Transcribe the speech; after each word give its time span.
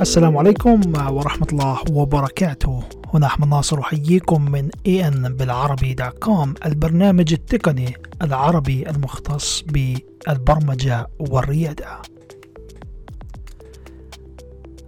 السلام 0.00 0.36
عليكم 0.36 0.80
ورحمة 0.96 1.46
الله 1.52 1.78
وبركاته. 1.90 2.82
هنا 3.14 3.26
أحمد 3.26 3.48
ناصر 3.48 3.80
أحييكم 3.80 4.50
من 4.50 4.70
ان 4.86 5.36
بالعربي 5.36 5.94
dot 5.94 6.18
com 6.18 6.54
البرنامج 6.66 7.32
التقني 7.32 7.94
العربي 8.22 8.90
المختص 8.90 9.62
بالبرمجة 9.62 11.06
والريادة. 11.18 12.02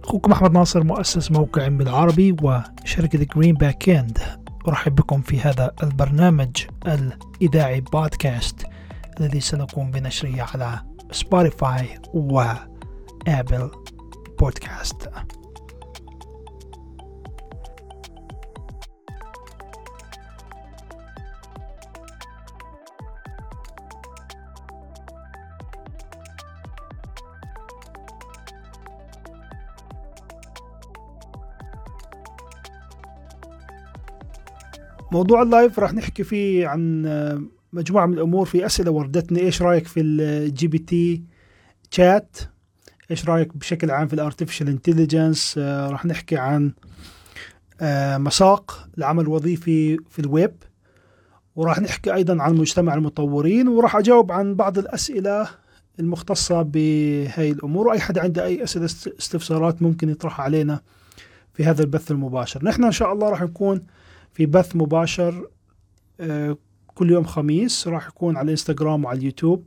أخوكم 0.03 0.31
أحمد 0.31 0.51
ناصر 0.51 0.83
مؤسس 0.83 1.31
موقع 1.31 1.67
بالعربي 1.67 2.35
وشركة 2.43 3.27
Green 3.35 3.55
Backend 3.55 4.19
أرحب 4.67 4.95
بكم 4.95 5.21
في 5.21 5.39
هذا 5.39 5.71
البرنامج 5.83 6.57
الإذاعي 6.87 7.81
بودكاست 7.81 8.65
الذي 9.19 9.39
سنقوم 9.39 9.91
بنشره 9.91 10.47
على 10.53 10.79
سبوتيفاي 11.11 11.87
وآبل 12.13 13.71
بودكاست. 14.39 15.09
موضوع 35.11 35.41
ال 35.41 35.49
live 35.49 35.79
راح 35.79 35.93
نحكي 35.93 36.23
فيه 36.23 36.67
عن 36.67 37.01
مجموعة 37.73 38.05
من 38.05 38.13
الأمور 38.13 38.45
في 38.45 38.65
أسئلة 38.65 38.91
وردتني. 38.91 39.39
إيش 39.39 39.61
رأيك 39.61 39.87
في 39.87 40.01
ال 40.01 40.67
GPT 40.67 41.23
chat 41.91 42.37
إيش 43.11 43.25
رأيك 43.25 43.57
بشكل 43.57 43.91
عام 43.91 44.07
في 44.07 44.13
ال 44.13 44.18
artificial 44.18 44.67
intelligence 44.67 45.55
آه 45.57 45.89
راح 45.89 46.05
نحكي 46.05 46.37
عن 46.37 46.71
آه 47.81 48.17
مساق 48.17 48.87
العمل 48.97 49.23
الوظيفي 49.23 49.97
في 50.09 50.19
الويب 50.19 50.53
وراح 51.55 51.79
نحكي 51.79 52.13
أيضا 52.13 52.43
عن 52.43 52.55
مجتمع 52.55 52.93
المطورين 52.93 53.67
وراح 53.67 53.95
أجاوب 53.95 54.31
عن 54.31 54.55
بعض 54.55 54.77
الأسئلة 54.77 55.47
المختصة 55.99 56.61
بهاي 56.61 57.51
الأمور 57.51 57.87
وأي 57.87 57.99
حد 57.99 58.17
عنده 58.17 58.45
أي 58.45 58.63
أسئلة 58.63 58.85
استفسارات 58.85 59.81
ممكن 59.81 60.09
يطرحها 60.09 60.43
علينا 60.43 60.81
في 61.53 61.65
هذا 61.65 61.81
البث 61.81 62.11
المباشر. 62.11 62.65
نحن 62.65 62.83
إن 62.83 62.91
شاء 62.91 63.13
الله 63.13 63.29
راح 63.29 63.41
نكون 63.41 63.83
في 64.33 64.45
بث 64.45 64.75
مباشر 64.75 65.47
آه 66.19 66.57
كل 66.95 67.11
يوم 67.11 67.23
خميس 67.23 67.87
راح 67.87 68.07
يكون 68.07 68.37
على 68.37 68.45
الإنستغرام 68.45 69.05
وعلى 69.05 69.19
اليوتيوب. 69.19 69.65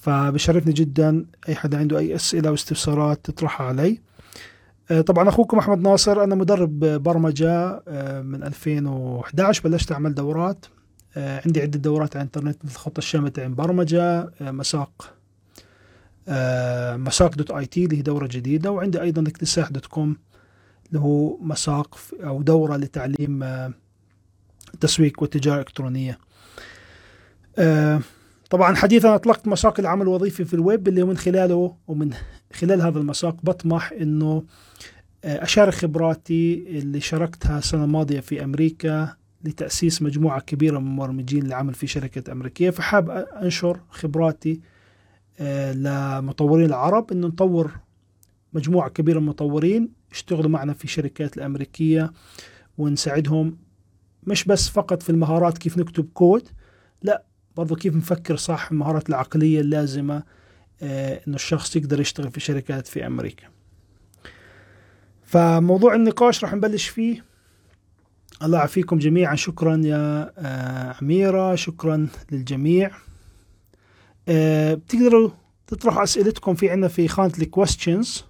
فبشرفني 0.00 0.72
جدا 0.72 1.24
أي 1.48 1.54
حدا 1.54 1.78
عنده 1.78 1.98
أي 1.98 2.14
أسئلة 2.14 2.50
واستفسارات 2.50 3.24
تطرحها 3.24 3.66
علي. 3.66 4.00
طبعا 5.06 5.28
أخوكم 5.28 5.58
أحمد 5.58 5.78
ناصر 5.78 6.24
أنا 6.24 6.34
مدرب 6.34 6.78
برمجة 6.80 7.82
من 8.22 8.42
2011 8.42 9.68
بلشت 9.68 9.92
أعمل 9.92 10.14
دورات. 10.14 10.66
عندي 11.16 11.60
عدة 11.60 11.78
دورات 11.78 12.16
على 12.16 12.22
الإنترنت 12.22 12.64
مثل 12.64 12.76
خط 12.76 12.98
الشامة 12.98 13.32
عن 13.38 13.54
برمجة 13.54 14.30
مساق 14.40 15.14
مساق 16.96 17.34
dot 17.34 17.50
IT 17.50 17.84
اللي 17.84 17.96
هي 17.96 18.02
دورة 18.02 18.26
جديدة 18.26 18.70
وعندي 18.70 19.00
أيضا 19.02 19.22
اكتساح 19.22 19.68
dot 19.70 19.86
com 19.86 20.16
اللي 20.88 21.00
هو 21.00 21.38
مساق 21.40 21.98
أو 22.24 22.42
دورة 22.42 22.76
لتعليم 22.76 23.42
التسويق 24.74 25.22
والتجاره 25.22 25.54
الالكترونيه 25.54 26.18
طبعا 28.50 28.74
حديثا 28.74 29.14
أطلقت 29.14 29.48
مساق 29.48 29.80
العمل 29.80 30.02
الوظيفي 30.02 30.44
في 30.44 30.54
الويب 30.54 30.88
اللي 30.88 31.04
من 31.04 31.16
خلاله 31.16 31.76
ومن 31.86 32.10
خلال 32.52 32.82
هذا 32.82 32.98
المساق 32.98 33.36
بطمح 33.42 33.92
إنه 33.92 34.44
اشارك 35.24 35.74
خبراتي 35.74 36.54
اللي 36.78 37.00
شاركتها 37.00 37.58
السنة 37.58 37.84
الماضية 37.84 38.20
في 38.20 38.44
أمريكا 38.44 39.16
لتأسيس 39.44 40.02
مجموعة 40.02 40.40
كبيرة 40.40 40.78
من 40.78 40.86
المبرمجين 40.86 41.42
للعمل 41.42 41.74
في 41.74 41.86
شركة 41.86 42.32
أمريكية. 42.32 42.70
فحاب 42.70 43.10
أنشر 43.10 43.80
خبراتي 43.90 44.60
لمطورين 45.74 46.66
العرب 46.66 47.12
إنه 47.12 47.26
نطور 47.26 47.72
مجموعة 48.52 48.88
كبيرة 48.90 49.18
من 49.18 49.24
المطورين 49.24 49.88
يشتغلوا 50.12 50.50
معنا 50.50 50.72
في 50.72 50.84
الشركات 50.84 51.36
الأمريكية 51.36 52.12
ونساعدهم 52.78 53.58
مش 54.22 54.44
بس 54.44 54.68
فقط 54.68 55.02
في 55.02 55.10
المهارات 55.10 55.58
كيف 55.58 55.78
نكتب 55.78 56.08
كود 56.14 56.48
لا 57.02 57.24
برضو 57.58 57.76
كيف 57.76 57.94
نفكر 57.94 58.36
صح 58.36 58.68
المهارات 58.70 59.08
العقلية 59.08 59.60
اللازمة 59.60 60.22
آه 60.82 61.20
إنه 61.28 61.36
الشخص 61.36 61.76
يقدر 61.76 62.00
يشتغل 62.00 62.30
في 62.30 62.40
شركات 62.40 62.86
في 62.86 63.06
أمريكا. 63.06 63.46
فموضوع 65.24 65.94
النقاش 65.94 66.44
راح 66.44 66.54
نبلش 66.54 66.88
فيه. 66.88 67.24
الله 68.42 68.58
يعافيكم 68.58 68.98
جميعا. 68.98 69.34
شكرا 69.34 69.80
يا 69.84 70.32
آه 70.38 70.96
عميرة 71.02 71.54
شكرا 71.54 72.08
للجميع. 72.32 72.90
آه 74.28 74.74
بتقدروا 74.74 75.30
تطرحوا 75.66 76.02
أسئلتكم 76.02 76.54
في 76.54 76.70
عنا 76.70 76.88
في 76.88 77.08
خانة 77.08 77.32
الكويستشنز 77.38 78.24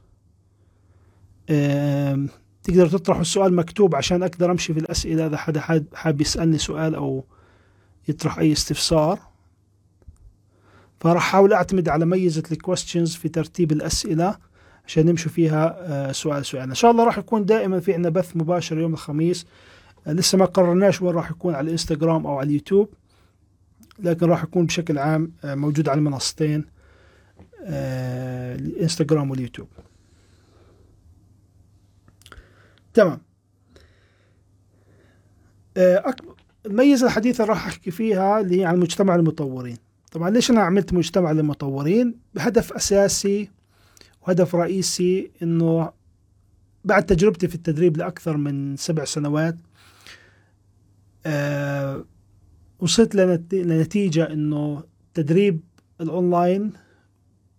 تقدروا 2.62 2.88
تطرحوا 2.88 3.22
السؤال 3.22 3.54
مكتوب 3.54 3.94
عشان 3.94 4.22
أقدر 4.22 4.50
أمشي 4.50 4.74
في 4.74 4.80
الأسئلة 4.80 5.26
إذا 5.26 5.36
حدا 5.36 5.60
حاب 5.94 6.20
يسألني 6.20 6.58
سؤال 6.58 6.94
أو 6.94 7.24
يطرح 8.08 8.38
أي 8.38 8.52
استفسار. 8.52 9.18
فراح 11.00 11.26
أحاول 11.26 11.52
أعتمد 11.52 11.88
على 11.88 12.06
ميزة 12.06 12.42
الكويستشنز 12.52 13.14
في 13.14 13.28
ترتيب 13.28 13.72
الأسئلة 13.72 14.38
عشان 14.86 15.06
نمشي 15.06 15.28
فيها 15.28 16.12
سؤال 16.12 16.46
سؤال. 16.46 16.68
إن 16.68 16.74
شاء 16.74 16.90
الله 16.90 17.04
راح 17.04 17.18
يكون 17.18 17.44
دائما 17.44 17.80
في 17.80 17.94
عندنا 17.94 18.10
بث 18.10 18.36
مباشر 18.36 18.78
يوم 18.78 18.92
الخميس. 18.92 19.46
لسه 20.06 20.38
ما 20.38 20.44
قررناش 20.44 21.02
وين 21.02 21.14
راح 21.14 21.30
يكون 21.30 21.54
على 21.54 21.64
الإنستغرام 21.64 22.26
أو 22.26 22.38
على 22.38 22.46
اليوتيوب. 22.46 22.88
لكن 23.98 24.26
راح 24.26 24.42
يكون 24.42 24.66
بشكل 24.66 24.98
عام 24.98 25.32
موجود 25.44 25.88
على 25.88 25.98
المنصتين 25.98 26.64
الإنستغرام 27.60 29.30
واليوتيوب. 29.30 29.68
تمام. 32.94 33.20
الميزة 36.66 37.06
الحديثة 37.06 37.44
راح 37.44 37.66
أحكي 37.66 37.90
فيها 37.90 38.40
اللي 38.40 38.60
هي 38.60 38.64
عن 38.64 38.78
مجتمع 38.78 39.14
المطورين. 39.14 39.76
طبعا 40.12 40.30
ليش 40.30 40.50
أنا 40.50 40.60
عملت 40.60 40.92
مجتمع 40.92 41.32
للمطورين؟ 41.32 42.14
بهدف 42.34 42.72
أساسي 42.72 43.50
وهدف 44.22 44.54
رئيسي 44.54 45.30
أنه 45.42 45.92
بعد 46.84 47.06
تجربتي 47.06 47.48
في 47.48 47.54
التدريب 47.54 47.96
لأكثر 47.96 48.36
من 48.36 48.76
سبع 48.76 49.04
سنوات 49.04 49.56
أه 51.26 52.04
وصلت 52.80 53.14
لنتيجة 53.54 54.32
أنه 54.32 54.82
تدريب 55.14 55.60
الأونلاين 56.00 56.72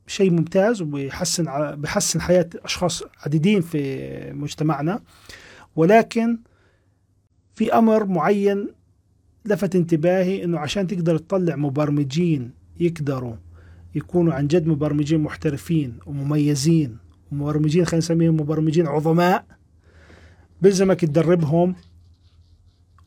شيء 0.08 0.32
ممتاز 0.32 0.82
وبيحسن 0.82 1.76
بيحسن 1.76 2.22
حياة 2.22 2.50
أشخاص 2.56 3.04
عديدين 3.26 3.62
في 3.62 4.34
مجتمعنا. 4.34 5.02
ولكن 5.76 6.40
في 7.56 7.74
أمر 7.74 8.06
معين 8.06 8.68
لفت 9.46 9.76
انتباهي 9.76 10.44
إنه 10.44 10.60
عشان 10.60 10.88
تقدر 10.88 11.18
تطلع 11.18 11.56
مبرمجين 11.56 12.52
يقدروا 12.80 13.36
يكونوا 13.96 14.34
عن 14.34 14.48
جد 14.48 14.68
مبرمجين 14.68 15.20
محترفين 15.22 15.98
ومميزين 16.06 16.98
ومبرمجين 17.32 17.86
خلينا 17.86 17.98
نسميهم 17.98 18.36
مبرمجين 18.36 18.88
عظماء 18.88 19.46
بلزمك 20.62 21.02
تدربهم 21.02 21.76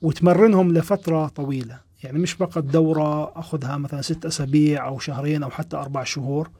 وتمرنهم 0.03 0.73
لفترة 0.73 1.29
طويلة. 1.29 1.81
يعني 2.03 2.19
مش 2.19 2.33
فقط 2.33 2.65
دورة 2.65 3.39
أخذها 3.39 3.77
مثلا 3.77 4.03
ست 4.03 4.27
أسابيع 4.27 4.87
أو 4.87 4.99
شهرين 4.99 5.43
أو 5.43 5.51
حتى 5.51 5.77
أربع 5.77 6.05
شهور. 6.05 6.51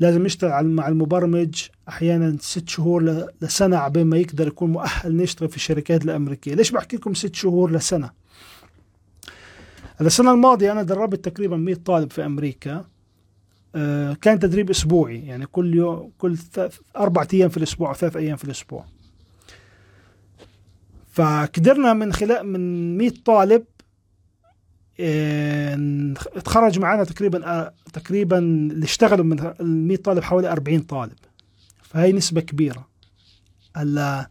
لازم 0.00 0.26
يشتغل 0.26 0.66
مع 0.66 0.88
المبرمج 0.88 1.62
أحيانا 1.88 2.36
ست 2.40 2.68
شهور 2.68 3.26
لسنة 3.42 3.76
عبين 3.76 4.06
ما 4.06 4.16
يقدر 4.16 4.46
يكون 4.46 4.72
مؤهل 4.72 5.16
نشتغل 5.16 5.48
في 5.48 5.56
الشركات 5.56 6.04
الأمريكية. 6.04 6.54
ليش 6.54 6.70
بحكي 6.70 6.96
لكم 6.96 7.14
ست 7.14 7.34
شهور 7.34 7.72
لسنة؟ 7.72 8.10
السنة 10.00 10.32
الماضية 10.32 10.72
أنا 10.72 10.82
دربت 10.82 11.28
تقريبا 11.28 11.56
100 11.56 11.74
طالب 11.74 12.10
في 12.12 12.26
أمريكا 12.26 12.84
آه 13.74 14.12
كان 14.12 14.38
تدريب 14.38 14.70
أسبوعي 14.70 15.26
يعني 15.26 15.46
كل 15.46 15.74
يوم 15.74 16.12
كل 16.18 16.36
أربع 16.96 17.26
أيام 17.34 17.48
في 17.48 17.56
الأسبوع 17.56 17.88
أو 17.88 17.94
ثلاث 17.94 18.16
أيام 18.16 18.36
في 18.36 18.44
الأسبوع. 18.44 18.84
فقدرنا 21.12 21.92
من 21.92 22.12
خلال 22.12 22.46
من 22.46 22.96
100 22.98 23.12
طالب 23.24 23.64
آه 25.00 26.14
تخرج 26.44 26.78
معنا 26.78 27.04
تقريبا 27.04 27.46
آه 27.46 27.74
تقريبا 27.92 28.38
اللي 28.38 28.84
اشتغلوا 28.84 29.24
من 29.24 29.40
ال 29.40 29.86
100 29.86 29.96
طالب 29.96 30.22
حوالي 30.22 30.52
40 30.52 30.80
طالب. 30.80 31.18
فهي 31.82 32.12
نسبة 32.12 32.40
كبيرة. 32.40 32.88
هلا 33.76 34.30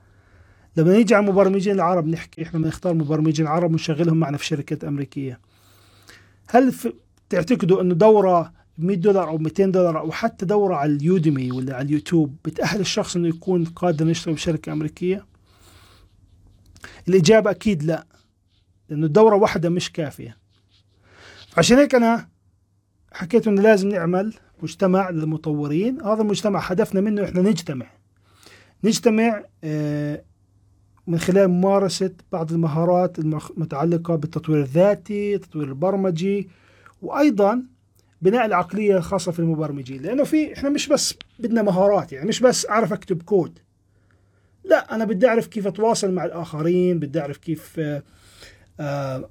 لما 0.78 0.94
نيجي 0.94 1.16
على 1.16 1.25
المبرمجين 1.25 1.75
العرب 1.75 2.08
نحكي 2.08 2.44
إحنا 2.44 2.60
بنختار 2.60 2.94
مبرمجين 2.94 3.48
عرب 3.48 3.72
ونشغلهم 3.72 4.18
معنا 4.18 4.38
في 4.38 4.46
شركات 4.46 4.84
أمريكية. 4.84 5.40
هل 6.50 6.74
تعتقدوا 7.30 7.82
انه 7.82 7.94
دورة 7.94 8.54
100 8.78 8.98
دولار 8.98 9.28
أو 9.30 9.38
200 9.38 9.66
دولار 9.66 10.00
أو 10.00 10.12
حتى 10.12 10.46
دورة 10.46 10.76
على 10.76 10.92
اليوديمي 10.92 11.52
ولا 11.52 11.76
على 11.76 11.86
اليوتيوب 11.86 12.36
بتأهل 12.46 12.80
الشخص 12.80 13.16
إنه 13.16 13.28
يكون 13.28 13.66
قادر 13.66 14.10
يشتغل 14.10 14.34
بشركة 14.34 14.72
أمريكية؟ 14.72 15.26
الإجابة 17.08 17.52
أكيد 17.52 17.84
لا 17.84 18.06
لأنه 18.90 19.08
دوره 19.08 19.36
واحدة 19.36 19.70
مش 19.70 19.92
كافية 19.92 20.38
عشان 21.58 21.78
هيك 21.78 21.96
أنا 21.96 22.28
حكيت 23.12 23.48
إنه 23.48 23.62
لازم 23.62 23.90
نعمل 23.90 24.34
مجتمع 24.64 25.10
للمطورين 25.10 26.02
هذا 26.02 26.22
المجتمع 26.22 26.60
هدفنا 26.60 27.02
منه 27.02 27.24
إحنا 27.24 27.42
نجتمع 27.42 27.86
نجتمع 28.84 29.44
آه، 29.64 30.24
من 31.07 31.19
خلال 31.19 31.48
ممارسة 31.48 32.12
بعض 32.31 32.51
المهارات 32.51 33.19
المتعلقة 33.19 34.15
بالتطوير 34.15 34.62
الذاتي 34.62 35.36
التطوير 35.36 35.68
البرمجي 35.68 36.50
وأيضا 37.01 37.63
بناء 38.21 38.45
العقلية 38.45 38.98
الخاصة 38.98 39.31
في 39.31 39.39
المبرمجين. 39.39 40.01
لأنه 40.01 40.24
في 40.24 40.54
إحنا 40.54 40.69
مش 40.69 40.88
بس 40.88 41.15
بدنا 41.39 41.62
مهارات 41.62 42.13
يعني 42.13 42.27
مش 42.27 42.39
بس 42.39 42.65
أعرف 42.69 42.94
أكتب 42.94 43.21
كود. 43.21 43.59
لا 44.63 44.95
أنا 44.95 45.06
بدي 45.06 45.27
أعرف 45.27 45.48
كيف 45.48 45.68
أتواصل 45.68 46.12
مع 46.12 46.25
الآخرين 46.25 47.00
بدي 47.00 47.19
أعرف 47.19 47.38
كيف 47.38 47.75
آه، 47.80 48.04
آه، 48.80 49.30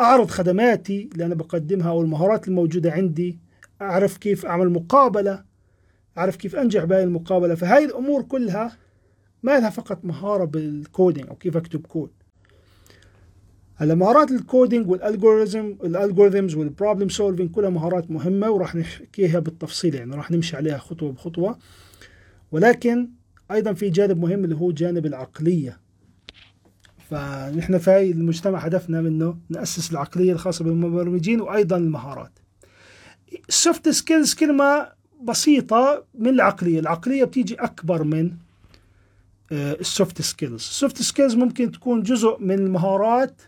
أعرض 0.00 0.30
خدماتي 0.30 1.10
اللي 1.12 1.26
أنا 1.26 1.34
بقدمها 1.34 1.90
أو 1.90 2.02
المهارات 2.02 2.48
الموجودة 2.48 2.92
عندي. 2.92 3.38
أعرف 3.82 4.16
كيف 4.16 4.46
أعمل 4.46 4.70
مقابلة 4.70 5.44
أعرف 6.18 6.36
كيف 6.36 6.56
أنجح 6.56 6.84
بهذه 6.84 7.02
المقابلة. 7.02 7.54
فهذه 7.54 7.84
الأمور 7.84 8.22
كلها 8.22 8.81
ما 9.42 9.60
لها 9.60 9.70
فقط 9.70 10.04
مهارة 10.04 10.44
بال 10.44 10.65
coding 10.65 11.28
أو 11.28 11.36
كيف 11.36 11.56
أكتب 11.56 11.86
كود 11.86 12.10
هلا 13.82 13.94
مهارات 13.94 14.30
الكودينج 14.30 14.90
والالجوريزم 14.90 15.76
الالجوريزمز 15.84 16.54
والبروبلم 16.54 17.08
سولفينج 17.08 17.50
كلها 17.50 17.70
مهارات 17.70 18.10
مهمة 18.10 18.50
وراح 18.50 18.74
نحكيها 18.74 19.38
بالتفصيل 19.38 19.94
يعني 19.94 20.16
راح 20.16 20.30
نمشي 20.30 20.56
عليها 20.56 20.78
خطوة 20.78 21.12
بخطوة. 21.12 21.58
ولكن 22.52 23.08
أيضا 23.50 23.72
في 23.72 23.90
جانب 23.90 24.18
مهم 24.18 24.44
اللي 24.44 24.56
هو 24.56 24.72
جانب 24.72 25.06
العقلية. 25.06 25.80
فنحن 27.10 27.78
في 27.78 28.10
المجتمع 28.10 28.58
هدفنا 28.58 29.00
منه 29.00 29.38
نأسس 29.48 29.92
العقلية 29.92 30.32
الخاصة 30.32 30.64
بالمبرمجين 30.64 31.40
وأيضا 31.40 31.76
المهارات. 31.76 32.38
ال 33.48 33.56
soft 33.56 33.88
skills 33.88 34.34
كلمة 34.34 34.88
بسيطة 35.22 36.04
من 36.14 36.28
العقلية. 36.28 36.80
العقلية 36.80 37.24
بتيجي 37.24 37.54
أكبر 37.54 38.04
من 38.04 38.32
ال 39.52 39.66
soft 39.66 40.22
skills 40.22 40.54
ال 40.54 40.64
soft 40.64 41.02
skills 41.02 41.34
ممكن 41.34 41.72
تكون 41.72 42.02
جزء 42.02 42.36
من 42.40 42.54
المهارات 42.58 43.42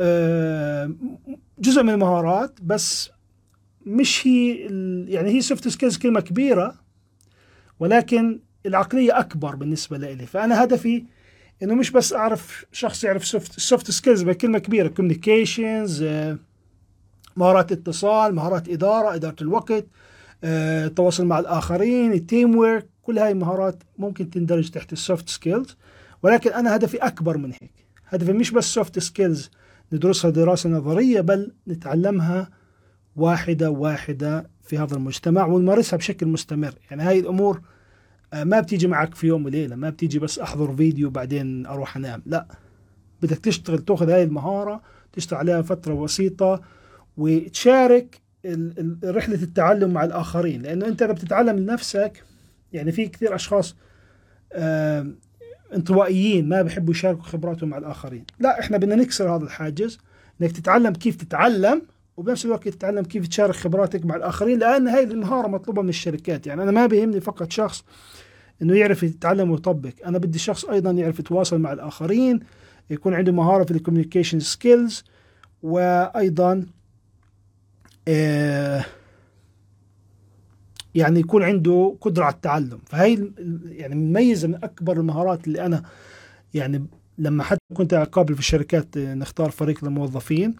آه، 0.00 0.92
جزء 1.58 1.82
من 1.82 1.90
المهارات 1.90 2.58
بس 2.62 3.10
مش 3.86 4.26
هي 4.26 4.56
يعني 5.08 5.30
هي 5.30 5.40
soft 5.40 5.68
skills 5.68 5.96
كلمة 5.96 6.20
كبيرة 6.20 6.74
ولكن 7.80 8.40
العقلية 8.66 9.18
أكبر 9.18 9.54
بالنسبة 9.54 9.98
لي 9.98 10.26
فأنا 10.26 10.64
هدفي 10.64 11.04
إنه 11.62 11.74
مش 11.74 11.90
بس 11.90 12.12
أعرف 12.12 12.64
شخص 12.72 13.04
يعرف 13.04 13.26
soft 13.26 13.60
soft 13.60 13.90
skills 13.90 14.22
بكلمه 14.22 14.58
كبيرة. 14.58 14.88
communications 14.88 16.02
آه، 16.02 16.38
مهارات 17.36 17.72
اتصال 17.72 18.34
مهارات 18.34 18.68
إدارة 18.68 19.14
إدارة 19.14 19.36
الوقت 19.42 19.86
آه، 20.44 20.86
التواصل 20.86 21.26
مع 21.26 21.38
الآخرين 21.38 22.12
ال 22.12 22.56
teamwork 22.56 22.88
كل 23.10 23.18
هاي 23.18 23.30
المهارات 23.30 23.82
ممكن 23.98 24.30
تندرج 24.30 24.70
تحت 24.70 24.92
ال 24.92 24.99
soft 24.99 25.28
skills 25.28 25.76
ولكن 26.22 26.52
أنا 26.52 26.76
هدفي 26.76 26.96
أكبر 26.96 27.36
من 27.38 27.52
هيك. 27.52 27.86
هدفي 28.06 28.32
مش 28.32 28.50
بس 28.50 28.64
soft 28.64 28.98
skills 28.98 29.50
ندرسها 29.92 30.30
دراسة 30.30 30.70
نظرية 30.70 31.20
بل 31.20 31.52
نتعلمها 31.68 32.50
واحدة 33.16 33.70
واحدة 33.70 34.50
في 34.62 34.78
هذا 34.78 34.96
المجتمع 34.96 35.46
ونمارسها 35.46 35.96
بشكل 35.96 36.26
مستمر. 36.26 36.74
يعني 36.90 37.02
هاي 37.02 37.18
الأمور 37.18 37.60
آه، 38.32 38.44
ما 38.44 38.60
بتيجي 38.60 38.86
معك 38.86 39.14
في 39.14 39.26
يوم 39.26 39.44
وليلة 39.44 39.76
ما 39.76 39.90
بتيجي 39.90 40.18
بس 40.18 40.38
أحضر 40.38 40.76
فيديو 40.76 41.10
بعدين 41.10 41.66
أروح 41.66 41.96
أنام. 41.96 42.22
لا 42.26 42.46
بدك 43.22 43.38
تشتغل 43.38 43.78
تأخذ 43.78 44.10
هاي 44.10 44.22
المهارة 44.22 44.82
تشتغل 45.12 45.38
عليها 45.38 45.62
فترة 45.62 45.94
بسيطة 45.94 46.60
وتشارك 47.16 48.20
رحلة 49.04 49.42
التعلم 49.42 49.90
مع 49.90 50.04
الآخرين. 50.04 50.62
لأنه 50.62 50.86
أنت 50.86 51.02
إذا 51.02 51.12
بتتعلم 51.12 51.58
لنفسك 51.58 52.29
يعني 52.72 52.92
في 52.92 53.08
كثير 53.08 53.34
أشخاص 53.34 53.76
انطوائيين 55.74 56.48
ما 56.48 56.62
بيحبوا 56.62 56.94
يشاركوا 56.94 57.22
خبراتهم 57.22 57.68
مع 57.68 57.78
الآخرين. 57.78 58.24
لا 58.38 58.60
إحنا 58.60 58.76
بدنا 58.76 58.94
نكسر 58.94 59.36
هذا 59.36 59.44
الحاجز 59.44 59.98
إنك 60.42 60.52
تتعلم 60.52 60.92
كيف 60.92 61.16
تتعلم 61.16 61.82
وبنفس 62.16 62.44
الوقت 62.44 62.68
تتعلم 62.68 63.04
كيف 63.04 63.28
تشارك 63.28 63.54
خبراتك 63.54 64.06
مع 64.06 64.16
الآخرين 64.16 64.58
لأن 64.58 64.88
هاي 64.88 65.02
المهارة 65.04 65.48
مطلوبة 65.48 65.82
من 65.82 65.88
الشركات. 65.88 66.46
يعني 66.46 66.62
أنا 66.62 66.70
ما 66.70 66.86
بيهمني 66.86 67.20
فقط 67.20 67.52
شخص 67.52 67.84
إنه 68.62 68.76
يعرف 68.76 69.02
يتعلم 69.02 69.50
ويطبق. 69.50 69.92
أنا 70.06 70.18
بدي 70.18 70.38
شخص 70.38 70.64
أيضا 70.64 70.90
يعرف 70.90 71.18
يتواصل 71.18 71.58
مع 71.58 71.72
الآخرين 71.72 72.40
يكون 72.90 73.14
عنده 73.14 73.32
مهارة 73.32 73.64
في 73.64 73.70
ال 73.70 73.75
communication 73.75 74.40
skills 74.40 75.04
وأيضا 75.62 76.66
آه 78.08 78.84
يعني 80.94 81.20
يكون 81.20 81.42
عنده 81.42 81.96
قدرة 82.00 82.24
على 82.24 82.34
التعلم. 82.34 82.78
فهي 82.86 83.30
يعني 83.64 83.94
مميزة 83.94 84.48
من 84.48 84.54
أكبر 84.54 84.96
المهارات 84.96 85.46
اللي 85.46 85.66
أنا 85.66 85.82
يعني 86.54 86.86
لما 87.18 87.44
حتى 87.44 87.60
كنت 87.74 87.94
أقابل 87.94 88.34
في 88.34 88.40
الشركات 88.40 88.98
نختار 88.98 89.50
فريق 89.50 89.84
للموظفين 89.84 90.56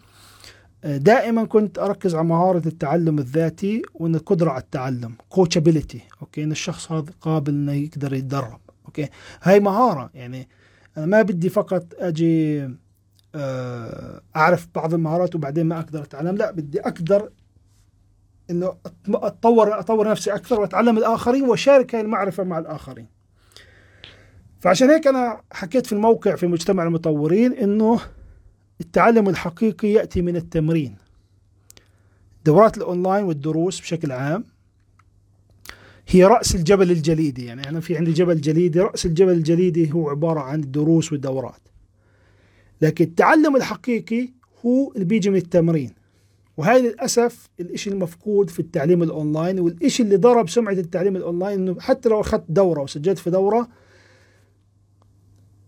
دائما 0.83 1.43
كنت 1.43 1.79
أركز 1.79 2.15
على 2.15 2.27
مهارة 2.27 2.67
التعلم 2.67 3.19
الذاتي 3.19 3.81
وإن 3.93 4.15
القدرة 4.15 4.49
على 4.49 4.61
التعلم 4.61 5.15
coachability 5.29 6.01
okay؟ 6.21 6.43
إن 6.43 6.51
الشخص 6.51 6.91
هذا 6.91 7.11
قابل 7.21 7.53
إنه 7.53 7.73
يقدر 7.73 8.13
يتدرب 8.13 8.59
okay؟ 8.85 9.09
هاي 9.43 9.59
مهارة 9.59 10.09
يعني 10.13 10.49
أنا 10.97 11.05
ما 11.05 11.21
بدي 11.21 11.49
فقط 11.49 11.85
أجي 11.97 12.69
آه، 13.35 14.21
أعرف 14.35 14.67
بعض 14.75 14.93
المهارات 14.93 15.35
وبعدين 15.35 15.65
ما 15.65 15.79
أقدر 15.79 16.03
أتعلم 16.03 16.35
لا 16.35 16.51
بدي 16.51 16.81
أقدر 16.81 17.29
إنه 18.49 18.75
اتطور 19.09 19.79
أطور 19.79 20.09
نفسي 20.09 20.33
أكثر 20.33 20.61
وأتعلم 20.61 20.97
الآخرين 20.97 21.43
وأشارك 21.43 21.95
هاي 21.95 22.01
المعرفة 22.01 22.43
مع 22.43 22.59
الآخرين. 22.59 23.07
فعشان 24.59 24.89
هيك 24.89 25.07
أنا 25.07 25.41
حكيت 25.51 25.85
في 25.85 25.93
الموقع 25.93 26.35
في 26.35 26.47
مجتمع 26.47 26.83
المطورين 26.83 27.53
إنه 27.53 27.99
التعلم 28.81 29.29
الحقيقي 29.29 29.87
يأتي 29.87 30.21
من 30.21 30.35
التمرين. 30.35 30.95
دورات 32.45 32.77
الأونلاين 32.77 33.23
والدروس 33.23 33.81
بشكل 33.81 34.11
عام 34.11 34.43
هي 36.07 36.25
رأس 36.25 36.55
الجبل 36.55 36.91
الجليدي 36.91 37.45
يعني 37.45 37.69
أنا 37.69 37.79
في 37.79 37.97
عندي 37.97 38.11
جبل 38.11 38.41
جليدي 38.41 38.79
رأس 38.79 39.05
الجبل 39.05 39.31
الجليدي 39.31 39.91
هو 39.93 40.09
عبارة 40.09 40.39
عن 40.39 40.59
الدروس 40.59 41.11
والدورات. 41.11 41.61
لكن 42.81 43.05
التعلم 43.05 43.55
الحقيقي 43.55 44.29
هو 44.65 44.91
اللي 44.93 45.05
بيجي 45.05 45.29
من 45.29 45.35
التمرين. 45.35 45.93
وهذا 46.57 46.79
للأسف 46.79 47.49
الشيء 47.59 47.93
المفقود 47.93 48.49
في 48.49 48.59
التعليم 48.59 49.03
الأونلاين 49.03 49.59
والشيء 49.59 50.05
اللي 50.05 50.17
ضرب 50.17 50.49
سمعة 50.49 50.73
التعليم 50.73 51.15
الأونلاين 51.15 51.59
إنه 51.59 51.79
حتى 51.79 52.09
لو 52.09 52.21
أخذت 52.21 52.45
دورة 52.49 52.81
وسجلت 52.81 53.17
في 53.17 53.29
دورة 53.29 53.67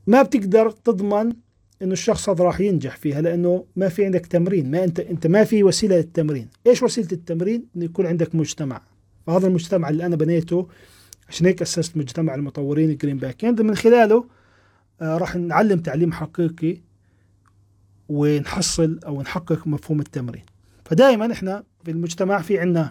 ما 0.07 0.21
بتقدر 0.21 0.71
تضمن 0.71 1.33
إنه 1.81 1.93
الشخص 1.93 2.29
هذا 2.29 2.43
راح 2.43 2.59
ينجح 2.59 2.97
فيها 2.97 3.21
لأنه 3.21 3.65
ما 3.75 3.89
في 3.89 4.05
عندك 4.05 4.25
تمرين 4.25 4.71
ما 4.71 4.83
انت 4.83 4.99
أنت 4.99 5.27
ما 5.27 5.43
في 5.43 5.63
وسيلة 5.63 5.95
للتمرين. 5.95 6.49
إيش 6.67 6.83
وسيلة 6.83 7.07
التمرين؟ 7.11 7.65
إنه 7.75 7.85
يكون 7.85 8.05
عندك 8.05 8.35
مجتمع. 8.35 8.81
فهذا 9.27 9.47
المجتمع 9.47 9.89
اللي 9.89 10.05
أنا 10.05 10.15
بنيته 10.15 10.67
عشان 11.29 11.45
هيك 11.45 11.61
أسست 11.61 11.97
مجتمع 11.97 12.35
المطورين 12.35 12.97
جرين 12.97 13.17
باك. 13.17 13.45
and 13.45 13.61
من 13.61 13.75
خلاله 13.75 14.25
آه 15.01 15.17
راح 15.17 15.35
نعلم 15.35 15.79
تعليم 15.79 16.11
حقيقي 16.11 16.77
ونحصل 18.09 18.99
أو 19.05 19.21
نحقق 19.21 19.67
مفهوم 19.67 19.99
التمرين. 19.99 20.43
فدائما 20.93 21.31
إحنا 21.31 21.63
في 21.85 21.91
المجتمع 21.91 22.41
في 22.41 22.59
عندنا 22.59 22.89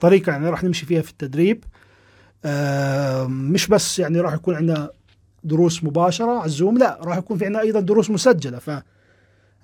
طريقة 0.00 0.32
يعني 0.32 0.48
راح 0.48 0.64
نمشي 0.64 0.86
فيها 0.86 1.02
في 1.02 1.10
التدريب. 1.10 1.64
مش 3.28 3.68
بس 3.68 3.98
يعني 3.98 4.20
راح 4.20 4.34
يكون 4.34 4.54
عندنا 4.54 4.90
دروس 5.44 5.84
مباشرة 5.84 6.30
على 6.30 6.44
الزوم 6.44 6.78
لا 6.78 6.98
راح 7.02 7.16
يكون 7.16 7.38
في 7.38 7.44
عندنا 7.44 7.62
أيضا 7.62 7.80
دروس 7.80 8.10
مسجلة. 8.10 8.58
ف 8.58 8.70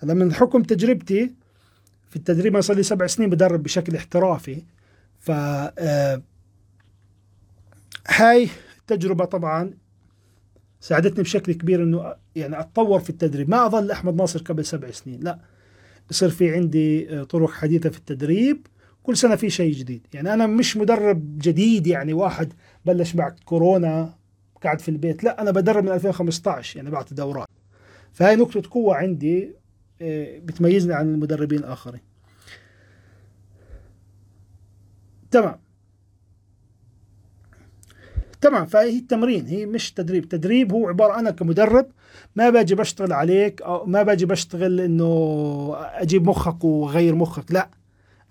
من 0.03 0.35
حكم 0.35 0.63
تجربتي 0.63 1.35
في 2.11 2.17
التدريب. 2.17 2.53
أنا 2.53 2.61
صار 2.61 2.77
لي 2.77 2.83
سبع 2.83 3.07
سنين 3.07 3.31
بدرب 3.31 3.63
بشكل 3.63 3.97
احترافي. 3.97 4.63
ف 5.19 5.31
هاي 8.09 8.49
التجربه 8.81 9.25
طبعا 9.25 9.75
ساعدتني 10.81 11.23
بشكل 11.23 11.53
كبير 11.53 11.83
إنه 11.83 12.15
يعني 12.37 12.61
أتطور 12.61 13.01
في 13.01 13.11
التدريب. 13.11 13.51
ما 13.51 13.67
أظل 13.67 13.91
أحمد 13.91 14.15
ناصر 14.15 14.43
قبل 14.43 14.65
سبع 14.65 14.91
سنين 14.91 15.21
لا. 15.21 15.39
يصير 16.11 16.31
في 16.31 16.55
عندي 16.55 17.11
آه، 17.21 17.25
طرق 17.25 17.51
حديثة 17.51 17.91
في 17.91 17.99
التدريب 17.99 18.67
كل 19.03 19.17
سنة 19.17 19.37
في 19.37 19.51
شيء 19.51 19.73
جديد. 19.75 20.07
يعني 20.15 20.35
أنا 20.35 20.47
مش 20.47 20.77
مدرب 20.77 21.39
جديد 21.39 21.87
يعني 21.87 22.13
واحد 22.13 22.53
بلش 22.87 23.13
بعد 23.13 23.39
كورونا 23.45 24.15
قاعد 24.63 24.81
في 24.81 24.89
البيت 24.89 25.25
لا 25.25 25.43
أنا 25.43 25.51
بدرب 25.51 25.85
من 25.85 25.93
2015 25.93 26.77
يعني 26.77 26.91
بعطي 26.91 27.15
دورات. 27.15 27.49
فهي 28.13 28.37
نقطة 28.37 28.63
قوة 28.71 28.95
عندي 28.95 29.55
آه، 30.03 30.39
بتميزني 30.39 30.95
عن 30.95 31.15
المدربين 31.15 31.59
الآخرين. 31.59 32.01
تمام. 35.31 35.59
تمام 38.43 38.67
فهي 38.67 38.99
التمرين 38.99 39.47
هي 39.47 39.67
مش 39.67 39.93
تدريب. 39.93 40.29
تدريب 40.29 40.73
هو 40.73 40.89
عبارة 40.89 41.19
أنا 41.19 41.31
كمدرب 41.31 41.87
ما 42.37 42.51
باجي 42.51 42.75
بشتغل 42.75 43.13
عليك 43.13 43.63
أو 43.63 43.87
ما 43.87 44.03
باجي 44.03 44.27
بشتغل 44.27 44.81
إنه 44.81 45.73
أجيب 45.77 46.29
مخك 46.29 46.65
وغير 46.65 47.15
مخك 47.15 47.53
لا. 47.53 47.71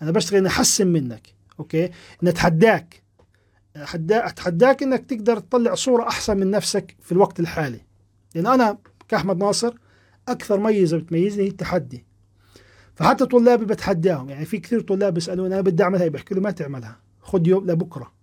أنا 0.02 0.12
بشتغل 0.12 0.40
إني 0.40 0.48
أحسن 0.48 0.88
منك 0.88 1.28
أوكي؟ 1.60 1.86
إني 2.24 2.30
أتحداك. 2.30 3.04
أتحداك 4.12 4.84
إنك 4.84 5.06
تقدر 5.06 5.40
تطلع 5.40 5.76
صورة 5.76 6.08
أحسن 6.08 6.38
من 6.38 6.52
نفسك 6.52 6.96
في 7.02 7.12
الوقت 7.12 7.40
الحالي. 7.40 7.82
لأن 8.36 8.48
أنا 8.48 8.78
كأحمد 9.08 9.38
ناصر 9.38 9.74
أكثر 10.28 10.60
ميزة 10.60 10.98
بتميزني 10.98 11.44
هي 11.44 11.48
التحدي. 11.48 12.06
فحتى 12.96 13.26
طلابي 13.26 13.66
بتحداهم 13.66 14.30
يعني 14.30 14.46
في 14.46 14.58
كثير 14.58 14.82
طلاب 14.82 15.14
بيسألوني 15.14 15.54
أنا 15.54 15.62
بدي 15.62 15.84
أعملها 15.84 16.08
بحكي 16.08 16.36
له 16.36 16.42
ما 16.42 16.52
تعملها 16.52 17.00
خذ 17.22 17.48
يوم 17.48 17.66
لبكرة. 17.66 18.21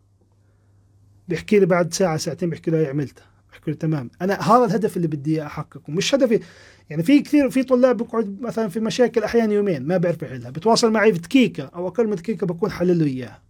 بيحكي 1.29 1.59
لي 1.59 1.67
بعد 1.67 1.95
ساعة 1.95 2.17
ساعتين 2.17 2.51
بيحكي 2.51 2.71
له 2.71 2.89
عملتها. 2.89 3.25
بحكي 3.53 3.71
له 3.71 3.77
تمام. 3.77 4.11
أنا 4.23 4.35
هذا 4.43 4.65
الهدف 4.65 4.97
اللي 4.97 5.09
بدي 5.09 5.43
أحققه. 5.43 5.83
مش 5.93 6.15
هدفي 6.15 6.41
يعني 6.91 7.03
في 7.03 7.21
كثير 7.21 7.51
في 7.51 7.63
طلاب 7.63 7.97
بيقعد 7.97 8.41
مثلا 8.41 8.69
في 8.69 8.81
مشاكل 8.81 9.25
أحيانا 9.25 9.55
يومين 9.55 9.87
ما 9.87 9.97
بيعرف 9.97 10.23
يحلها. 10.23 10.51
بتواصل 10.51 10.93
معي 10.93 11.13
في 11.13 11.19
دقيقة 11.19 11.71
أو 11.75 11.89
أقل 11.89 12.07
من 12.07 12.15
دقيقة 12.15 12.47
بكون 12.47 12.71
حلل 12.71 12.99
له 12.99 13.07
إياها. 13.07 13.43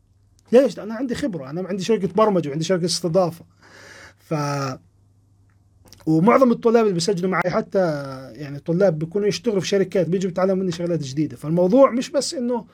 ليش؟ 0.52 0.78
أنا 0.78 0.94
عندي 0.94 1.14
خبرة. 1.14 1.50
أنا 1.50 1.68
عندي 1.68 1.84
شركة 1.84 2.08
برمجة 2.08 2.48
وعندي 2.48 2.64
شركة 2.64 2.84
استضافة. 2.84 3.44
ف 4.18 4.34
ومعظم 6.06 6.52
الطلاب 6.52 6.82
اللي 6.82 6.94
بيسجلوا 6.94 7.30
معي 7.30 7.50
حتى 7.50 7.78
يعني 8.34 8.58
طلاب 8.58 8.98
بيكونوا 8.98 9.28
يشتغلوا 9.28 9.60
في 9.60 9.68
شركات 9.68 10.08
بيجوا 10.08 10.30
بيتعلموا 10.30 10.62
مني 10.62 10.72
شغلات 10.72 11.02
جديدة. 11.02 11.36
فالموضوع 11.36 11.90
مش 11.90 12.10
بس 12.10 12.34
إنه 12.34 12.66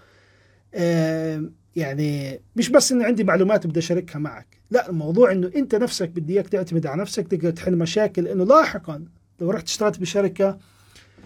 آه 0.75 1.51
يعني 1.77 2.41
مش 2.57 2.69
بس 2.69 2.93
إنه 2.93 3.05
عندي 3.05 3.25
معلومات 3.25 3.67
بدي 3.67 3.79
أشاركها 3.79 4.19
معك. 4.19 4.47
لا 4.75 4.91
الموضوع 4.91 5.33
إنه 5.33 5.51
أنت 5.57 5.75
نفسك 5.75 6.09
بدي 6.09 6.33
إياك 6.33 6.49
تعتمد 6.49 6.87
على 6.87 7.01
نفسك 7.01 7.29
تقدر 7.29 7.51
تحل 7.51 7.77
مشاكل 7.77 8.29
إنه 8.29 8.45
لاحقا 8.45 9.05
لو 9.41 9.51
رحت 9.51 9.65
اشتغلت 9.69 10.01
بشركة 10.01 10.59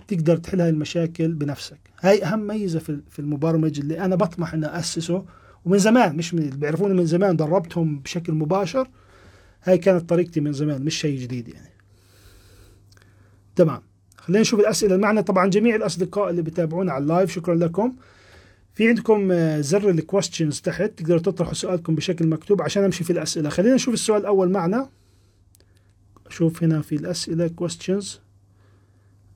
تقدر 0.08 0.36
تحل 0.36 0.60
هاي 0.60 0.70
المشاكل 0.70 1.34
بنفسك. 1.34 1.78
هاي 2.00 2.24
أهم 2.24 2.46
ميزة 2.46 2.78
في 2.78 3.18
المبرمج 3.18 3.80
اللي 3.80 4.00
أنا 4.00 4.16
بطمح 4.16 4.54
إني 4.54 4.78
أسسه 4.78 5.24
ومن 5.64 5.78
زمان 5.78 6.16
مش 6.16 6.34
من 6.34 6.50
بيعرفوني 6.50 6.94
من 6.94 7.06
زمان 7.06 7.36
دربتهم 7.36 7.98
بشكل 7.98 8.32
مباشر. 8.32 8.88
هاي 9.64 9.78
كانت 9.78 10.08
طريقتي 10.08 10.40
من 10.40 10.52
زمان 10.52 10.84
مش 10.84 11.00
شيء 11.00 11.20
جديد 11.20 11.48
يعني. 11.48 11.72
تمام. 13.56 13.82
خلينا 14.16 14.40
نشوف 14.40 14.60
الأسئلة 14.60 14.96
معنا. 14.96 15.20
طبعا 15.20 15.46
جميع 15.46 15.76
الأصدقاء 15.76 16.30
اللي 16.30 16.42
بتابعونا 16.42 16.92
على 16.92 17.02
ال 17.02 17.08
live 17.08 17.32
شكرا 17.32 17.54
لكم. 17.54 17.96
في 18.78 18.88
عندكم 18.88 19.32
آه، 19.32 19.60
زر 19.60 19.90
الكويستشنز 19.90 20.60
تحت 20.60 20.82
تقدروا 20.82 21.20
تطرحوا 21.20 21.54
سؤالكم 21.54 21.94
بشكل 21.94 22.26
مكتوب 22.26 22.62
عشان 22.62 22.84
أمشي 22.84 23.04
في 23.04 23.12
الأسئلة. 23.12 23.48
خلينا 23.48 23.74
نشوف 23.74 23.94
السؤال 23.94 24.20
الأول 24.20 24.50
معنا. 24.50 24.90
شوف 26.28 26.62
هنا 26.62 26.82
في 26.82 26.94
الأسئلة 26.94 27.48
questions 27.48 28.20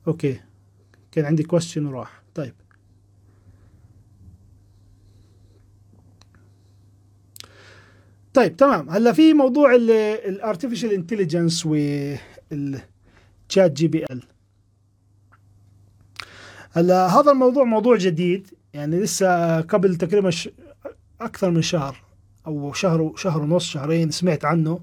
okay. 0.07 0.39
كان 1.11 1.25
عندي 1.25 1.43
question 1.43 1.85
وراح. 1.85 2.23
طيب. 2.35 2.53
طيب 8.33 8.57
تمام. 8.57 8.89
هلا 8.89 9.11
في 9.11 9.33
موضوع 9.33 9.75
ال 9.75 9.86
artificial 9.86 10.93
intelligence 10.93 11.65
وال 11.65 12.81
ChatGPT 13.49 14.05
ال 14.11 14.23
هلا 16.71 17.07
هذا 17.07 17.31
الموضوع 17.31 17.63
موضوع 17.63 17.97
جديد. 17.97 18.52
يعني 18.73 18.99
لسه 18.99 19.61
قبل 19.61 19.95
تقريبا 19.95 20.29
ش... 20.29 20.49
أكثر 21.21 21.51
من 21.51 21.61
شهر 21.61 22.03
أو 22.47 22.73
شهر 22.73 23.13
شهر 23.15 23.41
ونص 23.41 23.65
شهرين 23.65 24.11
سمعت 24.11 24.45
عنه. 24.45 24.79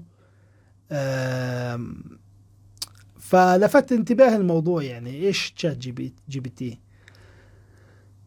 فلفت 3.19 3.91
انتباه 3.91 4.35
الموضوع 4.35 4.83
يعني 4.83 5.27
إيش 5.27 5.51
Chat 5.51 5.77
GP 5.77 6.13
GPT. 6.29 6.79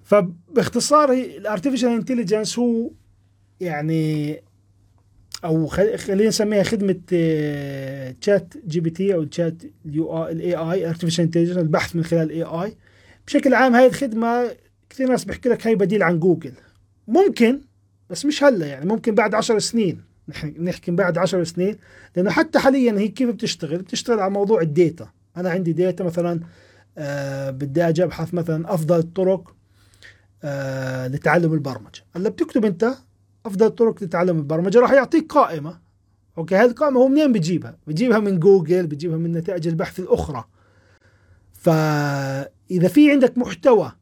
فباختصار 0.05 1.13
ال 1.13 1.20
artificial 1.20 1.89
intelligence 1.89 2.59
هو 2.59 2.91
يعني 3.61 4.43
أو 5.45 5.67
خلينا 5.67 6.29
نسميها 6.29 6.63
خدمة 6.63 7.01
ChatGPT 8.21 9.15
أو 9.15 9.25
تشات 9.25 9.63
اليو 9.87 10.27
ال 10.27 10.55
AI 10.55 10.89
artificial 10.89 11.25
intelligence 11.25 11.57
البحث 11.59 11.97
من 11.97 12.05
خلال 12.05 12.23
ال 12.23 12.43
AI 12.43 12.77
بشكل 13.27 13.55
عام 13.55 13.75
هاي 13.75 13.87
الخدمة 13.87 14.51
كثير 14.95 15.09
ناس 15.09 15.25
بيحكي 15.25 15.49
لك 15.49 15.67
هي 15.67 15.75
بديل 15.75 16.03
عن 16.03 16.21
جوجل. 16.21 16.53
ممكن 17.09 17.61
بس 18.11 18.25
مش 18.25 18.45
هلأ 18.45 18.67
يعني 18.67 18.87
ممكن 18.87 19.15
بعد 19.15 19.35
عشر 19.35 19.59
سنين. 19.59 20.03
نحكي 20.59 20.91
بعد 20.91 21.19
عشر 21.19 21.45
سنين 21.45 21.77
لأنه 22.17 22.31
حتى 22.31 22.59
حاليا 22.59 22.93
هي 22.99 23.09
كيف 23.09 23.31
بتشتغل؟ 23.31 23.79
بتشتغل 23.79 24.21
على 24.21 24.31
موضوع 24.31 24.61
ال 24.61 24.70
data 24.70 25.09
أنا 25.37 25.51
عندي 25.51 25.73
data 25.73 26.05
مثلا 26.05 26.41
آه 26.99 27.51
بدي 27.51 27.89
أجي 27.89 28.05
أبحث 28.05 28.35
مثلا 28.35 28.75
أفضل 28.75 28.99
الطرق 28.99 29.55
آه 30.45 31.07
لتعلم 31.07 31.53
البرمجة. 31.53 32.03
هلأ 32.17 32.29
بتكتب 32.29 32.65
أنت 32.65 32.95
أفضل 33.47 33.71
طرق 33.71 34.03
لتعلم 34.03 34.39
البرمجة 34.39 34.79
راح 34.79 34.93
يعطيك 34.93 35.33
قائمة. 35.33 35.81
okay 36.39 36.57
هذه 36.57 36.71
القائمة 36.71 37.01
هو 37.01 37.09
منين 37.09 37.33
بيجيبها؟ 37.33 37.79
بيجيبها 37.87 38.19
من 38.19 38.41
جوجل 38.41 38.87
بيجيبها 38.87 39.17
من 39.17 39.33
نتائج 39.33 39.69
البحث 39.69 40.01
الأخرى. 40.01 40.45
فاذا 41.53 42.89
في 42.89 43.11
عندك 43.11 43.39
محتوى 43.39 43.93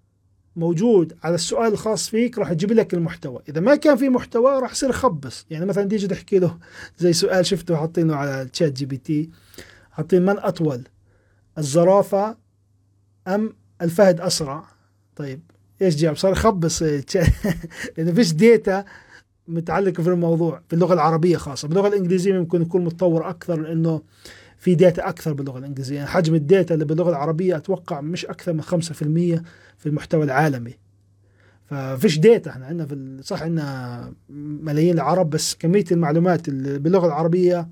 موجود 0.56 1.12
على 1.22 1.34
السؤال 1.34 1.72
الخاص 1.72 2.08
فيك 2.08 2.38
راح 2.38 2.52
تجيب 2.52 2.72
لك 2.72 2.94
المحتوى. 2.94 3.42
إذا 3.48 3.60
ما 3.60 3.76
كان 3.76 3.96
في 3.96 4.08
محتوى 4.08 4.58
راح 4.58 4.72
يصير 4.72 4.90
يخبص 4.90 5.46
يعني 5.50 5.66
مثلا 5.66 5.88
تيجي 5.88 6.06
تحكي 6.06 6.38
له 6.38 6.58
زي 6.98 7.12
سؤال 7.12 7.46
شفته 7.46 7.76
حاطينه 7.76 8.14
على 8.14 8.42
ال 8.42 8.72
ChatGPT 8.72 9.30
حاطين 9.90 10.22
من 10.22 10.38
أطول 10.38 10.82
الزرافة 11.58 12.36
أم 13.28 13.52
الفهد 13.82 14.20
أسرع؟ 14.20 14.64
طيب 15.16 15.40
إيش 15.82 15.96
جاب؟ 15.96 16.16
صار 16.16 16.32
يخبص 16.32 16.82
لأنه 17.96 18.12
فيش 18.14 18.32
data 18.32 18.84
متعلقة 19.48 20.02
في 20.02 20.08
الموضوع 20.08 20.62
في 20.68 20.72
اللغة 20.72 20.94
العربية 20.94 21.36
خاصة. 21.36 21.68
باللغة 21.68 21.88
الإنجليزية 21.88 22.32
ممكن 22.32 22.62
يكون 22.62 22.84
متطور 22.84 23.30
أكثر 23.30 23.60
لأنه 23.60 24.02
في 24.62 24.74
data 24.74 25.08
أكثر 25.08 25.32
باللغة 25.32 25.58
الإنجليزية. 25.58 25.96
يعني 25.96 26.08
حجم 26.08 26.34
ال 26.34 26.42
data 26.42 26.74
اللي 26.74 26.84
باللغة 26.84 27.10
العربية 27.10 27.56
أتوقع 27.56 28.00
مش 28.00 28.26
أكثر 28.26 28.52
من 28.52 28.62
5% 28.62 28.66
في 29.78 29.86
المحتوى 29.86 30.24
العالمي. 30.24 30.74
ففيش 31.66 32.18
data 32.18 32.50
إحنا 32.50 32.66
عندنا 32.66 32.86
في 32.86 33.20
صح 33.22 33.42
عندنا 33.42 34.12
ملايين 34.28 34.94
العرب 34.94 35.30
بس 35.30 35.54
كمية 35.54 35.84
المعلومات 35.92 36.48
اللي 36.48 36.78
باللغة 36.78 37.06
العربية 37.06 37.68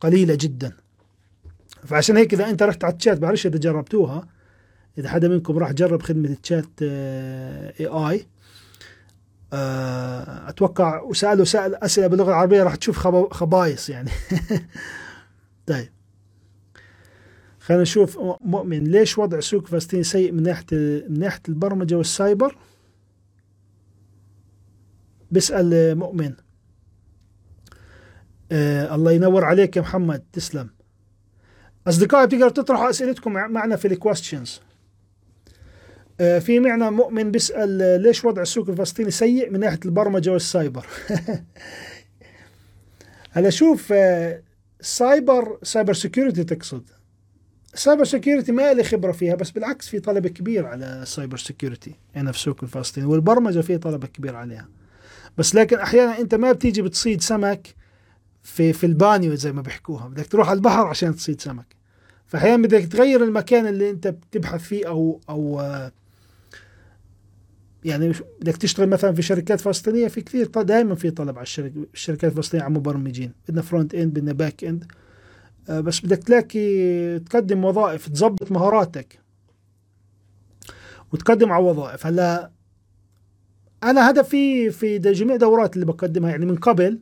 قليلة 0.00 0.38
جدا. 0.40 0.72
فعشان 1.84 2.16
هيك 2.16 2.34
إذا 2.34 2.50
أنت 2.50 2.62
رحت 2.62 2.84
على 2.84 2.94
الشات 2.94 3.18
بعرفش 3.18 3.46
إذا 3.46 3.58
جربتوها 3.58 4.28
إذا 4.98 5.08
حدا 5.08 5.28
منكم 5.28 5.58
راح 5.58 5.72
جرب 5.72 6.02
خدمة 6.02 6.36
الشات 6.42 6.82
اي 6.82 7.86
اي 7.86 8.26
أتوقع 10.48 11.00
وسالوا 11.00 11.44
سأل 11.44 11.74
أسئلة 11.74 12.06
باللغة 12.06 12.28
العربية 12.28 12.62
راح 12.62 12.74
تشوف 12.74 12.98
خبايص 13.32 13.88
يعني. 13.88 14.10
طيب. 15.66 15.93
خلينا 17.64 17.82
نشوف 17.82 18.18
مؤمن 18.40 18.84
ليش 18.84 19.18
وضع 19.18 19.40
سوق 19.40 19.66
فلسطين 19.66 20.02
سيء 20.02 20.32
من 20.32 20.42
ناحية 20.42 20.66
من 21.08 21.18
ناحية 21.18 21.40
البرمجة 21.48 21.94
والسايبر؟ 21.94 22.56
بيسأل 25.30 25.98
مؤمن. 25.98 26.34
آه 28.52 28.94
الله 28.94 29.12
ينور 29.12 29.44
عليك 29.44 29.76
يا 29.76 29.82
محمد 29.82 30.22
تسلم. 30.32 30.70
أصدقائي 31.86 32.26
بتقدروا 32.26 32.50
تطرحوا 32.50 32.90
أسئلتكم 32.90 33.32
معنا 33.32 33.76
في 33.76 33.88
الكويستشنز 33.88 34.60
آه، 36.20 36.38
في 36.38 36.60
معنا 36.60 36.90
مؤمن 36.90 37.30
بيسأل 37.30 37.82
آه، 37.82 37.96
ليش 37.96 38.24
وضع 38.24 38.42
السوق 38.42 38.68
الفلسطيني 38.68 39.10
سيء 39.10 39.50
من 39.50 39.60
ناحية 39.60 39.80
البرمجة 39.84 40.30
والسايبر؟ 40.30 40.86
هلا 43.34 43.50
شوف 43.50 43.92
آه، 43.92 44.42
cyber 44.80 45.58
cyber 45.62 45.92
security 45.92 46.44
تقصد. 46.44 46.93
cyber 47.74 48.04
security 48.04 48.52
ما 48.52 48.72
لي 48.72 48.84
خبرة 48.84 49.12
فيها 49.12 49.34
بس 49.34 49.50
بالعكس 49.50 49.88
في 49.88 50.00
طلب 50.00 50.26
كبير 50.26 50.66
على 50.66 51.02
ال 51.02 51.08
cyber 51.08 51.36
security 51.36 51.94
هنا 52.16 52.32
في 52.32 52.38
السوق 52.38 52.56
الفلسطيني 52.62 53.06
والبرمجة 53.06 53.60
في 53.60 53.78
طلب 53.78 54.04
كبير 54.04 54.36
عليها. 54.36 54.68
بس 55.38 55.54
لكن 55.54 55.78
أحيانا 55.78 56.18
أنت 56.18 56.34
ما 56.34 56.52
بتيجي 56.52 56.82
بتصيد 56.82 57.20
سمك 57.20 57.74
في 58.42 58.72
في 58.72 58.86
البانيو 58.86 59.34
زي 59.34 59.52
ما 59.52 59.62
بيحكوها 59.62 60.08
بدك 60.08 60.26
تروح 60.26 60.48
على 60.48 60.56
البحر 60.56 60.86
عشان 60.86 61.16
تصيد 61.16 61.40
سمك. 61.40 61.76
فأحيانا 62.26 62.62
بدك 62.62 62.86
تغير 62.86 63.24
المكان 63.24 63.66
اللي 63.66 63.90
أنت 63.90 64.08
بتبحث 64.08 64.62
فيه 64.62 64.88
أو 64.88 65.20
أو 65.28 65.60
يعني 67.84 68.12
بدك 68.40 68.56
تشتغل 68.56 68.88
مثلا 68.88 69.12
في 69.12 69.22
شركات 69.22 69.60
فلسطينية 69.60 70.08
في 70.08 70.20
كثير 70.20 70.46
دائما 70.46 70.94
في 70.94 71.10
طلب 71.10 71.38
على 71.38 71.46
الشركات 71.94 72.30
الفلسطينية 72.30 72.64
على 72.64 72.74
مبرمجين. 72.74 73.32
بدنا 73.48 73.62
front 73.62 73.94
end 73.94 74.14
بدنا 74.18 74.32
back 74.32 74.64
end 74.64 74.84
آه، 74.84 75.03
بس 75.68 76.00
بدك 76.00 76.18
تلاقي 76.18 77.18
تقدم 77.18 77.64
وظائف 77.64 78.08
تظبط 78.08 78.52
مهاراتك. 78.52 79.20
وتقدم 81.12 81.52
على 81.52 81.64
وظائف. 81.64 82.06
هلا 82.06 82.50
أنا 83.82 84.10
هدفي 84.10 84.70
في 84.70 84.98
جميع 84.98 85.36
دورات 85.36 85.74
اللي 85.74 85.86
بقدمها 85.86 86.30
يعني 86.30 86.46
من 86.46 86.56
قبل 86.56 86.98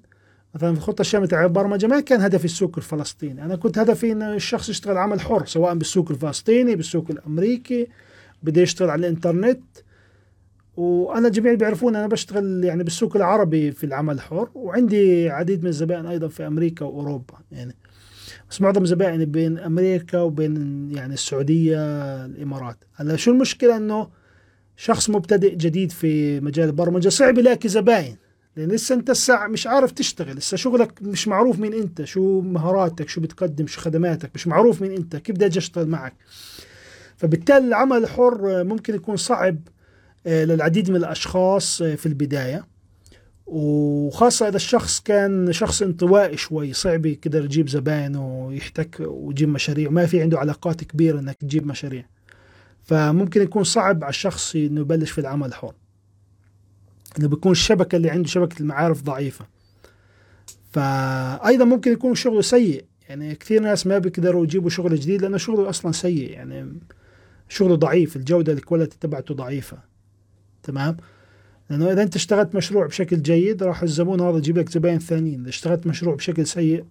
مثلا 0.54 0.72
في 0.72 0.78
الخطه 0.78 1.00
الشامله 1.00 1.28
تاع 1.28 1.44
البرمجه 1.44 1.86
ما 1.86 2.00
كان 2.00 2.20
هدفي 2.20 2.44
السوق 2.44 2.72
الفلسطيني. 2.76 3.44
أنا 3.44 3.56
كنت 3.56 3.78
هدفي 3.78 4.12
ان 4.12 4.22
الشخص 4.22 4.68
يشتغل 4.68 4.98
عمل 4.98 5.20
حر 5.20 5.46
سواء 5.46 5.74
بالسوق 5.74 6.10
الفلسطيني 6.10 6.76
بالسوق 6.76 7.06
الأمريكي 7.10 7.88
بده 8.42 8.62
يشتغل 8.62 8.90
على 8.90 9.00
الإنترنت. 9.06 9.62
وأنا 10.76 11.28
جميع 11.28 11.54
بيعرفون 11.54 11.96
أنا 11.96 12.06
بشتغل 12.06 12.64
يعني 12.64 12.82
بالسوق 12.84 13.16
العربي 13.16 13.72
في 13.72 13.84
العمل 13.84 14.14
الحر 14.14 14.48
وعندي 14.54 15.30
عديد 15.30 15.62
من 15.62 15.68
الزبائن 15.68 16.06
أيضا 16.06 16.28
في 16.28 16.46
أمريكا 16.46 16.84
وأوروبا. 16.84 17.34
يعني 17.52 17.74
بس 18.52 18.60
معظم 18.60 18.84
زبائني 18.84 19.24
بين 19.24 19.58
أمريكا 19.58 20.20
وبين 20.20 20.88
يعني 20.90 21.14
السعودية 21.14 21.78
الإمارات. 22.24 22.76
هلا 22.94 23.16
شو 23.16 23.30
المشكلة؟ 23.30 23.76
إنه 23.76 24.08
شخص 24.76 25.10
مبتدئ 25.10 25.54
جديد 25.54 25.92
في 25.92 26.40
مجال 26.40 26.68
البرمجة 26.68 27.08
صعب 27.08 27.38
يلاقي 27.38 27.68
زباين. 27.68 28.16
لأن 28.56 28.68
لسه 28.68 28.94
أنت 28.94 29.10
الساعة 29.10 29.46
مش 29.46 29.66
عارف 29.66 29.92
تشتغل. 29.92 30.36
لسه 30.36 30.56
شغلك 30.56 31.02
مش 31.02 31.28
معروف 31.28 31.58
مين 31.58 31.74
أنت 31.74 32.04
شو 32.04 32.40
مهاراتك 32.40 33.08
شو 33.08 33.20
بتقدم 33.20 33.66
شو 33.66 33.80
خدماتك. 33.80 34.30
مش 34.34 34.46
معروف 34.46 34.82
مين 34.82 34.92
أنت 34.92 35.16
كيف 35.16 35.36
بدي 35.36 35.58
أشتغل 35.58 35.86
معك. 35.86 36.14
فبالتالي 37.16 37.66
العمل 37.68 37.96
الحر 37.96 38.64
ممكن 38.64 38.94
يكون 38.94 39.16
صعب 39.16 39.58
آه، 40.26 40.44
للعديد 40.44 40.90
من 40.90 40.96
الأشخاص 40.96 41.82
آه، 41.82 41.94
في 41.94 42.06
البداية. 42.06 42.71
وخاصة 43.46 44.48
إذا 44.48 44.56
الشخص 44.56 45.00
كان 45.00 45.52
شخص 45.52 45.82
انطوائي 45.82 46.36
شوي 46.36 46.72
صعب 46.72 47.06
يقدر 47.06 47.44
يجيب 47.44 47.68
زباين 47.68 48.16
ويحتك 48.16 48.96
ويجيب 49.00 49.48
مشاريع. 49.48 49.88
وما 49.88 50.06
في 50.06 50.22
عنده 50.22 50.38
علاقات 50.38 50.84
كبيرة 50.84 51.20
إنك 51.20 51.36
تجيب 51.36 51.66
مشاريع. 51.66 52.04
فممكن 52.82 53.42
يكون 53.42 53.64
صعب 53.64 54.04
على 54.04 54.10
الشخص 54.10 54.56
إنه 54.56 54.80
يبلش 54.80 55.10
في 55.10 55.20
العمل 55.20 55.48
الحر 55.48 55.74
إنه 57.18 57.28
بيكون 57.28 57.52
الشبكة 57.52 57.96
اللي 57.96 58.10
عنده 58.10 58.28
شبكة 58.28 58.60
المعارف 58.60 59.02
ضعيفة. 59.02 59.46
فأيضا 60.72 61.64
ممكن 61.64 61.92
يكون 61.92 62.14
شغله 62.14 62.40
سيء. 62.40 62.84
يعني 63.08 63.34
كثير 63.34 63.62
ناس 63.62 63.86
ما 63.86 63.98
بيقدروا 63.98 64.44
يجيبوا 64.44 64.70
شغل 64.70 64.96
جديد 64.96 65.22
لأنه 65.22 65.36
شغله 65.36 65.68
أصلا 65.68 65.92
سيء. 65.92 66.30
يعني 66.30 66.72
شغله 67.48 67.74
ضعيف 67.74 68.16
الجودة 68.16 68.52
الكواليتي 68.52 68.96
تبعته 69.00 69.34
ضعيفة. 69.34 69.78
تمام؟ 70.62 70.96
لأنه 71.72 71.92
إذا 71.92 72.02
أنت 72.02 72.16
اشتغلت 72.16 72.54
مشروع 72.54 72.86
بشكل 72.86 73.22
جيد 73.22 73.62
راح 73.62 73.82
الزبون 73.82 74.20
هذا 74.20 74.36
يجيب 74.36 74.58
لك 74.58 74.68
زباين 74.68 74.98
ثانيين. 74.98 75.40
إذا 75.40 75.48
اشتغلت 75.48 75.86
مشروع 75.86 76.14
بشكل 76.14 76.46
سيء 76.46 76.84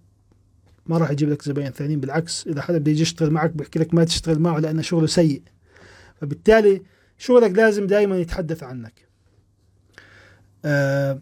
ما 0.86 0.98
راح 0.98 1.10
يجيب 1.10 1.30
لك 1.30 1.42
زباين 1.42 1.70
ثانيين 1.70 2.00
بالعكس 2.00 2.46
إذا 2.46 2.62
حدا 2.62 2.78
بده 2.78 2.90
يجي 2.90 3.02
يشتغل 3.02 3.30
معك 3.30 3.50
بيحكي 3.50 3.78
لك 3.78 3.94
ما 3.94 4.04
تشتغل 4.04 4.38
معه 4.38 4.58
لأنه 4.58 4.82
شغله 4.82 5.06
سيء. 5.06 5.42
فبالتالي 6.20 6.82
شغلك 7.18 7.50
لازم 7.50 7.86
دائما 7.86 8.18
يتحدث 8.18 8.62
عنك. 8.62 9.08
آه 10.64 11.20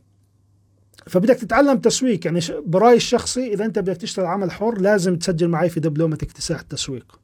فبدك 1.06 1.36
تتعلم 1.36 1.78
تسويق. 1.78 2.26
يعني 2.26 2.40
برأيي 2.66 2.96
الشخصي 2.96 3.52
إذا 3.52 3.64
أنت 3.64 3.78
بدك 3.78 3.96
تشتغل 3.96 4.26
عمل 4.26 4.50
حر 4.50 4.80
لازم 4.80 5.16
تسجل 5.16 5.48
معي 5.48 5.68
في 5.68 5.80
دبلومة 5.80 6.18
اكتساح 6.22 6.60
التسويق. 6.60 7.19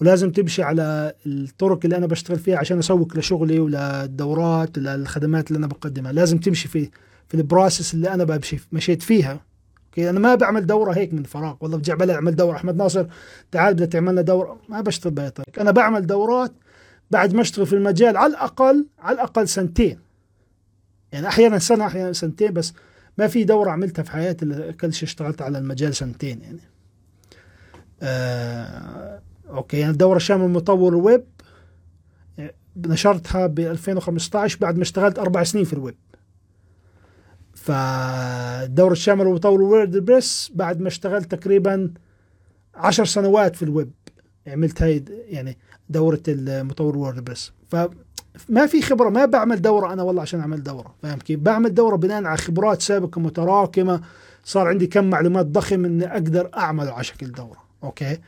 ولازم 0.00 0.30
تمشي 0.30 0.62
على 0.62 1.14
الطرق 1.26 1.80
اللي 1.84 1.96
أنا 1.96 2.06
بشتغل 2.06 2.38
فيها 2.38 2.58
عشان 2.58 2.78
أسوق 2.78 3.16
لشغلي 3.16 3.58
وللدورات 3.58 4.78
للخدمات 4.78 5.48
اللي 5.48 5.58
أنا 5.58 5.66
بقدمها. 5.66 6.12
لازم 6.12 6.38
تمشي 6.38 6.68
في 6.68 6.90
في 7.28 7.34
ال 7.34 7.41
process 7.41 7.94
اللي 7.94 8.14
أنا 8.14 8.24
بمشي 8.24 8.58
مشيت 8.72 9.02
فيها. 9.02 9.40
okay؟ 9.86 10.10
أنا 10.10 10.18
ما 10.18 10.34
بعمل 10.34 10.66
دورة 10.66 10.92
هيك 10.92 11.14
من 11.14 11.22
فراغ. 11.22 11.56
والله 11.60 11.76
برجع 11.76 11.94
بلا 11.94 12.14
أعمل 12.14 12.36
دورة. 12.36 12.56
أحمد 12.56 12.76
ناصر 12.76 13.06
تعال 13.50 13.74
بدك 13.74 13.92
تعمل 13.92 14.12
لنا 14.12 14.22
دورة. 14.22 14.60
ما 14.68 14.80
بشتغل 14.80 15.12
بهي 15.12 15.32
أنا 15.60 15.70
بعمل 15.70 16.06
دورات 16.06 16.52
بعد 17.10 17.34
ما 17.34 17.40
أشتغل 17.40 17.66
في 17.66 17.72
المجال 17.72 18.16
على 18.16 18.30
الأقل 18.30 18.86
على 18.98 19.14
الأقل 19.14 19.48
سنتين. 19.48 19.98
يعني 21.12 21.28
أحيانا 21.28 21.58
سنة 21.58 21.86
أحيانا 21.86 22.12
سنتين 22.12 22.52
بس 22.52 22.72
ما 23.18 23.26
في 23.26 23.44
دورة 23.44 23.70
عملتها 23.70 24.02
في 24.02 24.10
حياتي 24.10 24.72
كل 24.72 24.92
شيء 24.92 25.08
اشتغلت 25.08 25.42
على 25.42 25.58
المجال 25.58 25.94
سنتين 25.94 26.40
يعني. 26.42 26.60
آه 28.02 29.22
okay 29.50 29.78
يعني 29.78 29.92
الدورة 29.92 30.16
الشاملة 30.16 30.46
مطور 30.46 30.94
ويب 30.94 31.24
نشرتها 32.76 33.46
ب 33.46 33.60
2015 33.60 34.58
بعد 34.60 34.76
ما 34.76 34.82
اشتغلت 34.82 35.18
أربع 35.18 35.42
سنين 35.42 35.64
في 35.64 35.72
الويب. 35.72 35.96
فالدورة 37.54 38.92
الشاملة 38.92 39.32
مطور 39.34 39.62
ووردبريس 39.62 40.52
بعد 40.54 40.80
ما 40.80 40.88
اشتغلت 40.88 41.34
تقريبا 41.34 41.92
عشر 42.74 43.04
سنوات 43.04 43.56
في 43.56 43.62
الويب. 43.62 43.90
عملت 44.46 44.82
هاي 44.82 45.04
يعني 45.08 45.58
دورة 45.88 46.22
المطور 46.28 46.96
ووردبريس 46.96 47.52
فما 47.68 48.66
في 48.66 48.82
خبرة 48.82 49.08
ما 49.08 49.24
بعمل 49.24 49.62
دورة 49.62 49.92
أنا 49.92 50.02
والله 50.02 50.22
عشان 50.22 50.40
أعمل 50.40 50.62
دورة 50.62 50.94
فاهم 51.02 51.18
كيف؟ 51.18 51.40
بعمل 51.40 51.74
دورة 51.74 51.96
بناء 51.96 52.24
على 52.24 52.36
خبرات 52.36 52.82
سابقة 52.82 53.20
متراكمة 53.20 54.00
صار 54.44 54.68
عندي 54.68 54.86
كم 54.86 55.04
معلومات 55.10 55.46
ضخم 55.46 55.84
إني 55.84 56.12
أقدر 56.12 56.50
أعمله 56.56 56.92
على 56.92 57.04
شكل 57.04 57.32
دورة 57.32 57.58
okay؟ 57.84 58.18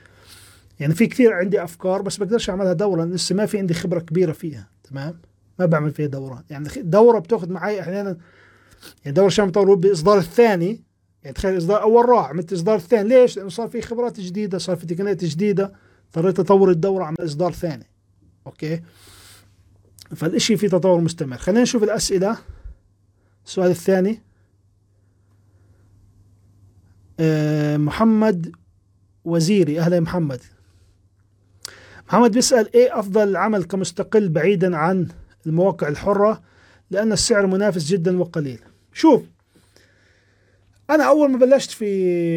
يعني 0.83 0.95
في 0.95 1.07
كثير 1.07 1.33
عندي 1.33 1.65
أفكار 1.65 2.03
بس 2.03 2.17
بقدرش 2.17 2.51
أعملها 2.51 2.73
دورة 2.73 3.05
لسه 3.05 3.35
ما 3.35 3.47
في 3.47 3.59
عندي 3.59 3.75
خبرة 3.75 4.01
كبيرة 4.01 4.33
فيها 4.33 4.69
تمام؟ 4.85 5.21
ما 5.59 5.67
بعمل 5.67 5.91
فيها 5.91 6.07
دورات 6.07 6.51
يعني 6.51 6.69
دورة 6.77 7.19
بتاخذ 7.19 7.51
معي 7.51 7.81
أحيانا 7.81 8.17
يعني 9.05 9.15
دورة 9.17 9.29
شامل 9.29 9.53
مطور 9.53 9.75
بإصدار 9.75 10.19
الثاني 10.19 10.83
يعني 11.23 11.35
تخيل 11.35 11.59
إصدار 11.59 11.83
أول 11.83 12.09
راح 12.09 12.29
عملت 12.29 12.53
إصدار 12.53 12.77
الثاني 12.77 13.09
ليش؟ 13.09 13.37
لأنه 13.37 13.49
صار 13.49 13.69
في 13.69 13.83
خبرات 13.83 14.21
جديدة 14.21 14.59
صار 14.59 14.77
في 14.77 14.87
تقنيات 14.87 15.25
جديدة 15.25 15.73
اضطريت 16.07 16.41
أطور 16.41 16.71
الدورة 16.71 17.05
عمل 17.05 17.17
إصدار 17.21 17.53
ثاني. 17.53 17.87
أوكي؟ 18.47 18.83
فالإشي 20.17 20.57
في 20.57 20.69
تطور 20.69 21.01
مستمر. 21.01 21.37
خلينا 21.37 21.63
نشوف 21.63 21.83
الأسئلة. 21.83 22.39
السؤال 23.47 23.71
الثاني. 23.71 24.23
أه 27.21 27.77
محمد 27.77 28.53
وزيري. 29.25 29.81
أهلا 29.81 29.97
يا 29.97 30.01
محمد. 30.01 30.41
محمد 32.13 32.33
بيسأل 32.33 32.75
إيه 32.75 32.99
أفضل 32.99 33.37
عمل 33.37 33.65
كمستقل 33.65 34.29
بعيدا 34.29 34.77
عن 34.77 35.09
المواقع 35.47 35.89
الحرة؟ 35.89 36.43
لأن 36.91 37.13
السعر 37.13 37.47
منافس 37.47 37.85
جدا 37.85 38.21
وقليل. 38.21 38.59
شوف 38.93 39.23
أنا 40.91 41.05
أول 41.05 41.31
ما 41.31 41.39
بلشت 41.39 41.71
في 41.71 41.85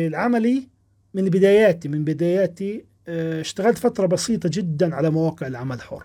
العملي 0.07 0.67
من 1.13 1.25
بداياتي 1.25 1.87
من 1.87 2.03
بداياتي 2.03 2.85
آه، 3.07 3.41
اشتغلت 3.41 3.77
فترة 3.77 4.05
بسيطة 4.05 4.49
جدا 4.53 4.95
على 4.95 5.09
مواقع 5.09 5.47
العمل 5.47 5.75
الحر 5.75 6.03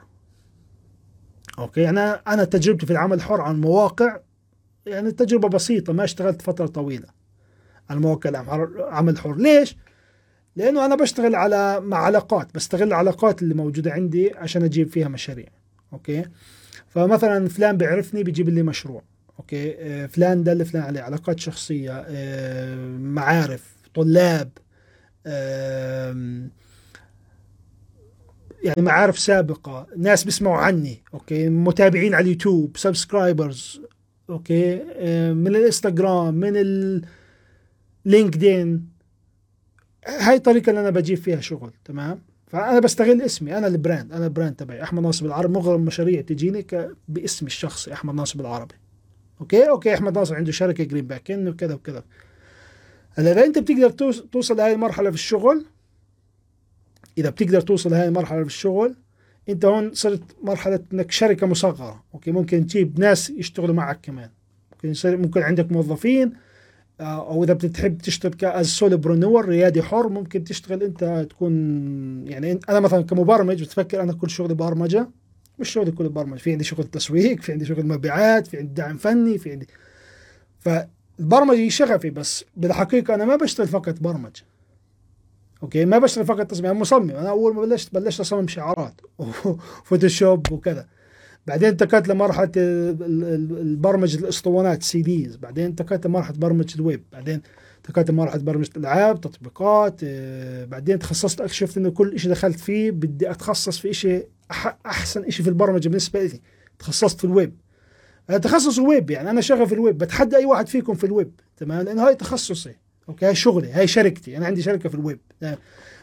أوكي؟ 1.58 1.80
يعني 1.80 2.00
أنا 2.00 2.44
تجربتي 2.44 2.86
في 2.86 2.92
العمل 2.92 3.16
الحر 3.16 3.40
عن 3.40 3.60
مواقع 3.60 4.20
يعني 4.86 5.12
تجربة 5.12 5.48
بسيطة 5.48 5.92
ما 5.92 6.04
اشتغلت 6.04 6.42
فترة 6.42 6.66
طويلة 6.66 7.08
على 7.90 8.00
مواقع 8.00 8.30
العمل 8.30 9.12
الحر 9.12 9.36
ليش؟ 9.36 9.76
لأنه 10.56 10.86
أنا 10.86 10.94
بشتغل 10.94 11.34
على 11.34 11.80
مع 11.80 11.98
علاقات 11.98 12.54
بستغل 12.54 12.88
العلاقات 12.88 13.42
اللي 13.42 13.54
موجودة 13.54 13.92
عندي 13.92 14.32
عشان 14.36 14.62
أجيب 14.62 14.88
فيها 14.88 15.08
مشاريع 15.08 15.48
okay؟ 15.92 16.24
فمثلا 16.88 17.48
فلان 17.48 17.76
بيعرفني 17.76 18.22
بيجيب 18.22 18.48
لي 18.48 18.62
مشروع 18.62 19.02
okay؟ 19.38 19.74
آه، 19.78 20.06
فلان 20.06 20.44
دل 20.44 20.64
فلان 20.64 20.82
عليه 20.82 21.00
علاقات 21.00 21.40
شخصية 21.40 22.04
آه، 22.06 22.86
معارف 22.96 23.74
طلاب 23.94 24.50
يعني 28.62 28.82
معارف 28.82 29.18
سابقة 29.18 29.86
ناس 29.96 30.24
بيسمعوا 30.24 30.56
عني 30.56 31.02
أوكي؟ 31.14 31.48
متابعين 31.48 32.14
على 32.14 32.24
اليوتيوب 32.24 32.76
subscribers 32.76 33.80
okay؟ 34.30 34.82
آه، 34.92 35.32
من 35.32 35.46
الإنستغرام 35.46 36.34
من 36.34 36.52
اللينكدين 38.06 38.89
هاي 40.06 40.36
الطريقة 40.36 40.70
اللي 40.70 40.80
أنا 40.80 40.90
بجيب 40.90 41.18
فيها 41.18 41.40
شغل 41.40 41.72
تمام؟ 41.84 42.20
فأنا 42.46 42.78
بستغل 42.80 43.22
اسمي 43.22 43.58
أنا 43.58 43.66
ال 43.66 43.74
brand 43.74 44.12
أنا 44.12 44.24
ال 44.24 44.29
brand 44.29 44.54
تبعي. 44.54 44.82
أحمد 44.82 45.02
ناصر 45.02 45.26
العربي 45.26 45.52
مبرمج 45.52 45.80
مشاريع 45.80 46.20
تجيني 46.20 46.66
باسمي 47.08 47.46
الشخصي 47.46 47.92
أحمد 47.92 48.14
ناصر 48.14 48.40
العربي. 48.40 48.74
okay؟ 49.40 49.68
okay 49.68 49.94
أحمد 49.94 50.18
ناصر 50.18 50.34
عنده 50.34 50.52
شركة 50.52 50.84
جرين 50.84 51.06
باك 51.06 51.30
إنه 51.30 51.52
كذا 51.52 51.74
وكذا. 51.74 52.04
هلا 53.14 53.32
إذا 53.32 53.44
أنت 53.44 53.58
بتقدر 53.58 53.90
توصل 54.32 54.56
لهي 54.56 54.72
المرحلة 54.72 55.10
في 55.10 55.16
الشغل 55.16 55.66
إذا 57.18 57.30
بتقدر 57.30 57.60
توصل 57.60 57.90
لهي 57.90 58.08
المرحلة 58.08 58.40
في 58.40 58.46
الشغل 58.46 58.96
أنت 59.48 59.64
هون 59.64 59.94
صرت 59.94 60.22
مرحلة 60.42 60.80
إنك 60.92 61.10
شركة 61.10 61.46
مصغرة. 61.46 62.04
okay؟ 62.14 62.30
ممكن 62.30 62.66
تجيب 62.66 63.00
ناس 63.00 63.30
يشتغلوا 63.30 63.74
معك 63.74 63.98
كمان. 64.02 64.30
ممكن 64.72 64.90
يصير 64.90 65.16
ممكن 65.16 65.42
عندك 65.42 65.72
موظفين 65.72 66.32
أو 67.00 67.44
إذا 67.44 67.52
بتحب 67.52 67.98
تشتغل 67.98 68.32
ك 68.32 68.44
as 68.44 68.66
solopreneur 68.66 69.48
ريادي 69.48 69.82
حر 69.82 70.08
ممكن 70.08 70.44
تشتغل 70.44 70.82
أنت 70.82 71.26
تكون 71.30 71.52
يعني 72.28 72.60
أنا 72.68 72.80
مثلا 72.80 73.02
كمبرمج 73.02 73.62
بتفكر 73.62 74.02
أنا 74.02 74.12
كل 74.12 74.30
شغلي 74.30 74.54
برمجة 74.54 75.08
مش 75.58 75.70
شغلي 75.70 75.90
كله 75.90 76.08
برمجة 76.08 76.38
في 76.38 76.52
عندي 76.52 76.64
شغل 76.64 76.84
تسويق 76.84 77.40
في 77.40 77.52
عندي 77.52 77.64
شغل 77.64 77.86
مبيعات 77.86 78.46
في 78.46 78.56
عندي 78.58 78.74
دعم 78.74 78.96
فني 78.96 79.38
في 79.38 79.50
عندي. 79.52 79.66
فالبرمجة 80.58 81.68
شغفي 81.68 82.10
بس 82.10 82.44
بالحقيقة 82.56 83.14
أنا 83.14 83.24
ما 83.24 83.36
بشتغل 83.36 83.68
فقط 83.68 84.00
برمجة. 84.00 84.42
okay؟ 85.62 85.84
ما 85.84 85.98
بشتغل 85.98 86.26
فقط 86.26 86.46
تصميم 86.46 86.70
أنا 86.70 86.80
مصمم. 86.80 87.10
أنا 87.10 87.30
أول 87.30 87.54
ما 87.54 87.60
بلشت 87.60 87.94
بلشت 87.94 88.20
أصمم 88.20 88.48
شعارات 88.48 89.00
وفوتوشوب 89.18 90.46
وكذا. 90.52 90.86
بعدين 91.46 91.68
انتقلت 91.68 92.08
لمرحلة 92.08 92.50
البرمجة 92.56 94.18
الأسطوانات 94.18 94.82
CDs 94.82 95.36
بعدين 95.36 95.64
انتقلت 95.64 96.06
لمرحلة 96.06 96.36
برمجة 96.38 96.74
الويب. 96.74 97.02
بعدين 97.12 97.40
انتقلت 97.76 98.10
لمرحلة 98.10 98.42
برمجة 98.42 98.70
الألعاب 98.76 99.20
تطبيقات 99.20 100.00
آه، 100.04 100.64
بعدين 100.64 100.98
تخصصت 100.98 101.40
اكتشفت 101.40 101.76
انه 101.76 101.90
كل 101.90 102.18
شيء 102.18 102.30
دخلت 102.30 102.60
فيه 102.60 102.90
بدي 102.90 103.30
أتخصص 103.30 103.78
في 103.78 103.92
شيء 103.92 104.28
أحسن 104.86 105.30
شيء 105.30 105.44
في 105.44 105.48
البرمجة 105.50 105.88
بالنسبة 105.88 106.22
لي. 106.22 106.40
تخصصت 106.78 107.18
في 107.18 107.24
الويب. 107.24 107.54
تخصص 108.42 108.78
الويب 108.78 109.10
يعني. 109.10 109.30
أنا 109.30 109.40
شغال 109.40 109.66
في 109.66 109.74
الويب. 109.74 109.98
بتحدى 109.98 110.36
أي 110.36 110.44
واحد 110.44 110.68
فيكم 110.68 110.94
في 110.94 111.04
الويب. 111.04 111.32
تمام؟ 111.56 111.84
لأنه 111.84 112.06
هاي 112.06 112.14
تخصصي. 112.14 112.74
okay؟ 113.08 113.26
هاي 113.26 113.34
شغلي. 113.34 113.72
هاي 113.72 113.86
شركتي. 113.86 114.36
أنا 114.36 114.46
عندي 114.46 114.62
شركة 114.62 114.88
في 114.88 114.94
الويب. 114.94 115.18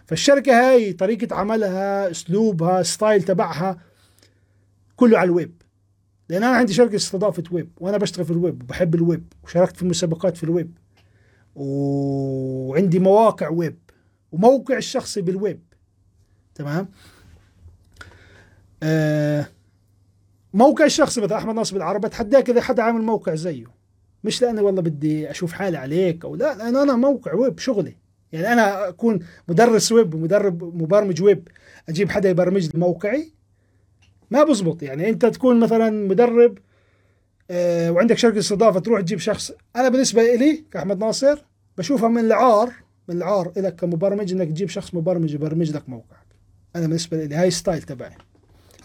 فالشركة 0.06 0.70
هاي 0.70 0.94
طريقة 0.94 1.36
عملها 1.36 2.12
أسلوبها 2.12 2.84
style 2.84 3.24
تبعها 3.24 3.78
كله 4.98 5.18
على 5.18 5.28
الويب. 5.28 5.62
لأن 6.30 6.44
أنا 6.44 6.58
عندي 6.58 6.74
شركه 6.74 6.96
استضافة 6.96 7.44
ويب 7.52 7.70
وأنا 7.78 7.98
بشتغل 7.98 8.26
في 8.26 8.32
الويب 8.32 8.64
وبحب 8.64 8.96
الويب 8.96 9.34
وشاركت 9.44 9.78
في 9.78 9.86
مسابقات 9.86 10.38
في 10.38 10.44
الويب 10.44 10.78
وعندي 11.56 13.00
مواقع 13.00 13.50
ويب 13.50 13.78
وموقع 14.32 14.78
الشخصي 14.78 15.22
بالويب. 15.22 15.60
تمام؟ 16.56 16.90
آه 18.84 19.48
موقع 20.54 20.86
الشخصي 20.86 21.22
مثلا 21.22 21.38
أحمد 21.38 21.56
ناصر 21.56 21.74
بالعرب 21.74 22.02
بتحداك 22.02 22.50
إذا 22.50 22.62
حدا 22.62 22.84
عامل 22.84 23.02
موقع 23.02 23.36
زيه. 23.36 23.66
مش 24.24 24.42
لأني 24.42 24.62
والله 24.62 24.82
بدي 24.82 25.32
أشوف 25.32 25.52
حالي 25.52 25.78
عليك 25.78 26.26
أو 26.26 26.36
لا 26.36 26.56
لأنه 26.56 26.84
أنا 26.84 26.96
موقع 26.96 27.34
ويب 27.34 27.60
شغلي. 27.60 27.96
يعني 28.32 28.54
أنا 28.54 28.90
أكون 28.90 29.20
مدرس 29.48 29.92
ويب 29.92 30.14
ومدرب 30.14 30.64
مبرمج 30.64 31.22
ويب 31.22 31.48
أجيب 31.90 32.10
حدا 32.10 32.30
يبرمج 32.30 32.66
لي 32.66 32.80
موقعي 32.80 33.37
ما 34.32 34.44
بزبط. 34.44 34.84
يعني 34.84 35.10
انت 35.10 35.26
تكون 35.26 35.60
مثلا 35.60 35.90
مدرب 36.08 36.58
آه 37.52 37.92
وعندك 37.92 38.18
شركة 38.18 38.40
استضافة 38.40 38.80
تروح 38.80 39.02
تجيب 39.02 39.20
شخص. 39.20 39.52
أنا 39.76 39.90
بالنسبة 39.90 40.36
لي 40.36 40.66
كأحمد 40.72 41.00
ناصر 41.00 41.46
بشوفها 41.78 42.10
من 42.10 42.26
العار 42.26 42.74
من 43.08 43.18
العار 43.18 43.52
لك 43.58 43.76
كمبرمج 43.76 44.34
إنك 44.34 44.48
تجيب 44.48 44.70
شخص 44.70 44.94
مبرمج 44.96 45.34
يبرمج 45.34 45.72
لك 45.72 45.90
موقعك. 45.90 46.28
أنا 46.76 46.88
بالنسبة 46.88 47.24
لي 47.24 47.36
هاي 47.36 47.52
style 47.52 47.82
تبعي. 47.82 48.18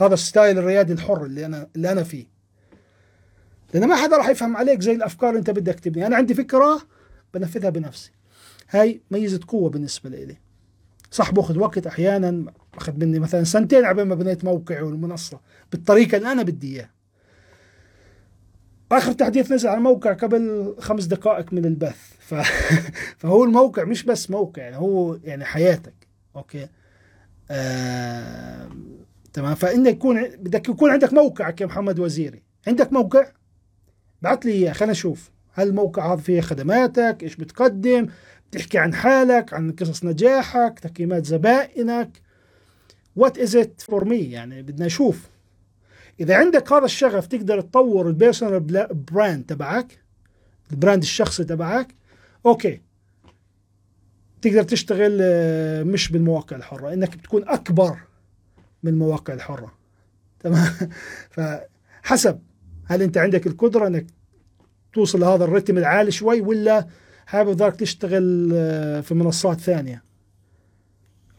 هذا 0.00 0.14
ال 0.14 0.22
style 0.22 0.58
الريادي 0.59 0.92
الحر 0.92 1.24
اللي 1.24 1.46
أنا 1.46 1.68
اللي 1.76 1.92
أنا 1.92 2.02
فيه. 2.02 2.26
لأن 3.74 3.88
ما 3.88 3.96
حدا 3.96 4.16
راح 4.16 4.28
يفهم 4.28 4.57
عليك 4.57 4.81
زي 4.81 4.92
الأفكار 4.92 5.31
اللي 5.31 5.38
أنت 5.38 5.50
بدك 5.50 5.81
تبني. 5.81 6.07
أنا 6.07 6.16
عندي 6.16 6.35
فكرة 6.35 6.83
بنفذها 7.35 7.70
بنفسي. 7.70 8.11
هاي 8.70 9.00
ميزة 9.11 9.40
قوة 9.48 9.70
بالنسبة 9.70 10.11
لي 10.11 10.37
صح 11.11 11.31
باخذ 11.31 11.59
وقت 11.59 11.87
أحيانا 11.87 12.52
أخذ 12.74 12.92
مني 12.98 13.18
مثلا 13.18 13.44
سنتين 13.44 13.85
عبين 13.85 14.06
ما 14.06 14.14
بنيت 14.14 14.44
موقعي 14.44 14.82
والمنصة. 14.82 15.40
بالطريقة 15.72 16.16
اللي 16.16 16.32
أنا 16.32 16.42
بدي 16.42 16.76
إياها. 16.76 16.90
آخر 18.92 19.12
تحديث 19.12 19.52
نزل 19.52 19.68
على 19.68 19.78
الموقع 19.78 20.12
قبل 20.12 20.74
خمس 20.78 21.04
دقائق 21.04 21.52
من 21.52 21.64
البث. 21.64 22.12
ف... 22.18 22.35
فهو 23.20 23.44
الموقع 23.44 23.85
مش 23.85 24.02
بس 24.04 24.30
موقع 24.30 24.62
يعني 24.62 24.76
هو 24.76 25.14
يعني 25.24 25.44
حياتك. 25.44 25.94
أوكي؟ 26.37 26.68
آه... 27.50 28.68
تمام. 29.32 29.54
فانك 29.54 29.92
يكون 29.92 30.28
بدك 30.28 30.68
يكون 30.68 30.90
عندك 30.90 31.12
موقعك 31.12 31.61
يا 31.61 31.66
محمد 31.66 31.98
وزيري. 31.98 32.42
عندك 32.66 32.92
موقع؟ 32.92 33.26
بعت 34.22 34.44
لي 34.44 34.52
إياه 34.52 34.72
خلينا 34.72 34.92
نشوف. 34.92 35.30
هل 35.52 35.68
الموقع 35.68 36.12
هذا 36.12 36.20
فيه 36.20 36.40
خدماتك؟ 36.40 37.18
إيش 37.22 37.37
بتقدم؟ 37.37 38.06
بتحكي 38.50 38.78
عن 38.78 38.94
حالك 38.94 39.54
عن 39.54 39.72
قصص 39.72 40.04
نجاحك 40.04 40.78
تقييمات 40.78 41.26
زبائنك. 41.26 42.21
what 43.16 43.38
is 43.38 43.56
it 43.56 43.80
for 43.80 44.04
me 44.04 44.16
يعني 44.16 44.62
بدنا 44.62 44.87
نشوف. 44.87 45.29
إذا 46.20 46.37
عندك 46.37 46.72
هذا 46.72 46.85
الشغف 46.85 47.27
تقدر 47.27 47.61
تطور 47.61 48.09
ال 48.08 48.14
personal 48.14 48.61
brand 49.11 49.46
تبعك 49.46 50.03
ال 50.72 50.77
brand 50.77 51.02
الشخصي 51.03 51.44
تبعك 51.44 51.94
okay. 52.46 52.80
تقدر 54.42 54.62
تشتغل 54.62 55.18
آه، 55.22 55.83
مش 55.83 56.12
بالمواقع 56.12 56.57
الحرة 56.57 56.92
إنك 56.92 57.16
بتكون 57.16 57.48
أكبر 57.48 57.96
من 58.83 58.92
المواقع 58.92 59.35
الحرة. 59.35 59.72
تمام؟ 60.42 60.68
فحسب 61.31 62.40
هل 62.87 63.03
أنت 63.03 63.18
عندك 63.18 63.46
القدرة 63.46 63.87
إنك 63.87 64.07
توصل 64.92 65.20
لهذا 65.20 65.44
الرتم 65.44 65.79
العالي 65.79 66.11
شوي 66.11 66.40
ولا 66.40 66.87
حابب 67.27 67.77
تشتغل 67.77 68.51
آه، 68.55 69.01
في 69.01 69.14
منصات 69.14 69.61
ثانية؟ 69.61 70.12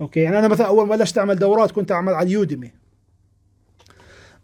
okay 0.03 0.19
يعني 0.19 0.39
أنا 0.39 0.47
مثلا 0.47 0.67
أول 0.67 0.87
ما 0.87 0.95
بلشت 0.95 1.17
أعمل 1.17 1.35
دورات 1.35 1.71
كنت 1.71 1.91
أعمل 1.91 2.13
على 2.13 2.27
اليوديمي. 2.27 2.71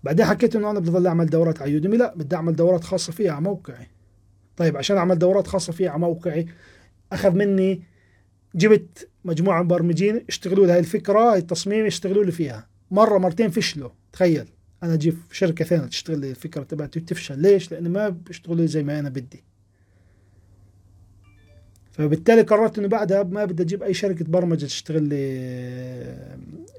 بعدين 0.04 0.26
حكيت 0.26 0.56
إنه 0.56 0.72
أنا 0.72 0.80
بدي 0.80 0.90
اضل 0.90 1.08
أعمل 1.08 1.26
دورات 1.26 1.62
على 1.62 1.72
يوديمي 1.72 1.98
لا 1.98 2.14
بدي 2.16 2.36
أعمل 2.36 2.56
دورات 2.56 2.84
خاصة 2.84 3.14
فيها 3.14 3.32
على 3.32 3.42
موقعي. 3.42 3.88
طيب 4.58 4.78
عشان 4.78 4.98
أعمل 4.98 5.20
دورات 5.20 5.48
خاصة 5.48 5.74
فيها 5.74 5.90
على 5.90 6.00
موقعي 6.00 6.48
أخذ 7.12 7.32
مني 7.32 7.82
جبت 8.56 9.10
مجموعة 9.26 9.64
مبرمجين 9.64 10.26
اشتغلوا 10.30 10.66
لي 10.66 10.72
هاي 10.72 10.80
الفكرة 10.80 11.32
هاي 11.32 11.38
التصميم 11.38 11.86
يشتغلوا 11.86 12.24
لي 12.24 12.32
فيها. 12.32 12.68
مرة 12.92 13.18
مرتين 13.18 13.50
فشلوا 13.50 13.90
تخيل. 14.14 14.50
أنا 14.84 14.94
أجيب 14.94 15.18
شركة 15.32 15.66
ثانية 15.66 15.86
تشتغل 15.86 16.20
لي 16.20 16.30
الفكرة 16.30 16.64
تبعتي 16.64 17.00
تفشل 17.00 17.40
ليش؟ 17.40 17.72
لأن 17.72 17.92
ما 17.92 18.10
بيشتغلوا 18.10 18.66
زي 18.66 18.84
ما 18.84 19.00
أنا 19.00 19.10
بدي. 19.10 19.44
فبالتالي 22.00 22.42
قررت 22.42 22.80
إنه 22.80 22.88
بعدها 22.88 23.24
ما 23.24 23.46
بدي 23.46 23.64
أجيب 23.64 23.84
أي 23.84 23.94
شركة 23.94 24.26
برمجة 24.26 24.66
تشتغل 24.66 25.04
لي 25.04 25.16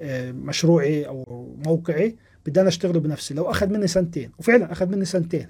آه، 0.02 0.32
مشروعي 0.32 1.06
أو 1.06 1.48
موقعي 1.66 2.16
بدي 2.46 2.60
أنا 2.60 2.68
أشتغله 2.68 3.00
بنفسي. 3.00 3.34
لو 3.34 3.50
أخذ 3.50 3.68
مني 3.68 3.86
سنتين 3.86 4.30
وفعلا 4.38 4.72
أخذ 4.72 4.86
مني 4.86 5.04
سنتين. 5.04 5.46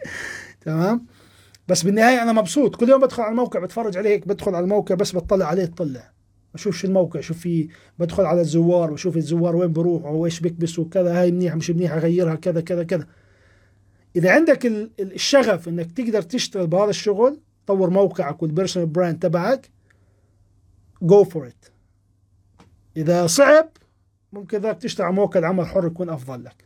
تمام؟ 0.64 1.06
بس 1.68 1.82
بالنهاية 1.82 2.22
أنا 2.22 2.32
مبسوط. 2.32 2.76
كل 2.76 2.88
يوم 2.88 3.00
بدخل 3.00 3.22
على 3.22 3.30
الموقع 3.30 3.60
بتفرج 3.60 3.96
عليه 3.96 4.10
هيك 4.10 4.28
بدخل 4.28 4.54
على 4.54 4.64
الموقع 4.64 4.94
بس 4.94 5.16
بطلع 5.16 5.46
عليه 5.46 5.64
اطلع 5.64 6.12
بشوف 6.54 6.76
شو 6.76 6.86
الموقع 6.86 7.20
شو 7.20 7.34
في 7.34 7.68
بدخل 7.98 8.24
على 8.24 8.40
الزوار 8.40 8.92
بشوف 8.92 9.16
الزوار 9.16 9.56
وين 9.56 9.72
بروحوا 9.72 10.10
وإيش 10.10 10.40
بيكبسوا 10.40 10.84
كذا 10.90 11.20
هاي 11.20 11.32
منيحه 11.32 11.56
مش 11.56 11.70
منيحه 11.70 11.96
أغيرها 11.96 12.34
كذا 12.34 12.60
كذا 12.60 12.84
كذا. 12.84 13.06
إذا 14.16 14.30
عندك 14.30 14.66
الشغف 15.00 15.68
إنك 15.68 15.92
تقدر 15.92 16.22
تشتغل 16.22 16.66
بهذا 16.66 16.90
الشغل 16.90 17.40
طور 17.68 17.90
موقعك 17.90 18.42
وال 18.42 18.51
personal 18.51 18.88
brand 18.88 19.18
تبعك 19.18 19.70
go 21.02 21.24
for 21.24 21.46
it 21.46 21.64
إذا 22.96 23.26
صعب 23.26 23.68
ممكن 24.32 24.58
ذاك 24.58 24.78
تشتغل 24.78 25.06
على 25.06 25.14
موقع 25.14 25.40
العمل 25.40 25.60
الحر 25.60 25.86
يكون 25.86 26.10
أفضل 26.10 26.44
لك. 26.44 26.64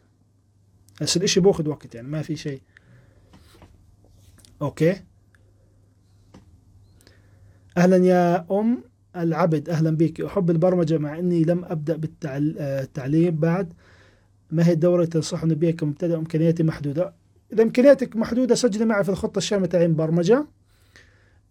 بس 1.00 1.16
الإشي 1.16 1.40
بأخذ 1.40 1.68
وقت 1.68 1.94
يعني 1.94 2.08
ما 2.08 2.22
في 2.22 2.36
شيء. 2.36 2.60
okay؟ 4.62 5.02
أهلا 7.76 7.96
يا 7.96 8.46
أم 8.50 8.84
العبد 9.16 9.68
أهلا 9.68 9.90
بك. 9.96 10.20
أحب 10.20 10.50
البرمجة 10.50 10.98
مع 10.98 11.18
إني 11.18 11.44
لم 11.44 11.64
أبدأ 11.64 11.96
بالتعليم 11.96 13.36
بعد. 13.36 13.72
ما 14.50 14.66
هي 14.66 14.72
الدورة 14.72 15.04
تنصحني 15.04 15.54
بها 15.54 15.70
كمبتدئ 15.70 16.16
إمكانياتي 16.16 16.62
محدودة. 16.62 17.14
إذا 17.52 17.62
إمكانياتك 17.62 18.16
محدودة 18.16 18.54
سجلي 18.54 18.84
معي 18.84 19.04
في 19.04 19.10
الخطة 19.10 19.38
الشاملة 19.38 19.66
تعليم 19.66 19.96
برمجة. 19.96 20.46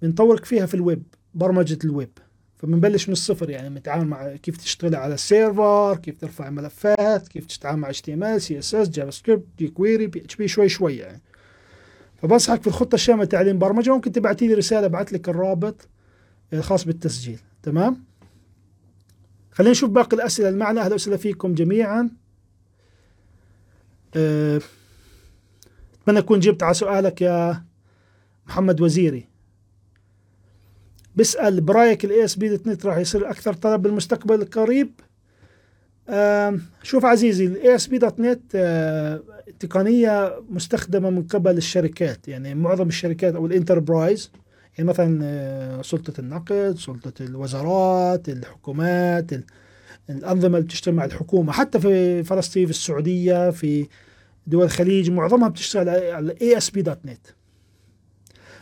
بنطورك 0.01 0.45
فيها 0.45 0.65
في 0.65 0.73
الويب 0.73 1.03
برمجة 1.33 1.79
الويب. 1.83 2.17
فبنبلش 2.57 3.07
من 3.07 3.13
الصفر 3.13 3.49
يعني 3.49 3.69
بنتعامل 3.69 4.07
مع 4.07 4.35
كيف 4.35 4.57
تشتغل 4.57 4.95
على 4.95 5.13
السيرفر 5.13 5.97
كيف 5.97 6.17
ترفع 6.17 6.49
ملفات 6.49 7.27
كيف 7.27 7.45
تتعامل 7.45 7.79
مع 7.79 7.91
HTML 7.91 8.41
CSS 8.41 8.89
JavaScript 8.89 9.45
jQuery 9.57 10.07
PHP 10.07 10.47
شوي 10.47 10.69
شوي 10.69 10.97
يعني. 10.97 11.21
فبنصحك 12.21 12.61
في 12.61 12.67
الخطة 12.67 12.95
الشاملة 12.95 13.25
تعليم 13.25 13.59
برمجة. 13.59 13.93
ممكن 13.93 14.11
تبعتي 14.11 14.47
لي 14.47 14.53
رسالة 14.53 14.85
ابعث 14.85 15.13
لك 15.13 15.29
الرابط 15.29 15.87
الخاص 16.53 16.85
بالتسجيل. 16.85 17.39
تمام؟ 17.63 18.03
خلينا 19.51 19.71
نشوف 19.71 19.89
باقي 19.89 20.17
الأسئلة 20.17 20.49
المعنى 20.49 20.79
أهلا 20.79 20.95
وسهلا 20.95 21.17
فيكم 21.17 21.53
جميعا. 21.53 22.09
أه 24.15 24.61
أتمنى 26.01 26.19
أكون 26.19 26.39
جبت 26.39 26.63
على 26.63 26.73
سؤالك 26.73 27.21
يا 27.21 27.65
محمد 28.47 28.81
وزيري. 28.81 29.30
بيسأل 31.15 31.61
برايك 31.61 32.05
ال 32.05 32.23
ASP.NET 32.23 32.85
راح 32.85 32.97
يصير 32.97 33.29
أكثر 33.29 33.53
طلب 33.53 33.81
بالمستقبل 33.81 34.41
القريب. 34.41 34.91
شوف 36.83 37.05
عزيزي 37.05 37.45
ال 37.45 37.75
ASP.NET 37.75 38.41
أه 38.55 39.21
تقنية 39.59 40.41
مستخدمة 40.49 41.09
من 41.09 41.23
قبل 41.23 41.57
الشركات 41.57 42.27
يعني 42.27 42.55
معظم 42.55 42.87
الشركات 42.87 43.35
أو 43.35 43.45
ال 43.45 43.53
enterprise 43.53 44.31
يعني 44.77 44.89
مثلا 44.89 45.19
آه، 45.23 45.81
سلطة 45.81 46.19
النقد 46.19 46.75
سلطة 46.77 47.23
الوزارات 47.25 48.29
الحكومات 48.29 49.31
الأنظمة 50.09 50.57
اللي 50.57 50.67
بتشتغل 50.67 50.95
مع 50.95 51.05
الحكومة 51.05 51.51
حتى 51.51 51.79
في 51.79 52.23
فلسطين 52.23 52.65
في 52.65 52.71
السعودية 52.71 53.49
في 53.49 53.87
دول 54.47 54.63
الخليج 54.63 55.11
معظمها 55.11 55.49
بتشتغل 55.49 55.89
على 55.89 56.35
اي 56.41 56.57
ASP.NET. 56.57 57.27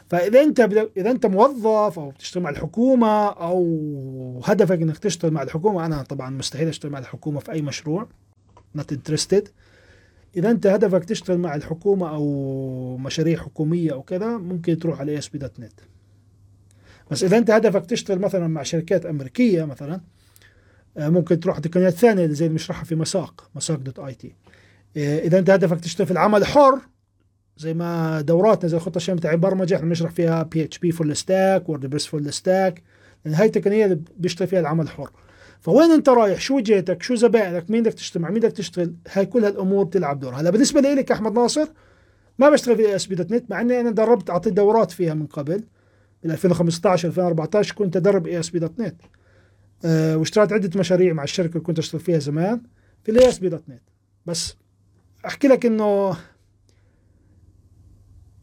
فإذا 0.10 0.42
أنت 0.42 0.60
إذا 0.98 1.12
أنت 1.12 1.26
موظف 1.26 2.00
أو 2.00 2.10
بتشتغل 2.10 2.44
مع 2.44 2.50
الحكومة 2.50 3.28
أو 3.28 4.42
هدفك 4.46 4.82
إنك 4.82 4.98
تشتغل 4.98 5.32
مع 5.32 5.42
الحكومة 5.42 5.86
أنا 5.86 6.04
طبعا 6.04 6.30
مستحيل 6.30 6.68
أشتغل 6.68 6.92
مع 6.92 7.00
الحكومة 7.00 7.40
في 7.40 7.52
أي 7.52 7.62
مشروع 7.62 8.08
not 8.78 8.96
interested. 8.96 9.50
إذا 10.38 10.52
أنت 10.52 10.68
هدفك 10.68 11.06
تشتغل 11.06 11.38
مع 11.38 11.56
الحكومة 11.56 12.10
أو 12.10 12.98
مشاريع 12.98 13.38
حكومية 13.38 13.92
أو 13.94 14.04
كذا 14.04 14.38
ممكن 14.38 14.78
تروح 14.78 15.00
على 15.00 15.18
اس 15.18 15.28
بي 15.28 15.38
دوت 15.38 15.60
نت 15.60 15.80
بس 17.12 17.24
إذا 17.24 17.38
أنت 17.38 17.52
هدفك 17.52 17.86
تشتغل 17.86 18.20
مثلا 18.20 18.48
مع 18.48 18.64
شركات 18.64 19.06
أمريكية 19.06 19.66
مثلا 19.66 20.02
آه، 20.98 21.10
ممكن 21.10 21.40
تروح 21.40 21.60
تقنيات 21.60 21.94
ثانية 21.94 22.28
زي 22.28 22.46
اللي 22.46 22.58
بنشرحها 22.58 22.84
في 22.84 22.96
مساق 22.96 23.50
مساق 23.56 23.78
Dot 23.78 24.00
IT 24.00 24.36
إذا 24.98 25.40
أنت 25.40 25.50
هدفك 25.50 25.80
تشتغل 25.80 26.08
في 26.08 26.14
العمل 26.14 26.42
الحر 26.42 26.80
زي 27.60 27.74
ما 27.74 28.22
دوراتنا 28.22 28.70
زي 28.70 28.78
الخطه 28.78 28.98
الشامله 28.98 29.22
تاع 29.22 29.36
برمجة 29.36 29.76
إحنا 29.76 29.88
بنشرح 29.88 30.12
فيها 30.12 30.44
PHP 30.44 30.64
full 30.64 31.16
stack 31.16 31.70
و 31.70 31.73
WordPress 31.73 32.06
full 32.06 32.34
stack 32.34 32.84
لأن 33.26 33.34
هاي 33.34 33.46
التقنية 33.48 33.86
اللي 33.86 34.00
بيشتغل 34.18 34.48
فيها 34.48 34.60
العمل 34.60 34.84
الحر. 34.84 35.12
فوين 35.60 35.92
أنت 35.92 36.10
رايح؟ 36.10 36.40
شو 36.40 36.56
وجهتك 36.56 37.04
شو 37.04 37.16
زبائنك؟ 37.16 37.70
مين 37.72 37.84
بدك 37.84 37.94
تشتغل 37.94 38.24
مع 38.24 38.30
مين 38.30 38.40
بدك 38.40 38.52
تشتغل؟ 38.52 38.94
هاي 39.12 39.26
كل 39.26 39.46
هالأمور 39.46 39.86
بتلعب 39.86 40.20
دور. 40.20 40.36
هلا 40.36 40.50
بالنسبة 40.50 40.82
لي 40.82 41.04
كاحمد 41.04 41.34
ناصر 41.34 41.68
ما 42.40 42.50
بشتغل 42.50 42.76
في 42.76 42.96
ASP.NET 42.96 43.52
مع 43.52 43.62
إني 43.62 43.80
أنا 43.80 43.92
دربت 43.92 44.30
أعطيت 44.30 44.54
دورات 44.54 44.92
فيها 44.92 45.14
من 45.14 45.26
قبل. 45.26 45.64
من 46.24 46.32
2015 46.32 47.08
2014 47.08 47.76
كنت 47.76 47.98
أدرب 47.98 48.28
اي 48.28 48.40
اس 48.40 48.50
بي 48.50 48.60
دوت 48.60 48.80
نت 48.80 48.96
أه 49.86 50.18
واشتغلت 50.18 50.54
عدة 50.54 50.80
مشاريع 50.80 51.14
مع 51.14 51.24
الشركة 51.24 51.52
اللي 51.52 51.64
كنت 51.64 51.80
أشتغل 51.80 52.02
فيها 52.02 52.20
زمان 52.20 52.62
في 53.04 53.12
ال 53.12 53.30
ASP.NET 53.30 53.82
بس 54.26 54.56
أحكي 55.26 55.48
لك 55.48 55.66
إنه 55.66 56.18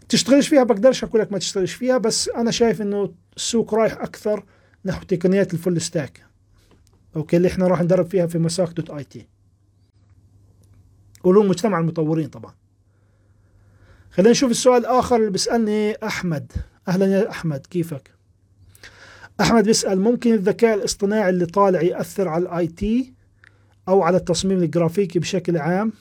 تشتغلش 0.08 0.48
فيها 0.48 0.62
بقدرش 0.62 1.04
أقول 1.04 1.20
لك 1.20 1.32
ما 1.32 1.38
تشتغلش 1.38 1.72
فيها 1.72 1.98
بس 1.98 2.28
أنا 2.28 2.50
شايف 2.50 2.82
إنه 2.82 3.14
السوق 3.36 3.74
رايح 3.74 3.92
أكثر 3.92 4.44
نحو 4.84 5.04
تقنيات 5.04 5.54
ال 5.54 5.60
full 5.60 5.80
stack 5.80 6.26
okay 7.16 7.36
اللي 7.36 7.48
إحنا 7.48 7.66
راح 7.66 7.82
ندرب 7.82 8.06
فيها 8.06 8.26
في 8.26 8.38
مساق 8.38 8.68
Dot 8.68 8.90
IT 8.90 9.26
ولو 11.24 11.42
مجتمع 11.42 11.78
المطورين 11.78 12.28
طبعا. 12.28 12.54
خلينا 14.10 14.30
نشوف 14.30 14.50
السؤال 14.50 14.80
الآخر 14.80 15.16
اللي 15.16 15.30
بيسألني 15.30 15.94
أحمد. 16.06 16.52
أهلا 16.88 17.06
يا 17.06 17.30
أحمد 17.30 17.66
كيفك؟ 17.66 18.10
أحمد 19.40 19.64
بيسأل 19.64 20.00
ممكن 20.00 20.32
الذكاء 20.32 20.74
الاصطناعي 20.74 21.30
اللي 21.30 21.46
طالع 21.46 21.82
يأثر 21.82 22.28
على 22.28 22.42
ال 22.42 22.66
IT 22.66 23.14
أو 23.88 24.02
على 24.02 24.16
التصميم 24.16 24.62
الجرافيكي 24.62 25.18
بشكل 25.18 25.56
عام؟ 25.56 25.92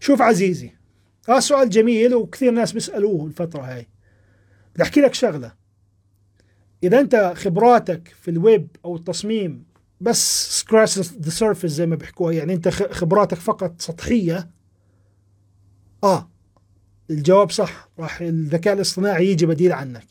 شوف 0.00 0.22
عزيزي 0.22 0.77
هذا 1.28 1.40
سؤال 1.40 1.70
جميل 1.70 2.14
وكثير 2.14 2.50
ناس 2.50 2.72
بيسألوه 2.72 3.26
الفترة 3.26 3.62
هاي. 3.62 3.86
بدي 4.74 4.82
أحكي 4.82 5.00
لك 5.00 5.14
شغلة. 5.14 5.52
إذا 6.82 7.00
أنت 7.00 7.32
خبراتك 7.36 8.08
في 8.20 8.30
الويب 8.30 8.68
أو 8.84 8.96
التصميم 8.96 9.64
بس 10.00 10.48
scratch 10.60 10.98
the 10.98 11.30
surface 11.30 11.70
زي 11.70 11.86
ما 11.86 11.96
بيحكوها 11.96 12.32
يعني 12.32 12.54
أنت 12.54 12.68
خبراتك 12.68 13.38
فقط 13.38 13.80
سطحية 13.80 14.50
آه 16.04 16.30
الجواب 17.10 17.50
صح 17.50 17.88
راح 17.98 18.20
الذكاء 18.20 18.74
الاصطناعي 18.74 19.26
يجي 19.26 19.46
بديل 19.46 19.72
عنك. 19.72 20.06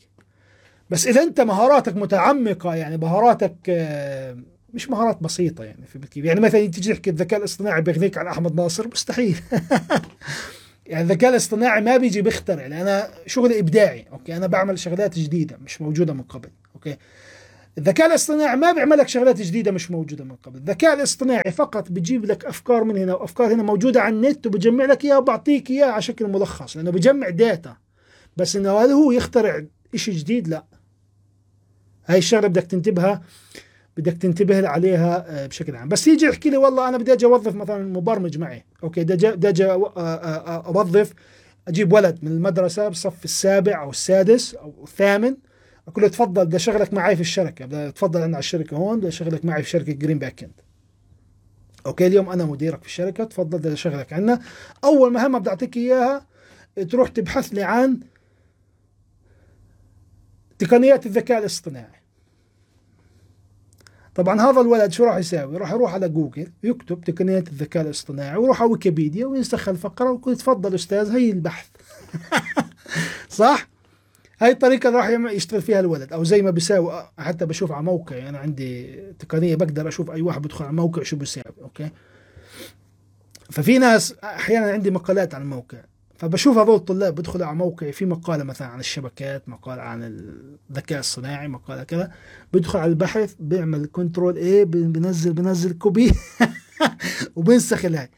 بس 0.90 1.06
إذا 1.06 1.22
أنت 1.22 1.40
مهاراتك 1.40 1.96
متعمقة 1.96 2.74
يعني 2.74 2.96
مهاراتك 2.96 3.56
آه، 3.68 4.38
مش 4.74 4.90
مهارات 4.90 5.22
بسيطة 5.22 5.64
يعني 5.64 5.86
في 5.86 6.00
يعني 6.16 6.40
مثلا 6.40 6.66
تيجي 6.66 6.92
تحكي 6.92 7.10
الذكاء 7.10 7.38
الاصطناعي 7.38 7.82
بيغنيك 7.82 8.18
عن 8.18 8.26
أحمد 8.26 8.54
ناصر 8.54 8.88
مستحيل. 8.88 9.40
يعني 10.88 11.04
الذكاء 11.04 11.30
الاصطناعي 11.30 11.80
ما 11.80 11.96
بيجي 11.96 12.22
بيخترع 12.22 12.66
أنا 12.66 13.10
شغلي 13.26 13.58
إبداعي 13.58 14.06
okay؟ 14.12 14.36
أنا 14.36 14.46
بعمل 14.46 14.78
شغلات 14.78 15.18
جديدة 15.18 15.58
مش 15.64 15.82
موجودة 15.82 16.12
من 16.12 16.22
قبل 16.22 16.48
okay؟ 16.74 16.96
الذكاء 17.78 18.06
الاصطناعي 18.06 18.56
ما 18.56 18.72
بيعمل 18.72 18.98
لك 18.98 19.08
شغلات 19.08 19.42
جديدة 19.42 19.70
مش 19.70 19.90
موجودة 19.90 20.24
من 20.24 20.36
قبل. 20.36 20.58
الذكاء 20.58 20.94
الاصطناعي 20.94 21.52
فقط 21.52 21.90
بيجيب 21.90 22.24
لك 22.24 22.44
أفكار 22.44 22.84
من 22.84 22.96
هنا 22.96 23.14
وأفكار 23.14 23.54
هنا 23.54 23.62
موجودة 23.62 24.00
على 24.02 24.14
النت 24.14 24.46
وبجمع 24.46 24.84
لك 24.84 25.04
إياها 25.04 25.18
وبعطيك 25.18 25.70
إياها 25.70 25.90
على 25.90 26.02
شكل 26.02 26.26
ملخص 26.28 26.76
لأنه 26.76 26.90
بجمع 26.90 27.28
data 27.28 27.76
بس 28.36 28.56
إنه 28.56 28.78
هل 28.78 28.90
هو 28.90 29.12
يخترع 29.12 29.64
شيء 29.94 30.14
جديد؟ 30.14 30.48
لا. 30.48 30.64
هاي 32.06 32.18
الشغلة 32.18 32.48
بدك 32.48 32.62
تنتبهها. 32.62 33.22
بدك 33.98 34.12
تنتبه 34.12 34.68
عليها 34.68 35.26
آه، 35.28 35.46
بشكل 35.46 35.76
عام. 35.76 35.88
بس 35.88 36.06
يجي 36.06 36.26
يحكي 36.26 36.50
لي 36.50 36.56
والله 36.56 36.88
أنا 36.88 36.98
بدي 36.98 37.12
أجي 37.12 37.26
أوظف 37.26 37.54
مثلا 37.54 37.84
مبرمج 37.84 38.38
معي. 38.38 38.64
okay 38.82 39.04
بدي 39.04 39.48
أجي 39.48 39.64
آه، 39.64 39.92
آه، 39.96 40.66
أوظف 40.66 41.12
أجيب 41.68 41.92
ولد 41.92 42.18
من 42.22 42.32
المدرسة 42.32 42.88
بالصف 42.88 43.24
السابع 43.24 43.82
أو 43.82 43.90
السادس 43.90 44.54
أو 44.54 44.84
الثامن 44.84 45.36
أقول 45.88 46.04
له 46.04 46.08
تفضل 46.10 46.46
بدي 46.46 46.56
أشغلك 46.56 46.94
معي 46.94 47.14
في 47.14 47.20
الشركة. 47.20 47.64
بدي 47.66 47.92
تفضل 47.92 48.20
أنا 48.20 48.36
على 48.36 48.38
الشركة 48.38 48.76
هون 48.76 48.98
بدي 48.98 49.08
أشغلك 49.08 49.44
معي 49.44 49.62
في 49.62 49.70
شركة 49.70 49.92
جرين 49.92 50.18
باك 50.18 50.42
اند 50.42 50.60
okay 51.86 52.06
اليوم 52.06 52.30
أنا 52.30 52.44
مديرك 52.44 52.82
في 52.82 52.88
الشركة 52.88 53.24
تفضل 53.24 53.58
بدي 53.58 53.72
أشغلك 53.72 54.12
عندنا. 54.12 54.40
أول 54.84 55.12
مهمة 55.12 55.38
بدي 55.38 55.50
أعطيك 55.50 55.76
إياها 55.76 56.26
تروح 56.90 57.08
تبحث 57.08 57.48
لي 57.48 57.62
عن 57.62 58.00
تقنيات 60.58 61.06
الذكاء 61.06 61.38
الاصطناعي. 61.38 61.97
طبعا 64.18 64.40
هذا 64.40 64.60
الولد 64.60 64.92
شو 64.92 65.04
راح 65.04 65.16
يساوي؟ 65.16 65.56
راح 65.56 65.72
يروح 65.72 65.94
على 65.94 66.08
جوجل 66.08 66.48
يكتب 66.62 67.00
تقنيات 67.00 67.48
الذكاء 67.48 67.82
الاصطناعي 67.82 68.36
ويروح 68.36 68.62
على 68.62 68.70
ويكيبيديا 68.70 69.26
وينسخ 69.26 69.68
الفقرة 69.68 70.10
ويقول 70.10 70.36
تفضل 70.36 70.74
أستاذ 70.74 71.10
هي 71.10 71.30
البحث 71.30 71.66
صح؟ 73.28 73.68
هاي 74.40 74.50
الطريقة 74.50 74.90
راح 74.90 75.08
يشتغل 75.08 75.62
فيها 75.62 75.80
الولد 75.80 76.12
أو 76.12 76.24
زي 76.24 76.42
ما 76.42 76.50
بيساوي 76.50 77.08
حتى 77.18 77.46
بشوف 77.46 77.72
على 77.72 77.82
موقع 77.82 78.28
أنا 78.28 78.38
عندي 78.38 78.96
تقنية 79.18 79.54
بقدر 79.54 79.88
أشوف 79.88 80.10
أي 80.10 80.22
واحد 80.22 80.42
بدخل 80.42 80.64
على 80.64 80.74
موقع 80.74 81.02
شو 81.02 81.16
بيساوي 81.16 81.54
okay 81.62 81.90
ففي 83.50 83.78
ناس 83.78 84.14
أحيانا 84.24 84.70
عندي 84.70 84.90
مقالات 84.90 85.34
على 85.34 85.42
الموقع 85.42 85.78
فبشوف 86.18 86.58
هذول 86.58 86.74
الطلاب 86.74 87.14
بدخلوا 87.14 87.46
على 87.46 87.56
موقعي 87.56 87.92
في 87.92 88.06
مقالة 88.06 88.44
مثلا 88.44 88.68
عن 88.68 88.80
الشبكات 88.80 89.48
مقال 89.48 89.80
عن 89.80 90.02
الذكاء 90.70 90.98
الصناعي 90.98 91.48
مقالة 91.48 91.84
كذا 91.84 92.12
بدخل 92.52 92.78
على 92.78 92.90
البحث 92.90 93.34
بيعمل 93.40 93.88
Control 93.92 94.36
A 94.36 94.64
بنزل 94.64 95.32
بنزل 95.32 95.72
copy 95.72 96.12
وبنسخ 97.36 97.84
الهاي. 97.84 98.10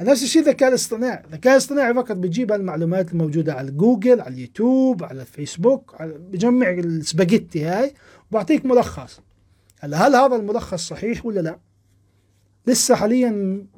نفس 0.00 0.22
الشيء 0.22 0.42
الذكاء 0.42 0.68
الاصطناعي. 0.68 1.24
الذكاء 1.24 1.52
الاصطناعي 1.52 1.94
فقط 1.94 2.16
بيجيب 2.16 2.52
المعلومات 2.52 3.12
الموجودة 3.12 3.54
على 3.54 3.70
جوجل 3.70 4.20
على 4.20 4.34
اليوتيوب 4.34 5.04
على 5.04 5.20
الفيسبوك 5.20 5.94
على 6.00 6.12
بجمع 6.12 6.70
السباجيتي 6.70 7.64
هاي 7.64 7.94
وبعطيك 8.30 8.66
ملخص. 8.66 9.20
هلا 9.80 10.06
هل 10.06 10.16
هذا 10.16 10.36
الملخص 10.36 10.88
صحيح 10.88 11.26
ولا 11.26 11.40
لا؟ 11.40 11.58
لسه 12.68 12.94
حاليا 12.94 13.30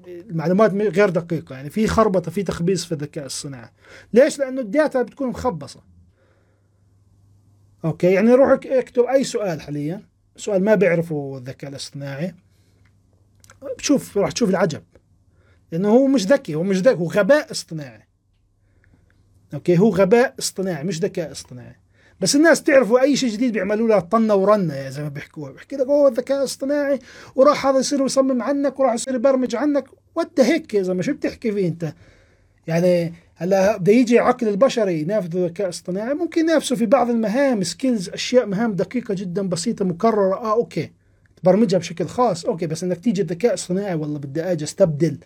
المعلومات 0.07 0.73
غير 0.73 1.11
دقيقة. 1.11 1.55
يعني 1.55 1.71
في 1.71 1.87
خربطة 1.87 2.31
في 2.31 2.43
تخبيص 2.43 2.85
في 2.85 2.93
الذكاء 2.93 3.27
الصناعي. 3.27 3.71
ليش؟ 4.13 4.39
لأنه 4.39 4.61
ال 4.61 4.69
data 4.69 5.03
بتكون 5.03 5.29
مخبصة. 5.29 5.83
okay 7.85 8.13
يعني 8.13 8.35
روح 8.35 8.59
اكتب 8.67 9.03
أي 9.03 9.25
سؤال 9.25 9.61
حاليا. 9.61 10.03
سؤال 10.37 10.65
ما 10.65 10.75
بيعرفه 10.75 11.37
الذكاء 11.39 11.71
الاصطناعي. 11.71 12.35
بتشوف 13.79 14.19
راح 14.19 14.33
تشوف 14.33 14.51
العجب. 14.51 14.83
لأنه 15.73 15.89
هو 15.89 16.07
مش 16.07 16.27
ذكي 16.27 16.55
هو 16.55 16.63
مش 16.63 16.77
ذكي 16.77 16.99
هو 16.99 17.07
غباء 17.07 17.51
اصطناعي. 17.51 18.09
okay 19.55 19.79
هو 19.79 19.89
غباء 19.89 20.35
اصطناعي 20.39 20.85
مش 20.85 20.99
ذكاء 20.99 21.33
اصطناعي. 21.33 21.80
بس 22.21 22.37
الناس 22.37 22.63
تعرفوا 22.63 23.01
أي 23.01 23.17
شيء 23.17 23.31
جديد 23.31 23.53
بيعملوا 23.53 23.89
له 23.89 24.01
طنة 24.01 24.35
ورنة 24.35 24.89
زي 24.89 25.03
ما 25.03 25.09
بيحكوها. 25.09 25.53
بيحكي 25.53 25.77
لك 25.77 25.87
أوه 25.87 26.09
الذكاء 26.09 26.39
الاصطناعي 26.39 26.99
وراح 27.35 27.67
هذا 27.67 27.79
يصير 27.79 28.05
يصمم 28.05 28.43
عنك 28.43 28.81
وراح 28.81 28.95
يصير 28.95 29.15
يبرمج 29.15 29.57
عنك. 29.57 29.85
what 30.15 30.41
هيك 30.41 30.75
يا 30.75 30.83
زلمة؟ 30.83 31.03
شو 31.03 31.13
بتحكي 31.13 31.53
فيه 31.53 31.69
أنت؟ 31.69 31.93
يعني 32.67 33.15
هلا 33.37 33.77
بده 33.77 33.93
يجي 33.93 34.19
عقل 34.19 34.49
البشري 34.49 35.01
ينافذ 35.01 35.37
الذكاء 35.37 35.67
الاصطناعي. 35.67 36.15
ممكن 36.15 36.41
ينافسه 36.41 36.77
في 36.77 36.87
بعض 36.87 37.11
المهام 37.11 37.63
skills 37.63 38.09
أشياء 38.09 38.47
مهام 38.47 38.73
دقيقة 38.73 39.15
جدا 39.15 39.49
بسيطة 39.49 39.85
مكررة. 39.85 40.35
آه 40.35 40.53
okay. 40.53 40.91
تبرمجها 41.43 41.79
بشكل 41.79 42.07
خاص. 42.07 42.45
okay 42.45 42.67
بس 42.67 42.85
انك 42.85 42.99
تيجي 42.99 43.23
الذكاء 43.23 43.51
الاصطناعي 43.51 43.95
والله 43.95 44.19
بدي 44.19 44.43
أجي 44.43 44.65
أستبدل 44.65 45.19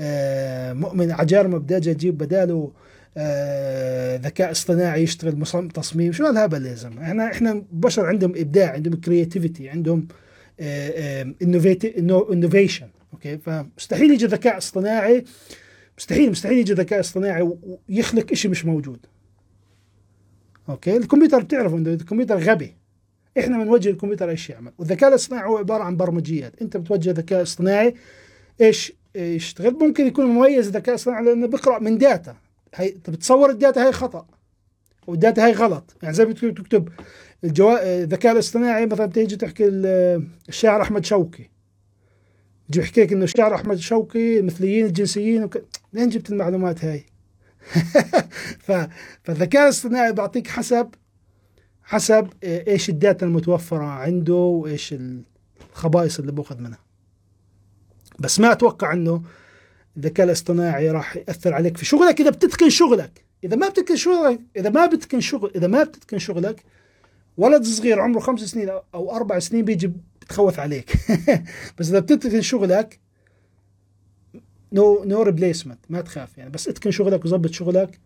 آه 0.00 0.72
مؤمن 0.72 1.10
عجارمه 1.10 1.58
بدي 1.58 1.76
أجي 1.76 1.90
أجيب 1.90 2.18
بداله. 2.18 2.72
آه، 3.20 4.16
ذكاء 4.16 4.50
اصطناعي 4.50 5.02
يشتغل 5.02 5.70
تصميم. 5.74 6.12
شو 6.12 6.26
هالهبل 6.26 6.66
يا 6.66 6.74
زلمة؟ 6.74 7.02
إحنا 7.02 7.32
إحنا 7.32 7.64
بشر 7.72 8.06
عندهم 8.06 8.32
إبداع 8.36 8.72
عندهم 8.72 8.94
creativity 8.94 9.68
عندهم 9.68 10.08
innovation 12.32 12.86
آه، 12.86 12.90
okay؟ 13.12 13.38
فمستحيل 13.38 14.10
يجي 14.10 14.26
ذكاء 14.26 14.58
اصطناعي 14.58 15.24
مستحيل 15.98 16.30
مستحيل 16.30 16.58
يجي 16.58 16.72
ذكاء 16.72 17.00
اصطناعي 17.00 17.50
ويخلق 17.88 18.34
شيء 18.34 18.50
مش 18.50 18.64
موجود. 18.64 19.06
okay؟ 20.68 20.96
الكمبيوتر 20.96 21.42
بتعرف 21.42 21.74
انه 21.74 21.90
الكمبيوتر 21.90 22.38
غبي. 22.38 22.74
إحنا 23.38 23.64
بنوجه 23.64 23.90
الكمبيوتر 23.90 24.30
إيش 24.30 24.50
يعمل؟ 24.50 24.72
والذكاء 24.78 25.08
الاصطناعي 25.08 25.48
هو 25.48 25.56
عبارة 25.56 25.82
عن 25.82 25.96
برمجيات. 25.96 26.62
أنت 26.62 26.76
بتوجه 26.76 27.10
ذكاء 27.10 27.42
اصطناعي 27.42 27.94
إيش 28.60 28.92
يشتغل؟ 29.14 29.72
ممكن 29.72 30.06
يكون 30.06 30.26
مميز 30.26 30.66
الذكاء 30.66 30.94
الاصطناعي 30.94 31.24
لأنه 31.24 31.46
بيقرأ 31.46 31.78
من 31.78 31.98
data 31.98 32.36
هي 32.74 32.90
بتصور 33.08 33.50
ال 33.50 33.57
data 33.57 33.84
هاي 33.84 33.92
خطأ. 33.92 34.26
وال 35.06 35.19
data 35.19 35.44
هاي 35.44 35.52
غلط. 35.52 35.96
يعني 36.02 36.14
زي 36.14 36.24
ما 36.24 36.32
تكتب 36.32 36.88
الجوا... 37.44 38.02
الذكاء 38.02 38.32
الاصطناعي 38.32 38.86
مثلا 38.86 39.06
تيجي 39.06 39.36
تحكي 39.36 39.68
الشاعر 40.48 40.82
أحمد 40.82 41.04
شوقي 41.04 41.48
يجي 42.68 42.80
يحكي 42.80 43.02
لك 43.02 43.12
إنه 43.12 43.26
شعر 43.26 43.54
أحمد 43.54 43.76
شوقي 43.76 44.38
المثليين 44.38 44.86
الجنسيين 44.86 45.44
وك... 45.44 45.64
لين 45.92 46.08
جبت 46.08 46.30
المعلومات 46.30 46.84
هاي؟ 46.84 47.04
ف... 48.66 48.72
فالذكاء 49.22 49.64
الاصطناعي 49.64 50.12
بعطيك 50.12 50.46
حسب 50.46 50.88
حسب 51.82 52.28
إيش 52.44 52.88
الداتا 52.88 53.26
المتوفرة 53.26 53.84
عنده 53.84 54.34
وإيش 54.34 54.94
الخبائص 55.72 56.18
اللي 56.18 56.32
بأخذ 56.32 56.58
منها. 56.60 56.78
بس 58.18 58.40
ما 58.40 58.52
أتوقع 58.52 58.92
إنه 58.92 59.22
الذكاء 59.96 60.26
الاصطناعي 60.26 60.90
راح 60.90 61.16
يأثر 61.16 61.54
عليك 61.54 61.76
في 61.76 61.84
شغلك. 61.84 62.20
إذا 62.20 62.30
بتتقن 62.30 62.70
شغلك 62.70 63.24
إذا 63.44 63.56
ما 63.56 63.68
بتتقن 63.68 63.96
شغلك 63.96 64.40
إذا 64.56 64.70
ما 64.70 64.86
بتتقن 64.86 65.20
شغل 65.20 65.52
إذا 65.56 65.66
ما 65.66 65.82
بتتقن 65.82 66.18
شغلك 66.18 66.64
ولد 67.36 67.64
صغير 67.64 68.00
عمره 68.00 68.20
خمس 68.20 68.40
سنين 68.40 68.70
أو 68.94 69.16
أربع 69.16 69.38
سنين 69.38 69.64
بيجي 69.64 69.92
بتخوف 70.22 70.60
عليك. 70.60 70.92
بس 71.78 71.88
إذا 71.88 71.98
بتتقن 71.98 72.40
شغلك 72.40 73.00
no 74.72 75.04
no 75.04 75.22
replacement 75.22 75.78
ما 75.88 76.00
تخاف 76.00 76.38
يعني. 76.38 76.50
بس 76.50 76.68
اتقن 76.68 76.90
شغلك 76.90 77.24
وظبط 77.24 77.50
شغلك. 77.50 77.98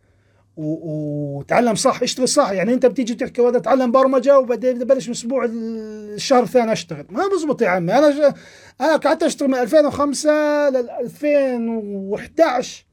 وتعلم 0.56 1.74
صح 1.74 2.02
اشتغل 2.02 2.28
صح. 2.28 2.50
يعني 2.50 2.74
انت 2.74 2.86
بتيجي 2.86 3.14
تحكي 3.14 3.42
وهذا 3.42 3.56
اتعلم 3.56 3.92
برمجة 3.92 4.38
وبعدين 4.38 4.78
ببلش 4.78 5.06
من 5.06 5.14
أسبوع 5.14 5.44
الشهر 5.44 6.42
الثاني 6.42 6.72
أشتغل. 6.72 7.06
ما 7.10 7.22
بزبط 7.28 7.62
يا 7.62 7.68
عمي. 7.68 7.98
أنا 7.98 8.10
ج... 8.10 8.34
أنا 8.80 8.96
قعدت 8.96 9.22
أشتغل 9.22 9.48
من 9.48 9.54
2005 9.54 10.30
ل 10.70 10.76
2011 10.76 12.84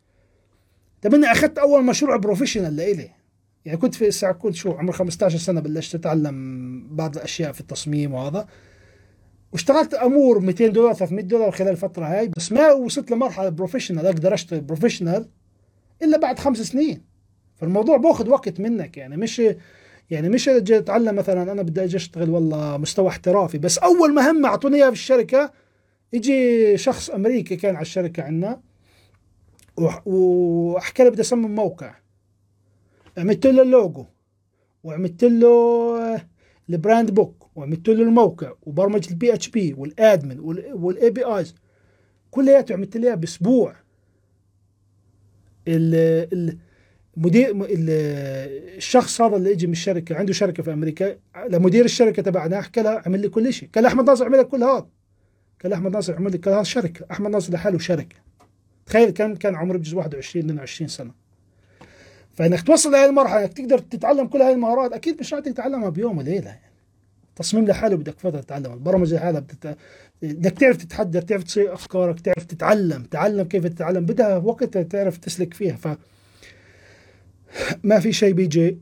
طب 1.02 1.14
إني 1.14 1.32
أخذت 1.32 1.58
أول 1.58 1.84
مشروع 1.84 2.18
professional 2.18 2.76
لإلي. 2.76 3.10
يعني 3.66 3.78
كنت 3.78 3.96
في 3.96 4.08
الساعة 4.08 4.34
كنت 4.34 4.56
شو؟ 4.56 4.72
عمري 4.72 4.94
15 4.94 5.38
سنة 5.38 5.62
بلشت 5.62 5.96
أتعلم 5.96 6.88
بعض 6.96 7.16
الأشياء 7.16 7.52
في 7.52 7.62
التصميم 7.62 8.14
وهذا. 8.14 8.48
واشتغلت 9.52 9.94
أمور 9.94 10.40
200 10.40 10.68
دولار 10.68 10.94
300 10.94 11.26
دولار 11.26 11.52
خلال 11.52 11.70
الفترة 11.70 12.06
هاي. 12.06 12.28
بس 12.38 12.52
ما 12.52 12.72
وصلت 12.72 13.12
لمرحلة 13.12 13.50
professional 13.50 14.06
أقدر 14.06 14.34
أشتغل 14.34 14.62
professional 14.62 15.30
إلا 16.02 16.18
بعد 16.18 16.40
خمس 16.40 16.58
سنين. 16.58 17.09
فالموضوع 17.60 17.98
باخذ 17.98 18.30
وقت 18.30 18.60
منك 18.60 18.98
يعني 18.98 19.18
مش 19.18 19.42
يعني 20.10 20.30
مش 20.30 20.50
أجي 20.50 20.78
أتعلم 20.78 21.16
مثلا 21.16 21.52
أنا 21.52 21.62
بدي 21.62 21.84
أجي 21.84 21.98
أشتغل 21.98 22.30
والله 22.30 22.78
مستوى 22.78 23.08
احترافي 23.08 23.58
بس 23.58 23.78
أول 23.78 24.14
مهمة 24.14 24.50
أعطوني 24.50 24.76
إياها 24.78 24.88
في 24.88 24.96
الشركة 24.96 25.52
يجي 26.14 26.78
شخص 26.78 27.10
أمريكي 27.10 27.56
كان 27.56 27.76
على 27.76 27.82
الشركة 27.82 28.24
عندنا 28.24 28.62
واحكي 30.06 31.04
له 31.04 31.10
بدي 31.10 31.22
اصمم 31.22 31.56
موقع. 31.56 31.96
عملت 33.18 33.48
له 33.48 33.62
اللوجو 33.62 34.06
وعملت 34.84 35.24
له 35.24 36.22
ال 36.70 36.77
brand 36.77 37.12
book 37.12 37.50
وعملت 37.56 37.90
له 37.90 38.04
الموقع 38.04 38.54
وبرمجة 38.64 39.10
ال 39.10 39.34
PHP 39.34 39.74
وال 39.74 39.92
admin 39.92 40.40
وال 40.74 41.10
APIs 41.10 41.56
كلياته 42.32 42.74
عملت 42.74 42.98
له 42.98 43.16
بأسبوع. 43.16 43.76
المدير 47.20 47.54
الشخص 48.78 49.22
هذا 49.22 49.36
اللي 49.36 49.52
اجى 49.52 49.68
من 49.68 49.74
الشركة 49.74 50.16
عنده 50.16 50.34
شركة 50.34 50.64
في 50.64 50.74
أمريكا 50.74 51.18
لمدير 51.50 51.86
الشركة 51.86 52.22
تبعنا 52.22 52.62
حكى 52.62 52.82
له 52.82 53.02
عمل 53.06 53.20
لي 53.20 53.30
كل 53.30 53.54
شيء. 53.54 53.70
قال 53.76 53.86
أحمد 53.86 54.06
ناصر 54.06 54.26
عمل 54.26 54.40
لك 54.40 54.48
كل 54.48 54.64
هذا. 54.64 54.88
قال 55.64 55.74
أحمد 55.74 55.92
ناصر 55.92 56.16
عمل 56.16 56.32
لي 56.32 56.38
كل 56.38 56.52
هذا 56.52 56.64
شركة. 56.64 57.06
أحمد 57.12 57.32
ناصر 57.32 57.54
لحاله 57.54 57.80
شركة. 57.80 58.16
تخيل 58.86 59.10
كان 59.10 59.36
كان 59.36 59.56
عمره 59.56 59.78
بجوز 59.78 59.94
21 59.94 60.46
22 60.46 60.88
سنة. 60.88 61.12
فانك 62.34 62.62
توصل 62.62 62.92
لهي 62.92 63.06
المرحلة 63.06 63.42
إنك 63.42 63.54
تقدر 63.54 63.80
تتعلم 63.80 64.28
كل 64.28 64.42
هاي 64.42 64.54
المهارات 64.54 64.94
أكيد 64.94 65.20
مش 65.20 65.34
راح 65.34 65.44
تتعلمها 65.44 65.90
بيوم 65.90 66.18
وليلة 66.18 66.48
يعني. 66.48 66.70
تصميم 67.36 67.66
لحاله 67.66 67.96
بدك 67.96 68.20
فترة 68.20 68.42
تتعلم 68.42 68.74
البرمجة 68.74 69.16
لحالها 69.16 69.40
بدك 69.40 69.78
بدك 70.22 70.52
تعرف 70.52 70.78
تتحدث 70.78 71.26
تعرف 71.26 71.44
تصير 71.44 71.74
أفكارك 71.74 72.20
تعرف 72.20 72.46
تتعلم 72.46 73.04
تعلم 73.04 73.44
كيف 73.44 73.68
تتعلم 73.68 74.06
بدها 74.06 74.38
وقت 74.38 74.78
تعرف 74.78 75.18
تسلك 75.18 75.54
فيها. 75.54 75.76
ف 75.76 75.88
ما 77.84 78.00
في 78.00 78.14
شيء 78.14 78.34
بيجي 78.34 78.82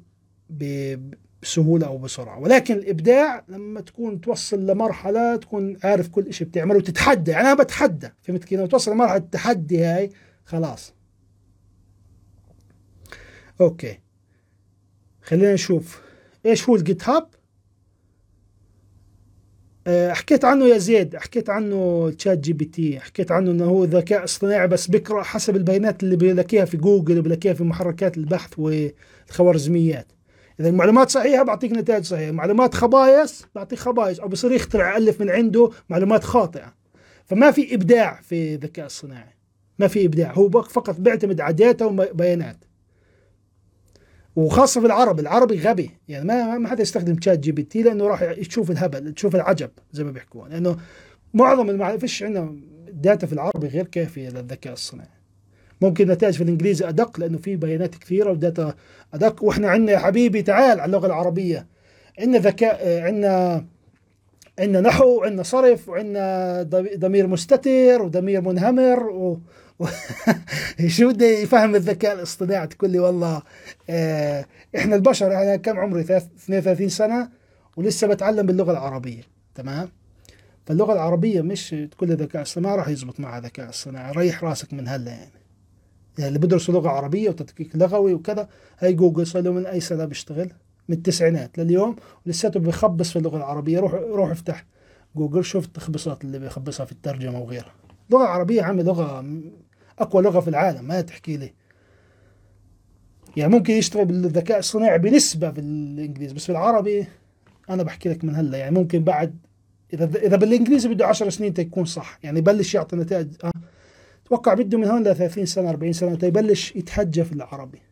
بسهولة 0.50 1.88
أو 1.88 1.98
بسرعة. 1.98 2.40
ولكن 2.40 2.74
الإبداع 2.74 3.46
لما 3.48 3.82
تكون 3.82 4.22
توصل 4.22 4.66
لمرحلة 4.68 5.36
تكون 5.36 5.78
عارف 5.84 6.08
كل 6.08 6.34
شيء 6.34 6.48
بتعمله 6.48 6.78
وتتحدى. 6.78 7.32
يعني 7.32 7.48
أنا 7.52 7.64
بتحدى 7.64 8.10
فهمت 8.22 8.52
لما 8.52 8.68
توصل 8.68 8.92
لمرحلة 8.92 9.18
التحدي 9.18 9.84
هاي 9.84 10.10
خلاص. 10.46 10.94
okay. 13.62 14.00
خلينا 15.22 15.54
نشوف. 15.54 16.02
إيش 16.46 16.70
هو 16.70 16.76
ال 16.76 17.10
GitHub 17.10 17.30
حكيت 19.88 20.46
عنه 20.46 20.66
يا 20.66 20.78
زيد 20.78 21.16
حكيت 21.16 21.50
عنه 21.50 22.10
ChatGPT 22.10 23.00
حكيت 23.00 23.32
عنه 23.32 23.52
إنه 23.52 23.66
هو 23.66 23.84
ذكاء 23.84 24.24
اصطناعي 24.24 24.68
بس 24.68 24.88
بيقرأ 24.88 25.24
حسب 25.24 25.56
البيانات 25.56 26.04
اللي 26.04 26.16
بيلاقيها 26.16 26.66
في 26.66 26.78
جوجل 26.78 27.20
وبيلاقيها 27.20 27.54
في 27.54 27.64
محركات 27.64 28.18
البحث 28.18 28.52
والخوارزميات. 28.58 30.08
إذا 30.60 30.70
المعلومات 30.70 31.10
صحيحة 31.10 31.44
بعطيك 31.44 31.72
نتائج 31.72 32.04
صحيحة 32.04 32.32
معلومات 32.32 32.74
خبايص 32.74 33.46
بعطيك 33.56 33.80
خبايص 33.80 34.20
أو 34.20 34.28
بصير 34.28 34.52
يخترع 34.52 34.98
ألف 34.98 35.22
من 35.22 35.30
عنده 35.30 35.72
معلومات 35.90 36.24
خاطئة. 36.24 36.74
فما 37.26 37.52
في 37.52 37.76
إبداع 37.76 38.20
في 38.22 38.56
الذكاء 38.56 38.86
الصناعي 38.86 39.36
ما 39.80 39.88
في 39.88 40.06
إبداع 40.06 40.34
هو 40.34 40.50
فقط 40.50 41.00
بيعتمد 41.00 41.42
على 41.42 41.54
data 41.54 41.86
وبيانات. 41.86 42.58
وخاصة 44.38 44.82
في 44.82 44.88
العربي 44.88 45.22
العربي 45.22 45.60
غبي. 45.60 45.92
يعني 46.08 46.26
ما 46.26 46.58
ما 46.58 46.70
حدا 46.70 46.82
يستخدم 46.82 47.22
ChatGPT 47.22 47.84
لأنه 47.84 48.08
راح 48.08 48.22
يشوف 48.22 48.72
الهبل 48.72 49.14
تشوف 49.14 49.36
العجب 49.36 49.70
زي 49.92 50.04
ما 50.04 50.12
بيحكوا 50.12 50.48
لأنه 50.48 50.78
معظم 51.34 51.78
ما 51.78 51.98
فيش 51.98 52.24
عندنا 52.24 52.56
data 52.92 53.28
في 53.28 53.34
العربي 53.34 53.68
غير 53.68 53.88
كافية 53.88 54.30
للذكاء 54.30 54.74
الصناعي. 54.74 55.10
ممكن 55.82 56.08
نتائج 56.08 56.34
في 56.34 56.44
الإنجليزي 56.44 56.90
أدق 56.90 57.20
لأنه 57.20 57.38
في 57.38 57.56
بيانات 57.56 57.96
كثيرة 57.96 58.32
و 58.32 58.40
data 58.40 58.74
أدق. 59.14 59.44
وإحنا 59.44 59.70
عندنا 59.70 59.92
يا 59.92 59.98
حبيبي 59.98 60.42
تعال 60.42 60.80
على 60.80 60.86
اللغة 60.86 61.08
العربية. 61.08 61.68
عندنا 62.20 62.38
ذكاء 62.38 63.02
عندنا 63.02 63.66
عندنا 64.60 64.82
نحو 64.82 65.20
وعندنا 65.20 65.44
صرف 65.44 65.90
وعندنا 65.90 66.64
ضمير 66.98 67.28
مستتر 67.28 68.02
وضمير 68.02 68.42
منهمر 68.42 69.10
و... 69.10 69.40
شو 70.88 71.10
بده 71.10 71.26
يفهم 71.26 71.76
الذكاء 71.76 72.14
الاصطناعي 72.14 72.68
تقول 72.68 72.92
لي 72.92 73.00
والله 73.00 73.42
آه 73.90 74.46
إحنا 74.78 74.96
البشر 74.96 75.28
أنا 75.28 75.56
كم 75.56 75.80
عمري؟ 75.80 76.02
32 76.02 76.90
سنة 76.90 77.30
ولسه 77.78 78.08
بتعلم 78.08 78.46
باللغة 78.46 78.72
العربية 78.72 79.24
تمام؟ 79.56 79.90
فاللغة 80.66 80.94
العربية 80.94 81.42
مش 81.42 81.76
تقول 81.92 82.10
لي 82.10 82.16
ذكاء 82.16 82.42
اصطناعي 82.42 82.78
راح 82.78 82.88
يزبط 82.88 83.20
معها 83.20 83.40
ذكاء 83.40 83.70
اصطناعي 83.70 84.12
ريح 84.12 84.44
راسك 84.44 84.74
من 84.74 84.88
هلا 84.88 85.12
يعني. 85.12 85.32
يعني 86.18 86.28
اللي 86.28 86.40
بدرسوا 86.40 86.74
لغة 86.74 86.90
عربية 86.90 87.30
وتدقيق 87.30 87.70
لغوي 87.76 88.14
وكذا 88.14 88.50
هاي 88.80 88.94
جوجل 88.94 89.28
صار 89.28 89.42
له 89.42 89.52
من 89.52 89.66
أي 89.66 89.80
سنة 89.80 90.06
بيشتغل؟ 90.06 90.52
من 90.90 90.96
التسعينات 90.96 91.58
لليوم 91.58 91.96
ولساته 92.26 92.60
بيخبص 92.60 93.12
في 93.12 93.16
اللغة 93.20 93.38
العربية. 93.38 93.80
روح 93.80 93.94
روح 93.94 94.32
افتح 94.32 94.66
جوجل 95.16 95.44
شوف 95.44 95.66
التخبيصات 95.66 96.24
اللي 96.24 96.40
بيخبصها 96.40 96.86
في 96.86 96.92
الترجمة 96.92 97.40
وغيرها. 97.40 97.74
اللغة 98.10 98.24
العربية 98.24 98.62
عامل 98.62 98.86
لغة 98.86 99.26
أقوى 100.00 100.24
لغة 100.24 100.40
في 100.40 100.48
العالم 100.48 100.86
ما 100.86 101.02
تحكي 101.02 101.38
لي. 101.38 101.54
يعني 103.38 103.52
ممكن 103.52 103.74
يشتغل 103.74 104.06
بالذكاء 104.06 104.60
الصناعي 104.60 105.00
بنسبة 105.00 105.52
في 105.52 105.60
الإنجليزي 105.60 106.34
بس 106.34 106.46
في 106.46 106.52
العربي 106.52 107.08
أنا 107.70 107.84
بحكي 107.84 108.10
لك 108.10 108.24
من 108.24 108.36
هلأ. 108.36 108.58
يعني 108.58 108.76
ممكن 108.76 109.04
بعد 109.04 109.38
إذا 109.94 110.06
إذا 110.16 110.38
بالإنجليزي 110.38 110.90
بده 110.90 111.06
10 111.06 111.30
سنين 111.30 111.54
تكون 111.54 111.86
صح. 111.86 112.20
يعني 112.24 112.40
يبلش 112.40 112.76
يعطي 112.76 112.96
نتائج 112.96 113.28
أه 113.44 113.52
أتوقع 114.26 114.54
بده 114.54 114.78
من 114.78 114.86
هون 114.86 115.08
ل 115.08 115.16
30 115.16 115.46
سنة 115.46 115.70
40 115.70 115.94
سنة 115.94 116.16
تيبلش 116.16 116.76
يتحجى 116.76 117.24
في 117.24 117.34
العربي. 117.34 117.87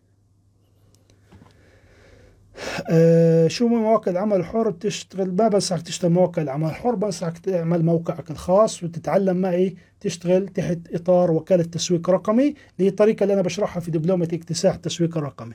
أه 2.90 3.48
شو 3.48 3.68
مواقع 3.68 4.12
العمل 4.12 4.38
الحر 4.38 4.70
بتشتغل 4.70 5.36
ما 5.36 5.48
بنصحك 5.48 5.82
تشتغل 5.82 6.12
مواقع 6.12 6.42
العمل 6.42 6.68
الحر 6.70 6.96
بنصحك 6.96 7.38
تعمل 7.38 7.86
موقعك 7.86 8.32
الخاص 8.32 8.84
وتتعلم 8.84 9.38
معي 9.38 9.76
تشتغل 10.00 10.48
تحت 10.48 10.78
إطار 10.94 11.32
وكالة 11.32 11.64
تسويق 11.64 12.10
رقمي. 12.10 12.44
اللي 12.44 12.56
هي 12.80 12.88
الطريقة 12.88 13.24
اللي 13.24 13.34
أنا 13.34 13.42
بشرحها 13.42 13.80
في 13.80 13.92
دبلومة 13.92 14.28
اكتساح 14.34 14.74
التسويق 14.74 15.18
الرقمي. 15.18 15.54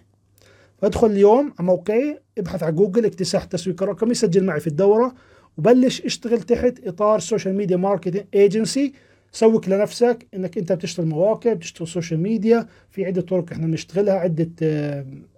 فادخل 0.82 1.06
اليوم 1.06 1.52
على 1.58 1.66
موقعي 1.66 2.18
ابحث 2.38 2.62
على 2.62 2.72
جوجل 2.72 3.04
اكتساح 3.04 3.42
التسويق 3.42 3.82
الرقمي 3.82 4.14
سجل 4.14 4.44
معي 4.44 4.60
في 4.60 4.66
الدورة 4.66 5.14
وبلش 5.58 6.00
اشتغل 6.00 6.42
تحت 6.42 6.74
إطار 6.86 7.18
social 7.20 7.54
media 7.54 7.76
marketing 7.76 8.24
agency 8.34 8.92
سوق 9.32 9.68
لنفسك 9.68 10.26
إنك 10.34 10.58
أنت 10.58 10.72
بتشتغل 10.72 11.06
مواقع 11.06 11.52
بتشتغل 11.52 11.88
social 11.88 12.20
media 12.20 12.66
في 12.90 13.04
عدة 13.04 13.20
طرق 13.20 13.52
إحنا 13.52 13.66
بنشتغلها 13.66 14.14
عدة 14.14 14.50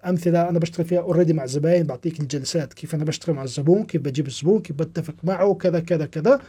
أمثلة 0.06 0.48
أنا 0.48 0.58
بشتغل 0.58 0.86
فيها 0.86 1.00
اوريدي 1.00 1.32
مع 1.32 1.46
زباين 1.46 1.82
بعطيك 1.82 2.20
الجلسات 2.20 2.72
كيف 2.72 2.94
أنا 2.94 3.04
بشتغل 3.04 3.36
مع 3.36 3.42
الزبون 3.42 3.84
كيف 3.84 4.02
بجيب 4.02 4.26
الزبون 4.26 4.60
كيف 4.60 4.76
بتفق 4.76 5.14
معه 5.22 5.54
كذا 5.54 5.80
كذا 5.80 6.06
كذا. 6.06 6.40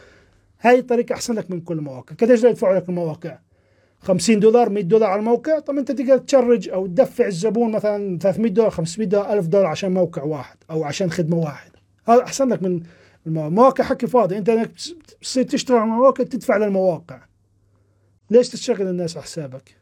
هاي 0.60 0.78
الطريقة 0.78 1.12
أحسن 1.12 1.34
لك 1.34 1.50
من 1.50 1.60
كل 1.60 1.78
المواقع 1.78 2.14
قديش 2.20 2.44
يدفعوا 2.44 2.76
لك 2.76 2.88
المواقع 2.88 3.38
50 4.00 4.40
دولار 4.40 4.70
100 4.70 4.84
دولار 4.84 5.10
على 5.10 5.18
الموقع؟ 5.18 5.58
طب 5.58 5.78
أنت 5.78 5.92
تقدر 5.92 6.18
تشرج 6.18 6.68
أو 6.68 6.86
تدفع 6.86 7.26
الزبون 7.26 7.72
مثلا 7.72 8.18
300 8.18 8.50
دولار 8.52 8.70
500 8.70 9.08
دولار 9.08 9.32
1000 9.32 9.46
دولار 9.46 9.66
عشان 9.66 9.94
موقع 9.94 10.22
واحد 10.22 10.56
أو 10.70 10.84
عشان 10.84 11.10
خدمة 11.10 11.36
واحد. 11.36 11.70
هذا 12.08 12.22
أحسن 12.22 12.48
لك 12.48 12.62
من 12.62 12.80
المواقع. 13.26 13.84
حكي 13.84 14.06
فاضي. 14.06 14.38
أنت 14.38 14.48
إنك 14.48 14.70
تشتغل 15.34 15.76
على 15.76 15.90
المواقع 15.90 16.24
تدفع 16.24 16.56
للمواقع. 16.56 17.20
ليش 18.30 18.48
تشغل 18.48 18.88
الناس 18.88 19.16
على 19.16 19.24
حسابك؟ 19.24 19.76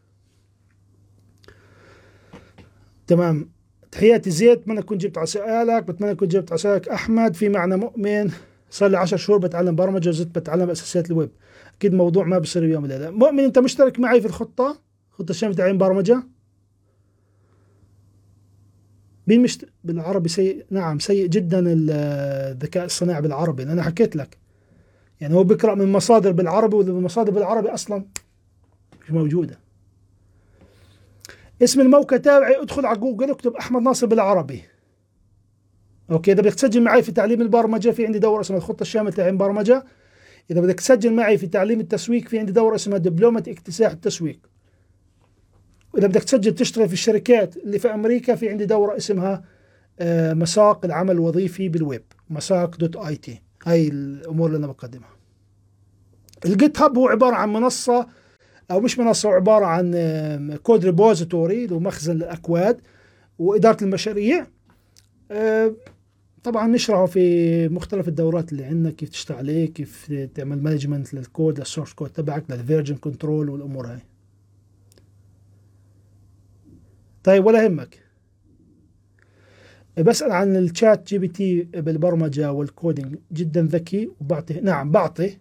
تمام. 3.07 3.51
تحياتي 3.91 4.31
زيد 4.31 4.59
بتمنى 4.59 4.83
تكون 4.83 4.99
جبت 4.99 5.19
على 5.19 5.27
سؤالك 5.27 5.85
بتمنى 5.85 6.15
تكون 6.15 6.29
جبت 6.29 6.53
على 6.53 6.59
سؤالك. 6.59 6.89
أحمد 6.89 7.35
في 7.37 7.49
معنا 7.49 7.77
مؤمن 7.77 8.31
صار 8.71 8.91
لي 8.91 8.99
10 8.99 9.17
شهور 9.17 9.39
بتعلم 9.39 9.77
برمجة 9.77 10.09
وزدت 10.09 10.39
بتعلم 10.39 10.71
أساسيات 10.71 11.11
الويب. 11.11 11.31
أكيد 11.77 11.95
موضوع 11.95 12.25
ما 12.25 12.39
بصير 12.39 12.67
بيوم 12.67 12.83
وليله 12.83 13.11
مؤمن 13.11 13.45
أنت 13.45 13.59
مشترك 13.59 14.01
معي 14.01 14.21
في 14.21 14.27
الخطة؟ 14.27 14.79
خطة 15.11 15.35
شامله 15.35 15.57
تعليم 15.57 15.79
برمجة؟ 15.79 16.23
مين 19.27 19.43
مشت... 19.43 19.69
بالعربي 19.85 20.29
سيء 20.29 20.67
نعم 20.71 20.99
سيء 20.99 21.27
جدا 21.27 21.65
الذكاء 21.67 22.85
الصناعي 22.85 23.23
بالعربي 23.23 23.63
أنا 23.63 23.83
حكيت 23.83 24.17
لك. 24.17 24.39
يعني 25.21 25.35
هو 25.35 25.45
بيقرأ 25.45 25.75
من 25.75 25.93
مصادر 25.93 26.33
بالعربي 26.33 26.77
والمصادر 26.77 27.33
بالعربي 27.33 27.69
أصلا 27.69 28.05
مش 29.05 29.11
موجودة. 29.11 29.59
اسم 31.63 31.81
الموقع 31.81 32.17
تابعي 32.17 32.63
ادخل 32.63 32.87
على 32.87 32.99
جوجل 32.99 33.31
اكتب 33.31 33.55
أحمد 33.57 33.83
ناصر 33.83 34.07
بالعربي. 34.07 34.63
okay 36.11 36.33
إذا 36.33 36.43
بدك 36.43 36.55
تسجل 36.55 36.83
معي 36.83 37.03
في 37.03 37.13
تعليم 37.13 37.43
البرمجة 37.43 37.91
في 37.91 38.07
عندي 38.07 38.19
دورة 38.19 38.41
اسمها 38.41 38.59
الخطة 38.59 38.83
الشاملة 38.83 39.11
تعليم 39.11 39.39
برمجه 39.39 39.85
إذا 40.51 40.61
بدك 40.61 40.75
تسجل 40.75 41.13
معي 41.13 41.39
في 41.39 41.47
تعليم 41.47 41.81
التسويق 41.81 42.29
في 42.29 42.39
عندي 42.39 42.53
دورة 42.53 42.75
اسمها 42.75 42.99
دبلومه 42.99 43.45
اكتساح 43.49 43.93
التسويق. 43.93 44.39
واذا 45.95 46.07
بدك 46.07 46.23
تسجل 46.23 46.55
تشتغل 46.55 46.89
في 46.89 46.93
الشركات 46.93 47.57
اللي 47.57 47.79
في 47.79 47.95
أمريكا 47.95 48.35
في 48.35 48.49
عندي 48.49 48.67
دورة 48.67 48.97
اسمها 48.97 49.45
آه، 50.01 50.35
مساق 50.35 50.85
العمل 50.85 51.11
الوظيفي 51.11 51.69
بالويب 51.69 52.05
مساق 52.31 52.77
dot 52.77 52.97
IT. 52.97 53.43
هاي 53.65 53.89
الأمور 53.89 54.47
اللي 54.47 54.59
أنا 54.59 54.67
بقدمها. 54.67 55.11
ال 56.45 56.81
GitHub 56.81 56.99
هو 56.99 57.09
عبارة 57.09 57.35
عن 57.35 57.53
منصة 57.53 58.07
أو 58.73 58.81
مش 58.81 58.99
منصة 58.99 59.31
عبارة 59.31 59.65
عن 59.67 60.59
code 60.63 60.85
repository 60.85 61.71
هو 61.71 61.81
مخزن 61.81 62.17
الأكواد 62.17 62.81
وإدارة 63.39 63.85
المشاريع. 63.85 64.47
آه، 65.31 65.75
طبعا 66.43 66.67
نشرحه 66.67 67.07
في 67.07 67.69
مختلف 67.69 68.09
الدورات 68.09 68.53
اللي 68.53 68.65
عندنا 68.65 68.91
كيف 68.91 69.09
تشتغل 69.09 69.37
عليه 69.37 69.73
كيف 69.73 70.13
تعمل 70.35 70.63
management 70.63 71.15
لل 71.15 71.29
code 71.29 71.59
لل 71.59 71.67
source 71.67 71.93
code 71.93 72.11
تبعك 72.11 72.45
لل 72.51 72.61
version 72.61 72.97
control 72.97 73.49
والأمور 73.49 73.87
هاي. 73.87 73.99
طيب 77.25 77.47
ولا 77.47 77.65
يهمك. 77.65 77.99
بسأل 79.99 80.33
عن 80.33 80.57
ال 80.57 81.09
ChatGPT 81.09 81.63
بالبرمجة 81.63 82.53
وال 82.53 82.69
coding 82.69 83.17
جدا 83.33 83.63
ذكي 83.63 84.11
وبعطي 84.21 84.61
نعم 84.61 84.91
بعطي. 84.91 85.39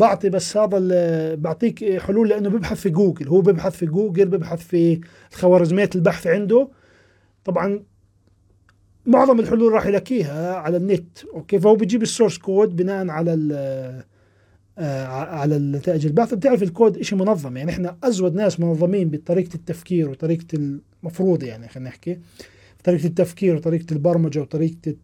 بعطي 0.00 0.28
بس 0.28 0.56
هذا 0.56 1.34
بعطيك 1.34 1.98
حلول 1.98 2.28
لأنه 2.28 2.48
ببحث 2.48 2.80
في 2.80 2.90
جوجل. 2.90 3.28
هو 3.28 3.40
ببحث 3.40 3.76
في 3.76 3.86
جوجل 3.86 4.24
ببحث 4.24 4.66
في 4.66 5.00
خوارزميات 5.32 5.96
البحث 5.96 6.26
عنده. 6.26 6.68
طبعا 7.44 7.82
معظم 9.06 9.40
الحلول 9.40 9.72
راح 9.72 9.86
يلاقيها 9.86 10.54
على 10.54 10.76
النت. 10.76 11.18
okay؟ 11.34 11.60
فهو 11.60 11.74
بيجيب 11.74 12.02
ال 12.02 12.07
source 12.07 12.38
code 12.38 12.76
بناء 12.76 13.08
على 13.08 13.32
آه، 14.78 15.06
على 15.06 15.58
نتائج 15.58 16.06
البحث 16.06 16.34
بتعرف 16.34 16.62
الكود 16.62 17.02
شيء 17.02 17.18
منظم. 17.18 17.56
يعني 17.56 17.70
إحنا 17.70 17.96
أزود 18.04 18.34
ناس 18.34 18.60
منظمين 18.60 19.10
بطريقة 19.10 19.54
التفكير 19.54 20.10
وطريقة 20.10 20.46
المفروض 21.02 21.42
يعني 21.42 21.68
خلينا 21.68 21.88
نحكي. 21.88 22.18
طريقة 22.84 23.06
التفكير 23.06 23.56
وطريقة 23.56 23.86
البرمجة 23.92 24.40
وطريقة 24.40 24.94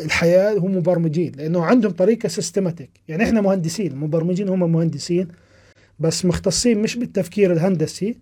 الحياة 0.00 0.58
هم 0.58 0.76
مبرمجين 0.76 1.32
لأنه 1.36 1.64
عندهم 1.64 1.92
طريقة 1.92 2.28
systematic 2.28 2.90
يعني 3.08 3.24
إحنا 3.24 3.40
مهندسين 3.40 3.92
المبرمجين 3.92 4.48
هم 4.48 4.72
مهندسين 4.72 5.28
بس 5.98 6.24
مختصين 6.24 6.78
مش 6.78 6.96
بالتفكير 6.96 7.52
الهندسي 7.52 8.16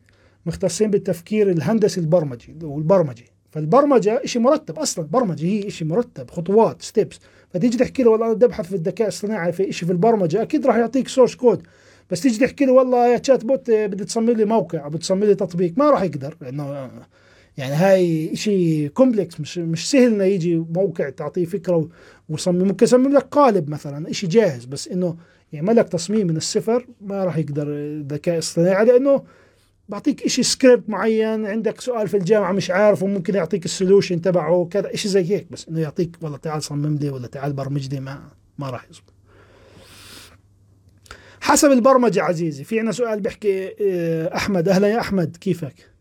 مختصين 0.47 0.91
بالتفكير 0.91 1.51
الهندسي 1.51 2.01
البرمجي 2.01 2.57
والبرمجي. 2.63 3.25
فالبرمجة 3.51 4.21
شيء 4.25 4.43
مرتب 4.43 4.79
أصلا 4.79 5.05
البرمجه 5.05 5.45
هي 5.47 5.71
شيء 5.71 5.89
مرتب 5.89 6.31
خطوات 6.31 6.83
steps 6.83 7.21
فتيجي 7.55 7.79
تحكي 7.79 8.03
له 8.03 8.11
والله 8.11 8.27
أنا 8.27 8.35
بدي 8.35 8.45
أبحث 8.45 8.67
في 8.67 8.75
الذكاء 8.75 9.09
الصناعي 9.09 9.53
في 9.53 9.73
شيء 9.73 9.87
في 9.87 9.93
البرمجة 9.93 10.43
أكيد 10.43 10.67
راح 10.67 10.77
يعطيك 10.77 11.09
source 11.09 11.35
code 11.35 11.63
بس 12.11 12.21
تيجي 12.21 12.47
تحكي 12.47 12.65
له 12.65 12.73
والله 12.73 13.13
يا 13.13 13.19
chatbot 13.19 13.71
بدي 13.71 14.05
تصمم 14.05 14.31
لي 14.31 14.45
موقع 14.45 14.85
أو 14.85 14.91
بتصمم 14.91 15.25
لي 15.25 15.35
تطبيق 15.35 15.73
ما 15.77 15.91
راح 15.91 16.03
يقدر 16.03 16.37
لأنه 16.41 16.91
يعني 17.57 17.75
هاي 17.75 18.37
شيء 18.37 18.89
complex 18.89 19.41
مش 19.41 19.59
مش 19.59 19.91
سهل 19.91 20.07
إنه 20.15 20.25
يجي 20.25 20.57
موقع 20.57 21.11
تعطيه 21.11 21.45
فكرة 21.45 21.89
ويصمم 22.29 22.69
ممكن 22.69 22.85
يصمم 22.85 23.13
لك 23.13 23.23
قالب 23.23 23.71
مثلا 23.71 24.13
شيء 24.13 24.31
جاهز 24.31 24.65
بس 24.65 24.89
إنه 24.89 25.17
يعمل 25.53 25.77
لك 25.77 25.89
تصميم 25.89 26.27
من 26.27 26.37
الصفر 26.37 26.87
ما 27.01 27.25
راح 27.25 27.37
يقدر 27.37 27.67
الذكاء 27.69 28.35
الاصطناعي 28.35 28.85
لأنه 28.85 29.23
بعطيك 29.89 30.23
إشي 30.23 30.43
سكريبت 30.43 30.91
معين 30.91 31.47
عندك 31.47 31.81
سؤال 31.81 32.09
في 32.09 32.17
الجامعة 32.17 32.53
مش 32.53 32.71
عارف 32.71 33.03
وممكن 33.03 33.35
يعطيك 33.35 33.65
ال 33.65 33.71
solution 33.71 34.21
تبعه 34.21 34.69
كذا 34.71 34.95
إشي 34.95 35.09
زي 35.09 35.31
هيك 35.31 35.47
بس 35.51 35.69
إنه 35.69 35.81
يعطيك 35.81 36.17
والله 36.23 36.39
تعال 36.39 36.63
صمم 36.63 36.97
لي 36.97 37.11
ولا 37.11 37.27
تعال 37.27 37.53
برمج 37.53 37.95
لي 37.95 38.01
ما 38.01 38.21
ما 38.59 38.71
راح 38.71 38.87
يزبط. 38.91 39.13
حسب 41.41 41.71
البرمجة 41.71 42.23
عزيزي 42.23 42.65
في 42.65 42.81
عنا 42.81 42.93
سؤال 42.93 43.21
بيحكي 43.21 43.67
آه، 43.81 44.37
أحمد. 44.37 44.69
أهلا 44.69 44.89
يا 44.89 45.01
أحمد 45.01 45.37
كيفك؟ 45.37 45.96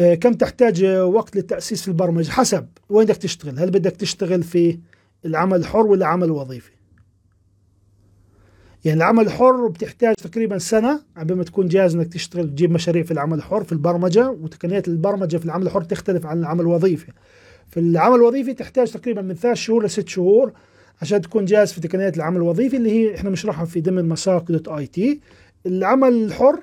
كم 0.00 0.32
تحتاج 0.32 0.84
وقت 0.84 1.36
للتأسيس 1.36 1.82
في 1.82 1.88
البرمجة؟ 1.88 2.30
حسب. 2.30 2.66
وين 2.88 3.06
بدك 3.06 3.16
تشتغل؟ 3.16 3.58
هل 3.58 3.70
بدك 3.70 3.96
تشتغل 3.96 4.42
في 4.42 4.78
العمل 5.24 5.56
الحر 5.58 5.86
ولا 5.86 6.06
عمل 6.06 6.30
وظيفي؟ 6.30 6.70
يعني 8.84 8.98
العمل 8.98 9.26
الحر 9.26 9.66
بتحتاج 9.66 10.14
تقريبا 10.14 10.58
سنة 10.58 11.00
قبل 11.16 11.34
ما 11.34 11.44
تكون 11.44 11.68
جاهز 11.68 11.94
إنك 11.94 12.12
تشتغل 12.12 12.48
تجيب 12.50 12.70
مشاريع 12.70 13.02
في 13.02 13.10
العمل 13.10 13.38
الحر 13.38 13.64
في 13.64 13.72
البرمجة 13.72 14.30
وتقنيات 14.30 14.88
البرمجة 14.88 15.36
في 15.36 15.44
العمل 15.44 15.66
الحر 15.66 15.82
تختلف 15.82 16.26
عن 16.26 16.38
العمل 16.38 16.60
الوظيفي. 16.60 17.12
في 17.68 17.80
العمل 17.80 18.16
الوظيفي 18.16 18.54
تحتاج 18.54 18.90
تقريبا 18.90 19.22
من 19.22 19.34
ثلاث 19.34 19.56
شهور 19.56 19.84
لست 19.84 20.08
شهور 20.08 20.52
عشان 21.02 21.20
تكون 21.20 21.44
جاهز 21.44 21.72
في 21.72 21.80
تقنيات 21.80 22.16
العمل 22.16 22.36
الوظيفي 22.36 22.76
اللي 22.76 22.90
هي 22.90 23.14
إحنا 23.14 23.30
بنشرحها 23.30 23.64
في 23.64 23.80
ضمن 23.80 24.08
مساق 24.08 24.52
دوت 24.52 24.68
آي 24.68 24.86
تي. 24.86 25.20
العمل 25.66 26.12
الحر 26.12 26.62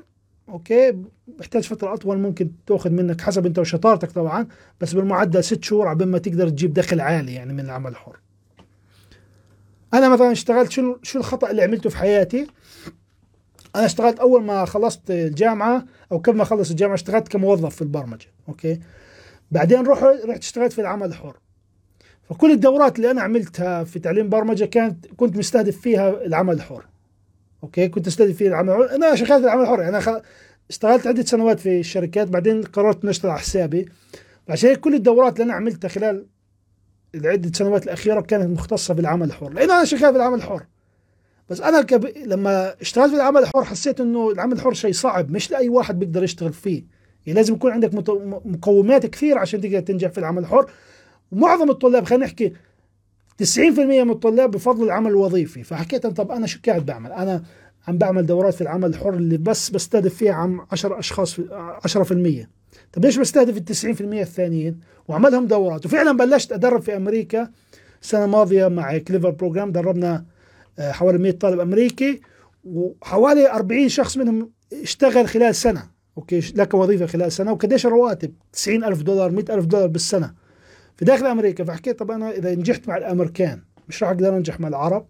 أوكي 0.50 0.98
بيحتاج 1.28 1.64
فترة 1.64 1.94
أطول 1.94 2.18
ممكن 2.18 2.52
تأخذ 2.68 2.90
منك 2.90 3.22
حسب 3.22 3.46
أنت 3.46 3.60
وشطارتك 3.60 4.12
طبعا 4.12 4.48
بس 4.82 4.94
بالمعدل 4.94 5.44
ست 5.44 5.64
شهور 5.64 5.88
عبين 5.88 6.08
ما 6.08 6.18
تقدر 6.18 6.50
تجيب 6.50 6.74
دخل 6.74 7.00
عالي 7.02 7.34
يعني 7.34 7.54
من 7.54 7.60
العمل 7.60 7.92
الحر. 7.92 8.20
أنا 9.94 10.10
مثلا 10.10 10.32
اشتغلت 10.32 10.72
شو 10.72 10.96
شو 11.04 11.20
الخطأ 11.20 11.52
اللي 11.52 11.64
عملته 11.64 11.90
في 11.90 11.98
حياتي؟ 11.98 12.48
أنا 13.76 13.86
اشتغلت 13.86 14.20
أول 14.20 14.44
ما 14.44 14.66
خلصت 14.66 15.12
الجامعة 15.12 15.86
أو 16.12 16.18
قبل 16.18 16.38
ما 16.38 16.44
أخلص 16.44 16.70
الجامعة 16.70 16.96
اشتغلت 16.96 17.28
كموظف 17.28 17.76
في 17.76 17.82
البرمجة 17.82 18.28
أوكي؟ 18.50 18.80
بعدين 19.52 19.88
رحت 19.88 20.04
رحت 20.04 20.40
اشتغلت 20.40 20.74
في 20.74 20.82
العمل 20.82 21.08
الحر. 21.08 21.38
فكل 22.30 22.52
الدورات 22.52 22.96
اللي 22.96 23.12
أنا 23.12 23.22
عملتها 23.22 23.84
في 23.84 24.00
تعليم 24.00 24.30
برمجة 24.30 24.66
كانت 24.66 25.06
كنت 25.18 25.38
مستهدف 25.38 25.78
فيها 25.78 26.26
العمل 26.26 26.54
الحر. 26.54 26.86
أوكي 27.64 27.88
كنت 27.88 28.08
استهدف 28.08 28.36
فيها 28.36 28.48
العمل 28.48 28.70
الحر. 28.70 28.96
أنا 28.96 29.16
شغال 29.16 29.40
في 29.40 29.46
العمل 29.46 29.62
الحر. 29.62 29.88
أنا 29.88 30.22
اشتغلت 30.70 31.08
عدة 31.08 31.24
سنوات 31.24 31.60
في 31.60 31.80
الشركات 31.80 32.28
بعدين 32.28 32.62
قررت 32.62 33.06
نشتغل 33.06 33.32
على 33.32 33.40
حسابي. 33.40 33.90
عشان 34.50 34.76
كل 34.76 34.96
الدورات 34.96 35.34
اللي 35.34 35.44
أنا 35.44 35.54
عملتها 35.54 35.88
خلال 35.88 36.26
العدة 37.16 37.52
سنوات 37.54 37.84
الأخيرة 37.84 38.22
كانت 38.22 38.60
مختصة 38.60 38.94
بالعمل 38.94 39.28
الحر. 39.28 39.50
لأن 39.50 39.72
أنا 39.72 39.86
شغال 39.86 40.12
في 40.12 40.18
العمل 40.18 40.38
الحر. 40.38 40.66
بس 41.50 41.62
أنا 41.62 41.82
كب... 41.82 42.06
لما 42.26 42.82
اشتغلت 42.82 43.10
في 43.10 43.16
العمل 43.16 43.42
الحر 43.42 43.64
حسيت 43.64 44.00
إنه 44.00 44.32
العمل 44.32 44.54
الحر 44.54 44.74
شيء 44.74 44.92
صعب. 44.92 45.32
مش 45.32 45.52
لأي 45.52 45.70
واحد 45.70 46.00
بيقدر 46.00 46.24
يشتغل 46.24 46.54
فيه. 46.54 46.84
يعني 47.26 47.40
لازم 47.40 47.54
يكون 47.54 47.72
عندك 47.72 47.94
مت... 47.94 48.10
مقومات 48.46 49.06
كثير 49.06 49.38
عشان 49.38 49.62
تقدر 49.62 49.80
تنجح 49.80 50.10
في 50.10 50.18
العمل 50.18 50.42
الحر. 50.42 50.72
ومعظم 51.32 51.70
الطلاب 51.70 52.06
خلينا 52.06 52.26
نحكي 52.26 52.54
90% 53.44 53.60
من 53.80 54.10
الطلاب 54.10 54.52
بفضل 54.52 54.84
العمل 54.84 55.12
الوظيفي. 55.12 55.64
فحكيت 55.64 56.06
أنا 56.06 56.14
طب 56.14 56.32
أنا 56.32 56.48
شو 56.48 56.60
قاعد 56.68 56.86
بعمل؟ 56.86 57.12
أنا 57.12 57.44
عم 57.88 57.98
بعمل 57.98 58.26
دورات 58.26 58.54
في 58.54 58.62
العمل 58.62 58.90
الحر 58.90 59.14
اللي 59.14 59.38
بس 59.38 59.70
بستهدف 59.70 60.14
فيها 60.14 60.34
عم 60.34 60.62
10 60.72 61.00
أشخاص 61.00 61.40
10% 61.40 62.48
طب 62.94 63.06
ليش 63.06 63.18
بستهدف 63.18 63.58
ال 63.58 63.98
90% 63.98 64.02
الثانيين؟ 64.02 64.80
وعملهم 65.08 65.48
دورات. 65.48 65.86
وفعلا 65.86 66.12
بلشت 66.18 66.52
أدرب 66.52 66.82
في 66.82 66.96
أمريكا 66.96 67.52
السنة 68.02 68.26
الماضيه 68.26 68.68
مع 68.68 68.98
Clever 68.98 69.30
Programmer 69.30 69.72
دربنا 69.72 70.26
آه، 70.80 70.92
حوالي 70.92 71.18
100 71.18 71.32
طالب 71.32 71.60
أمريكي 71.60 72.22
وحوالي 72.66 73.52
40 73.52 73.90
شخص 73.90 74.18
منهم 74.18 74.52
اشتغل 74.82 75.28
خلال 75.28 75.56
سنة. 75.56 75.84
أوكي 76.18 76.40
لك 76.56 76.74
وظيفة 76.74 77.06
خلال 77.06 77.32
سنة 77.32 77.52
وقديش 77.52 77.86
الرواتب؟ 77.86 78.34
90 78.54 78.84
ألف 78.84 79.02
دولار 79.02 79.32
100 79.32 79.46
ألف 79.50 79.66
دولار 79.66 79.88
بالسنة. 79.88 80.34
في 80.98 81.06
داخل 81.06 81.26
أمريكا 81.26 81.64
فحكيت 81.64 82.00
طب 82.00 82.12
أنا 82.12 82.32
إذا 82.32 82.56
نجحت 82.56 82.88
مع 82.88 82.98
الأمريكان 82.98 83.62
مش 83.90 84.04
راح 84.04 84.12
أقدر 84.12 84.38
أنجح 84.38 84.60
مع 84.60 84.68
العرب؟ 84.68 85.06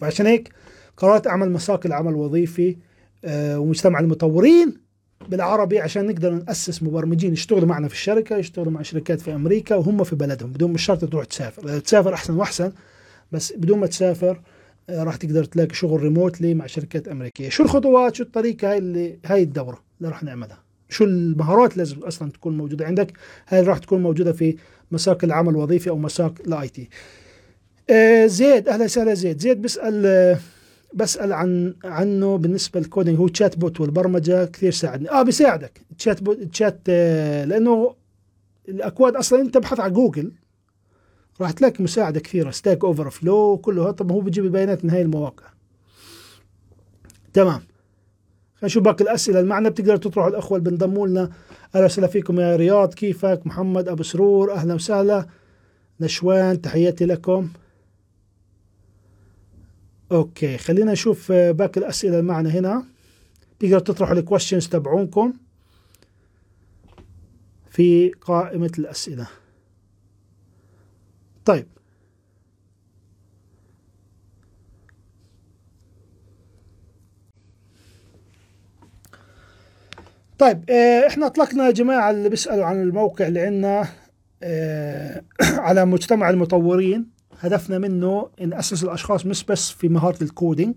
فعشان 0.00 0.26
هيك 0.26 0.52
قررت 0.96 1.26
أعمل 1.26 1.50
مساق 1.50 1.86
العمل 1.86 2.10
الوظيفي 2.10 2.76
آه، 3.24 3.58
ومجتمع 3.58 4.00
المطورين 4.00 4.80
بالعربي 5.28 5.80
عشان 5.80 6.06
نقدر 6.06 6.30
نأسس 6.30 6.82
مبرمجين 6.82 7.32
يشتغلوا 7.32 7.68
معنا 7.68 7.88
في 7.88 7.94
الشركة 7.94 8.36
يشتغلوا 8.36 8.72
مع 8.72 8.82
شركات 8.82 9.20
في 9.20 9.34
أمريكا 9.34 9.74
وهم 9.76 10.04
في 10.04 10.16
بلدهم. 10.16 10.52
بدون 10.52 10.72
مش 10.72 10.84
شرط 10.84 11.04
تروح 11.04 11.24
تسافر. 11.24 11.78
تسافر 11.78 12.14
أحسن 12.14 12.34
وأحسن 12.34 12.72
بس 13.32 13.52
بدون 13.52 13.78
ما 13.78 13.86
تسافر 13.86 14.40
آه، 14.90 15.02
راح 15.02 15.16
تقدر 15.16 15.44
تلاقي 15.44 15.74
شغل 15.74 16.02
ريموتلي 16.02 16.54
مع 16.54 16.66
شركات 16.66 17.08
أمريكية. 17.08 17.48
شو 17.48 17.62
الخطوات؟ 17.62 18.14
شو 18.14 18.22
الطريقة 18.22 18.70
هاي 18.70 18.78
اللي 18.78 19.18
هاي 19.24 19.42
الدورة 19.42 19.82
اللي 19.98 20.08
راح 20.08 20.22
نعملها؟ 20.22 20.65
شو 20.88 21.04
المهارات 21.04 21.76
لازم 21.76 21.98
أصلا 22.02 22.30
تكون 22.30 22.56
موجودة 22.56 22.86
عندك؟ 22.86 23.12
هاي 23.48 23.60
راح 23.62 23.78
تكون 23.78 24.02
موجودة 24.02 24.32
في 24.32 24.56
مساق 24.90 25.24
العمل 25.24 25.48
الوظيفي 25.48 25.90
أو 25.90 25.98
مساق 25.98 26.34
ال 26.46 26.68
IT؟ 26.68 26.88
آه 27.90 28.26
زيد 28.26 28.68
أهلا 28.68 28.84
وسهلا 28.84 29.14
زيد. 29.14 29.40
زيد 29.40 29.62
بيسال 29.62 30.06
آه 30.06 30.38
بسأل 30.94 31.32
عن 31.32 31.74
عنه 31.84 32.36
بالنسبة 32.38 32.80
لل 32.80 32.89
coding 32.89 33.18
هو 33.18 33.28
chatbot 33.28 33.80
والبرمجة 33.80 34.44
كثير 34.44 34.72
ساعدني. 34.72 35.10
آه 35.10 35.22
بيساعدك. 35.22 35.80
chatbot 35.98 36.42
chat 36.42 36.80
آه 36.88 37.44
لأنه 37.44 37.94
الأكواد 38.68 39.16
أصلا 39.16 39.40
أنت 39.40 39.54
تبحث 39.54 39.80
على 39.80 39.92
جوجل 39.92 40.32
راح 41.40 41.50
تلاقي 41.50 41.84
مساعدة 41.84 42.20
كثيرة. 42.20 42.50
Stack 42.50 42.84
Overflow 42.84 43.58
كله. 43.58 43.90
طب 43.90 44.12
هو 44.12 44.20
بيجيب 44.20 44.44
البيانات 44.44 44.84
من 44.84 44.90
هاي 44.90 45.02
المواقع. 45.02 45.46
تمام. 47.32 47.62
خلينا 48.56 48.66
نشوف 48.66 48.82
باقي 48.82 49.04
الأسئلة. 49.04 49.40
اللي 49.40 49.50
معنا 49.50 49.68
بتقدروا 49.68 49.96
تطرحوا 49.96 50.30
الأخوة 50.30 50.58
اللي 50.58 50.70
بنضموا 50.70 51.06
لنا 51.06 51.30
أهلا 51.74 51.84
وسهلا 51.84 52.08
فيكم 52.08 52.40
يا 52.40 52.56
رياض. 52.56 52.94
كيفك؟ 52.94 53.40
محمد 53.44 53.88
أبو 53.88 54.02
سرور. 54.02 54.52
أهلا 54.52 54.74
وسهلا. 54.74 55.26
نشوان 56.00 56.60
تحياتي 56.60 57.06
لكم. 57.06 57.48
أوكي 60.12 60.58
خلينا 60.58 60.92
نشوف 60.92 61.32
باقي 61.32 61.80
الأسئلة. 61.80 62.18
اللي 62.18 62.28
معنا 62.32 62.50
هنا. 62.50 62.84
تقدروا 63.58 63.80
تطرحوا 63.80 64.14
ال 64.14 64.19
questions 64.19 64.68
تبعونكم 64.68 65.32
في 67.70 68.08
قائمة 68.08 68.72
الأسئلة. 68.78 69.26
طيب 71.44 71.66
طيب 80.38 80.70
آه 80.70 81.06
إحنا 81.06 81.26
أطلقنا 81.26 81.66
يا 81.66 81.70
جماعة 81.70 82.10
اللي 82.10 82.28
بيسألوا 82.28 82.64
عن 82.64 82.82
الموقع 82.82 83.26
اللي 83.26 83.40
عندنا 83.40 83.88
آه 84.42 85.22
على 85.40 85.84
مجتمع 85.84 86.30
المطورين 86.30 87.06
هدفنا 87.40 87.78
منه 87.78 88.28
إن 88.40 88.52
أسس 88.52 88.84
الأشخاص 88.84 89.26
مش 89.26 89.44
بس 89.44 89.70
في 89.70 89.88
مهارة 89.88 90.22
ال 90.24 90.31
coding 90.31 90.74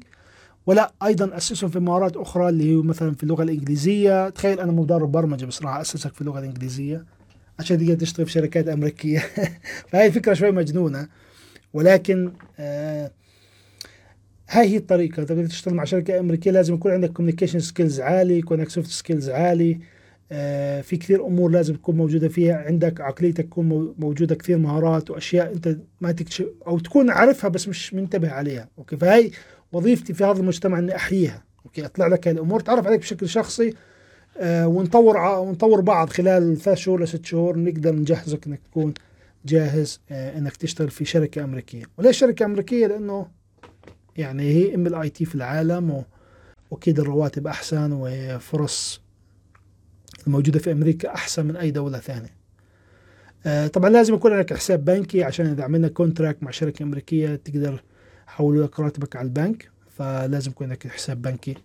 ولا 0.66 0.91
أيضا 1.03 1.38
أسسهم 1.38 1.70
في 1.70 1.80
مهارات 1.80 2.18
أخرى 2.18 2.49
اللي 2.49 2.72
هي 2.72 2.76
مثلا 2.76 3.16
في 3.16 3.24
اللغة 3.24 3.43
الإنجليزية. 3.43 4.30
تخيل 4.30 4.60
أنا 4.60 4.72
مدرب 4.72 5.12
برمجة 5.12 5.45
بس 5.45 5.62
راح 5.64 5.76
أسسك 5.76 6.14
في 6.14 6.22
اللغة 6.22 6.39
الإنجليزية 6.39 7.05
عشان 7.60 7.78
تقدر 7.78 7.95
تشتغل 7.95 8.26
في 8.26 8.32
شركات 8.32 8.68
أمريكية. 8.68 9.20
فهي 9.89 10.07
الفكرة 10.07 10.34
شوي 10.34 10.51
مجنونة 10.51 11.07
ولكن 11.74 12.32
آه 12.60 13.12
هاي 14.50 14.68
هي 14.68 14.78
الطريقة. 14.78 15.24
تقدر 15.24 15.45
تشتغل 15.45 15.74
مع 15.74 15.84
شركة 15.84 16.20
أمريكية 16.20 16.52
لازم 16.52 16.74
يكون 16.74 16.91
عندك 16.91 17.12
communication 17.12 17.60
skills 17.60 18.02
عالي 18.02 18.38
يكون 18.38 18.58
عندك 18.60 18.70
soft 18.72 18.90
skills 18.90 19.30
عالي. 19.30 19.80
آه 20.32 20.82
في 20.82 20.97
كثير 20.97 21.26
أمور 21.26 21.52
لازم 21.52 21.76
تكون 21.76 21.97
موجودة 21.97 22.28
فيها. 22.28 22.56
عندك 22.56 23.02
عقليتك 23.02 23.45
تكون 23.45 23.95
موجودة 24.00 24.36
كثير 24.36 24.58
مهارات 24.58 25.10
وأشياء 25.10 25.54
أنت 25.54 25.78
ما 26.02 26.12
تكتشف 26.12 26.47
أو 26.68 26.80
تكون 26.80 27.10
عارفها 27.10 27.50
بس 27.50 27.68
مش 27.68 27.93
منتبه 27.93 28.30
عليها. 28.30 28.70
أوكي؟ 28.78 28.97
فهي 28.97 29.32
وظيفتي 29.72 30.14
في 30.14 30.24
هذا 30.24 30.39
المجتمع 30.39 30.80
إني 30.80 30.95
أحييها. 30.95 31.43
أوكي؟ 31.66 31.86
أطلع 31.86 32.08
لك 32.08 32.28
هالأمور 32.28 32.60
تعرف 32.60 32.88
عليك 32.88 33.00
بشكل 33.00 33.30
شخصي 33.30 33.74
آه 34.38 34.68
ونطور 34.68 35.18
ونطور 35.18 35.82
بعض. 35.82 36.10
خلال 36.10 36.58
ثلاث 36.58 36.78
شهور 36.78 37.04
لست 37.04 37.26
شهور 37.26 37.58
نقدر 37.60 37.95
نجهزك 37.95 38.47
إنك 38.47 38.60
تكون 38.72 38.93
جاهز 39.45 40.00
آه 40.12 40.38
إنك 40.38 40.56
تشتغل 40.56 40.89
في 40.89 41.06
شركة 41.06 41.43
أمريكية، 41.43 41.84
وليش 41.97 42.18
شركة 42.18 42.45
أمريكية؟ 42.45 42.88
لأنه 42.88 43.39
يعني 44.20 44.44
هي 44.44 44.76
أم 44.76 44.88
ال 44.88 45.10
IT 45.10 45.26
في 45.26 45.36
العالم 45.36 45.92
و... 45.92 46.04
وأكيد 46.72 47.00
الرواتب 47.00 47.48
أحسن 47.48 47.90
وفرص 47.94 49.02
الموجودة 50.28 50.60
في 50.60 50.72
أمريكا 50.72 51.14
أحسن 51.14 51.46
من 51.46 51.56
أي 51.56 51.72
دولة 51.72 52.00
ثانية. 52.00 52.40
آه 53.46 53.68
طبعا 53.68 53.90
لازم 53.90 54.14
يكون 54.14 54.34
عندك 54.34 54.54
حساب 54.54 54.86
بنكي 54.86 55.24
عشان 55.24 55.46
إذا 55.46 55.64
عملنا 55.64 55.88
contract 55.88 56.44
مع 56.44 56.52
شركة 56.52 56.84
أمريكية 56.84 57.36
تقدر 57.36 57.84
يحولوا 58.28 58.66
لك 58.66 58.80
راتبك 58.80 59.16
على 59.16 59.26
البنك 59.26 59.70
فلازم 59.90 60.52
يكون 60.52 60.68
عندك 60.68 60.88
حساب 60.88 61.22
بنكي 61.22 61.56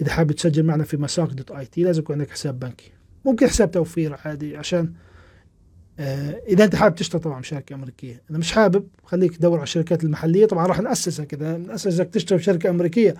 إذا 0.00 0.12
حابب 0.12 0.32
تسجل 0.32 0.62
معنا 0.62 0.84
في 0.84 0.96
مساق 0.96 1.32
Dot 1.32 1.50
IT 1.50 1.82
لازم 1.82 2.02
يكون 2.02 2.16
عندك 2.16 2.30
حساب 2.30 2.60
بنكي 2.60 2.92
ممكن 3.24 3.48
حساب 3.48 3.70
توفير 3.70 4.16
عادي 4.24 4.56
عشان 4.56 4.92
إذا 6.48 6.64
أنت 6.64 6.76
حابب 6.76 6.94
تشتغل 6.94 7.20
طبعا 7.20 7.40
بشركة 7.40 7.74
أمريكية. 7.74 8.22
إذا 8.30 8.38
مش 8.38 8.52
حابب 8.52 8.88
خليك 9.04 9.36
تدور 9.36 9.56
على 9.56 9.62
الشركات 9.62 10.04
المحلية. 10.04 10.46
طبعا 10.46 10.66
راح 10.66 10.80
ناسسك 10.80 11.34
إذا 11.34 11.56
ناسسك 11.56 12.08
تشتغل 12.10 12.38
بشركه 12.38 12.70
أمريكية 12.70 13.14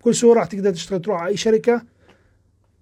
بكل 0.00 0.14
سهوله 0.14 0.40
راح 0.40 0.46
تقدر 0.46 0.70
تشتغل 0.70 1.02
تروح 1.02 1.20
على 1.20 1.30
أي 1.30 1.36
شركة 1.36 1.82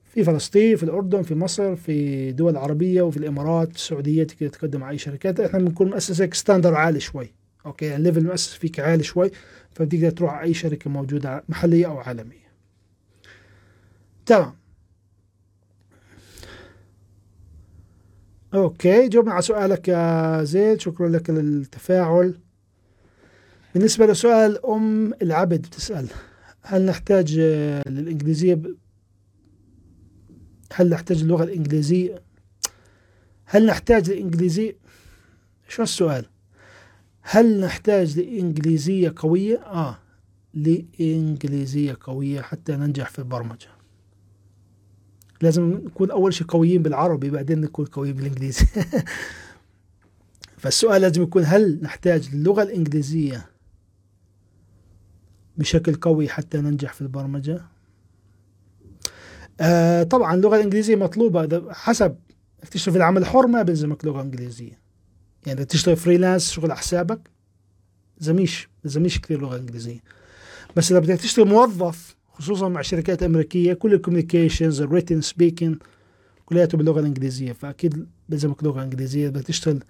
في 0.05 0.25
فلسطين 0.25 0.77
في 0.77 0.83
الأردن 0.83 1.23
في 1.23 1.35
مصر 1.35 1.77
في 1.77 2.33
دول 2.33 2.57
عربية 2.57 3.03
وفي 3.03 3.17
الإمارات 3.17 3.75
السعودية 3.75 4.25
تقدر 4.25 4.49
تقدم 4.49 4.85
على 4.85 4.93
أي 4.93 4.99
شركات. 4.99 5.41
إحنا 5.41 5.59
بنكون 5.59 5.91
مؤسسك 5.91 6.35
standard 6.35 6.75
عالي 6.75 7.01
شوي 7.01 7.33
أوكي؟ 7.67 7.85
يعني 7.85 7.97
ال 7.97 8.00
level 8.00 8.19
المؤسس 8.19 8.55
فيك 8.55 8.81
عالي 8.81 9.03
شوي 9.03 9.31
فبتقدر 9.71 10.11
تروح 10.11 10.33
على 10.33 10.47
أي 10.47 10.55
شركة 10.55 10.91
موجودة 10.91 11.45
محلية 11.49 11.87
أو 11.87 11.99
عالمية. 11.99 12.49
تمام. 14.27 14.55
أوكي 18.55 19.09
جاوبنا 19.09 19.33
على 19.33 19.43
سؤالك 19.43 19.89
يا 19.89 20.45
زيد. 20.45 20.81
شكرا 20.81 21.09
لك 21.09 21.31
للتفاعل. 21.31 22.39
بالنسبة 23.75 24.07
لسؤال 24.07 24.67
أم 24.67 25.15
العبد 25.23 25.61
بتسأل 25.61 26.07
هل 26.63 26.87
نحتاج 26.87 27.39
للإنجليزية؟ 27.39 28.55
ب... 28.55 28.77
هل 30.73 30.89
نحتاج 30.91 31.21
اللغة 31.21 31.45
الإنجليزية؟ 31.45 32.23
هل 33.45 33.67
نحتاج 33.67 34.11
للإنجليزية؟ 34.11 34.77
شو 35.69 35.83
السؤال؟ 35.83 36.25
هل 37.23 37.61
نحتاج 37.61 38.19
لإنجليزية 38.19 39.13
قوية؟ 39.17 39.57
آه 39.59 39.99
لإنجليزية 40.55 41.97
قوية 42.01 42.41
حتى 42.41 42.77
ننجح 42.77 43.11
في 43.11 43.19
البرمجة. 43.19 43.78
لازم 45.43 45.73
نكون 45.73 46.11
أول 46.11 46.35
شيء 46.35 46.47
قويين 46.47 46.83
بالعربي 46.83 47.31
بعدين 47.31 47.61
نكون 47.61 47.87
قويين 47.87 48.15
بالإنجليزي. 48.17 48.67
فالسؤال 50.59 51.03
لازم 51.03 51.23
يكون 51.23 51.45
هل 51.45 51.79
نحتاج 51.83 52.29
اللغة 52.33 52.63
الإنجليزية 52.63 53.47
بشكل 55.57 55.95
قوي 55.95 56.29
حتى 56.29 56.59
ننجح 56.59 56.93
في 56.93 57.01
البرمجة؟ 57.01 57.63
آه 59.61 60.03
طبعا 60.03 60.35
اللغة 60.35 60.57
الإنجليزية 60.57 60.97
مطلوبة. 60.97 61.73
حسب 61.73 62.17
تشتغل 62.71 62.93
في 62.93 62.99
العمل 62.99 63.21
الحر 63.23 63.47
ما 63.47 63.63
بيلزمك 63.63 64.05
لغة 64.05 64.23
إنجليزية. 64.23 64.79
يعني 65.47 65.65
تشتغل 65.65 65.97
freelance 65.97 66.51
شغل 66.51 66.71
على 66.71 66.81
حسابك 66.81 67.31
لازمش 68.19 68.69
لازمش 68.85 69.21
كثير 69.21 69.41
لغة 69.41 69.57
إنجليزية. 69.57 70.01
بس 70.77 70.91
إذا 70.91 71.01
بدك 71.01 71.17
تشتغل 71.17 71.49
موظف 71.49 72.18
خصوصا 72.39 72.69
مع 72.69 72.83
شركات 72.83 73.23
امريكيه 73.23 73.73
كل 73.73 73.95
ال 73.95 74.00
communications 74.00 74.81
ال 74.81 74.86
written 74.86 75.21
speaking 75.21 75.77
كلياته 76.47 76.79
باللغة 76.79 77.01
الإنجليزية. 77.01 77.53
فأكيد 77.53 78.07
بلزمك 78.29 78.65
لغة 78.65 78.83
إنجليزية 78.83 79.29
بدك 79.29 79.45
تشتغل. 79.45 79.85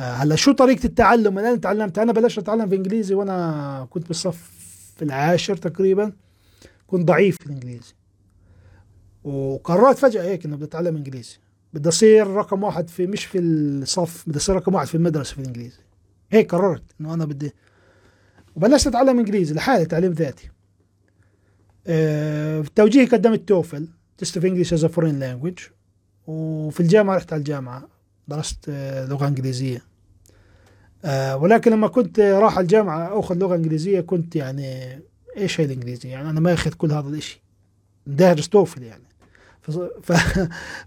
آه 0.00 0.12
هلأ 0.12 0.36
شو 0.36 0.52
طريقة 0.52 0.86
التعلم؟ 0.86 1.38
أنا 1.38 1.56
تعلمت 1.56 1.98
أنا 1.98 2.12
بلشت 2.12 2.38
أتعلم 2.38 2.68
في 2.68 2.76
انجليزي 2.76 3.14
وأنا 3.14 3.86
كنت 3.90 4.08
بالصف 4.08 4.50
العاشر 5.02 5.56
تقريبا. 5.56 6.12
كنت 6.86 7.08
ضعيف 7.08 7.36
في 7.36 7.46
الإنجليزي. 7.46 7.94
وقررت 9.24 9.98
فجأة 9.98 10.22
هيك 10.22 10.44
انه 10.44 10.56
بدي 10.56 10.64
اتعلم 10.64 10.96
إنجليزي. 10.96 11.38
بدي 11.72 11.88
أصير 11.88 12.26
رقم 12.26 12.62
واحد 12.62 12.90
في 12.90 13.06
مش 13.06 13.24
في 13.24 13.38
الصف 13.38 14.24
بدي 14.26 14.38
أصير 14.38 14.56
رقم 14.56 14.74
واحد 14.74 14.86
في 14.86 14.94
المدرسة 14.94 15.34
في 15.34 15.40
الإنجليزي. 15.40 15.78
هيك 16.30 16.54
قررت 16.54 16.82
إنه 17.00 17.14
أنا 17.14 17.24
بدي. 17.24 17.52
وبلشت 18.56 18.86
أتعلم 18.86 19.18
إنجليزي 19.18 19.54
لحالي 19.54 19.84
تعليم 19.84 20.12
ذاتي. 20.12 20.50
في 21.84 22.64
التوجيهي 22.66 23.08
قدمت 23.08 23.48
TOEFL 23.48 23.88
test 24.18 24.36
of 24.36 24.46
English 24.46 24.72
as 24.72 24.84
foreign 24.84 25.18
language 25.18 25.58
وفي 26.26 26.80
الجامعة 26.80 27.16
رحت 27.16 27.32
على 27.32 27.40
الجامعة 27.40 27.88
درست 28.28 28.70
لغة 29.08 29.28
إنجليزية. 29.28 29.82
ولكن 31.34 31.70
لما 31.70 31.88
كنت 31.88 32.20
راح 32.20 32.58
الجامعة 32.58 33.20
أخذ 33.20 33.38
لغة 33.38 33.56
إنجليزية 33.56 34.00
كنت 34.00 34.36
يعني 34.36 35.00
إيش 35.36 35.60
هي 35.60 35.64
الانجليزي 35.64 36.08
يعني 36.08 36.30
أنا 36.30 36.40
ما 36.40 36.52
أخذ 36.52 36.70
كل 36.70 36.92
هذا 36.92 37.08
الإشي. 37.08 37.42
دارس 38.06 38.48
TOEFL 38.48 38.82
يعني. 38.82 39.04
ف 39.62 39.70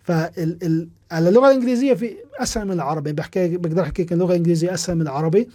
ف 0.04 0.12
ال... 0.12 0.90
اللغة 1.14 1.52
الإنجليزية 1.52 1.94
في 1.94 2.16
أسهل 2.40 2.66
من 2.66 2.72
العربي. 2.72 3.14
بحكي 3.14 3.58
بقدر 3.58 3.82
أحكي 3.82 4.14
اللغة 4.14 4.32
الإنجليزية 4.32 4.74
أسهل 4.74 4.96
من 4.96 5.02
العربي. 5.02 5.50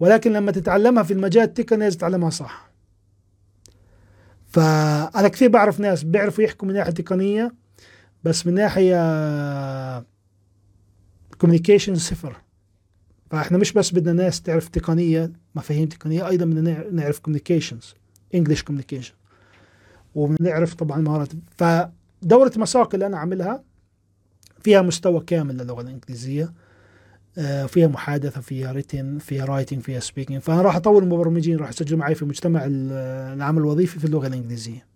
ولكن 0.00 0.32
لما 0.32 0.52
تتعلمها 0.52 1.02
في 1.02 1.12
المجال 1.12 1.44
التقني 1.44 1.78
لازم 1.78 1.98
تتعلمها 1.98 2.30
صح. 2.30 2.71
فأنا 4.52 5.28
كثير 5.28 5.48
بعرف 5.48 5.80
ناس 5.80 6.02
بيعرفوا 6.02 6.44
يحكوا 6.44 6.68
من 6.68 6.74
ناحية 6.74 6.92
تقنية 6.92 7.54
بس 8.24 8.46
من 8.46 8.54
ناحية 8.54 8.96
communication 11.38 11.94
صفر. 11.94 12.36
فإحنا 13.30 13.58
مش 13.58 13.72
بس 13.72 13.94
بدنا 13.94 14.12
ناس 14.12 14.42
تعرف 14.42 14.68
تقنية 14.68 15.32
مفاهيم 15.54 15.88
تقنية 15.88 16.28
أيضا 16.28 16.44
بدنا 16.44 16.90
نعرف 16.90 17.18
communications 17.18 17.94
English 18.34 18.62
communication 18.62 19.14
ونعرف 20.14 20.74
طبعا 20.74 21.00
مهارات 21.00 21.28
فدورة 21.56 22.52
مساق 22.56 22.94
اللي 22.94 23.06
أنا 23.06 23.18
عاملها 23.18 23.62
فيها 24.60 24.82
مستوى 24.82 25.20
كامل 25.20 25.56
للغة 25.56 25.80
الإنجليزية. 25.82 26.52
فيها 27.66 27.86
محادثة 27.88 28.40
فيها 28.40 28.72
written 28.72 29.18
فيها 29.18 29.44
writing 29.44 29.80
فيها 29.82 30.00
speaking 30.00 30.40
فانا 30.40 30.62
راح 30.62 30.76
اطور 30.76 31.02
المبرمجين 31.02 31.56
راح 31.56 31.68
يسجلوا 31.68 31.98
معي 31.98 32.14
في 32.14 32.24
مجتمع 32.24 32.60
العمل 32.66 33.58
الوظيفي 33.58 33.98
في 33.98 34.04
اللغة 34.04 34.26
الإنجليزية. 34.26 34.86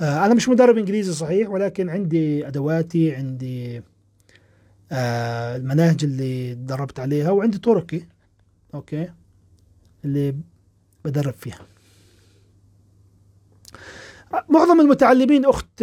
آه، 0.00 0.26
أنا 0.26 0.34
مش 0.34 0.48
مدرب 0.48 0.78
إنجليزي 0.78 1.12
صحيح 1.12 1.50
ولكن 1.50 1.88
عندي 1.88 2.48
أدواتي 2.48 3.14
عندي 3.14 3.82
آه، 4.92 5.56
المناهج 5.56 6.04
اللي 6.04 6.54
دربت 6.54 7.00
عليها 7.00 7.30
وعندي 7.30 7.58
طرقي 7.58 8.00
okay 8.74 9.10
اللي 10.04 10.34
بدرب 11.04 11.34
فيها. 11.34 11.60
معظم 14.48 14.80
المتعلمين 14.80 15.44
أخت 15.44 15.82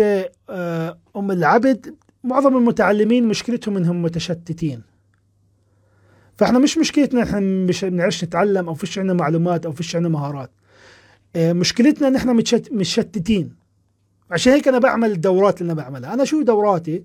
أم 1.15 1.31
العبد 1.31 1.95
معظم 2.23 2.57
المتعلمين 2.57 3.27
مشكلتهم 3.27 3.77
إنهم 3.77 4.01
متشتتين. 4.01 4.92
فاحنا 6.37 6.59
مش 6.59 6.77
مشكلتنا 6.77 7.23
إحنا 7.23 7.39
مش 7.39 7.85
بنعرفش 7.85 8.23
نتعلم 8.23 8.67
أو 8.67 8.73
فيش 8.73 8.99
عندنا 8.99 9.13
معلومات 9.13 9.65
أو 9.65 9.71
فيش 9.71 9.95
عندنا 9.95 10.13
مهارات. 10.13 10.51
آه 11.35 11.53
مشكلتنا 11.53 12.07
إن 12.07 12.15
إحنا 12.15 12.33
متشتتين. 12.71 13.55
عشان 14.31 14.53
هيك 14.53 14.67
أنا 14.67 14.79
بعمل 14.79 15.11
الدورات 15.11 15.61
اللي 15.61 15.73
أنا 15.73 15.81
بعملها. 15.81 16.13
أنا 16.13 16.25
شو 16.25 16.41
دوراتي؟ 16.41 17.03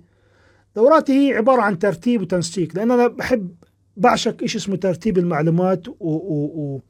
دوراتي 0.76 1.12
هي 1.12 1.34
عبارة 1.34 1.62
عن 1.62 1.78
ترتيب 1.78 2.20
وتنسيق. 2.20 2.68
لأن 2.76 2.90
أنا 2.90 3.06
بحب 3.06 3.54
بعشق 3.96 4.44
شيء 4.44 4.60
اسمه 4.60 4.76
ترتيب 4.76 5.18
المعلومات 5.18 5.88
و, 5.88 5.94
و, 6.00 6.44
و 6.44 6.80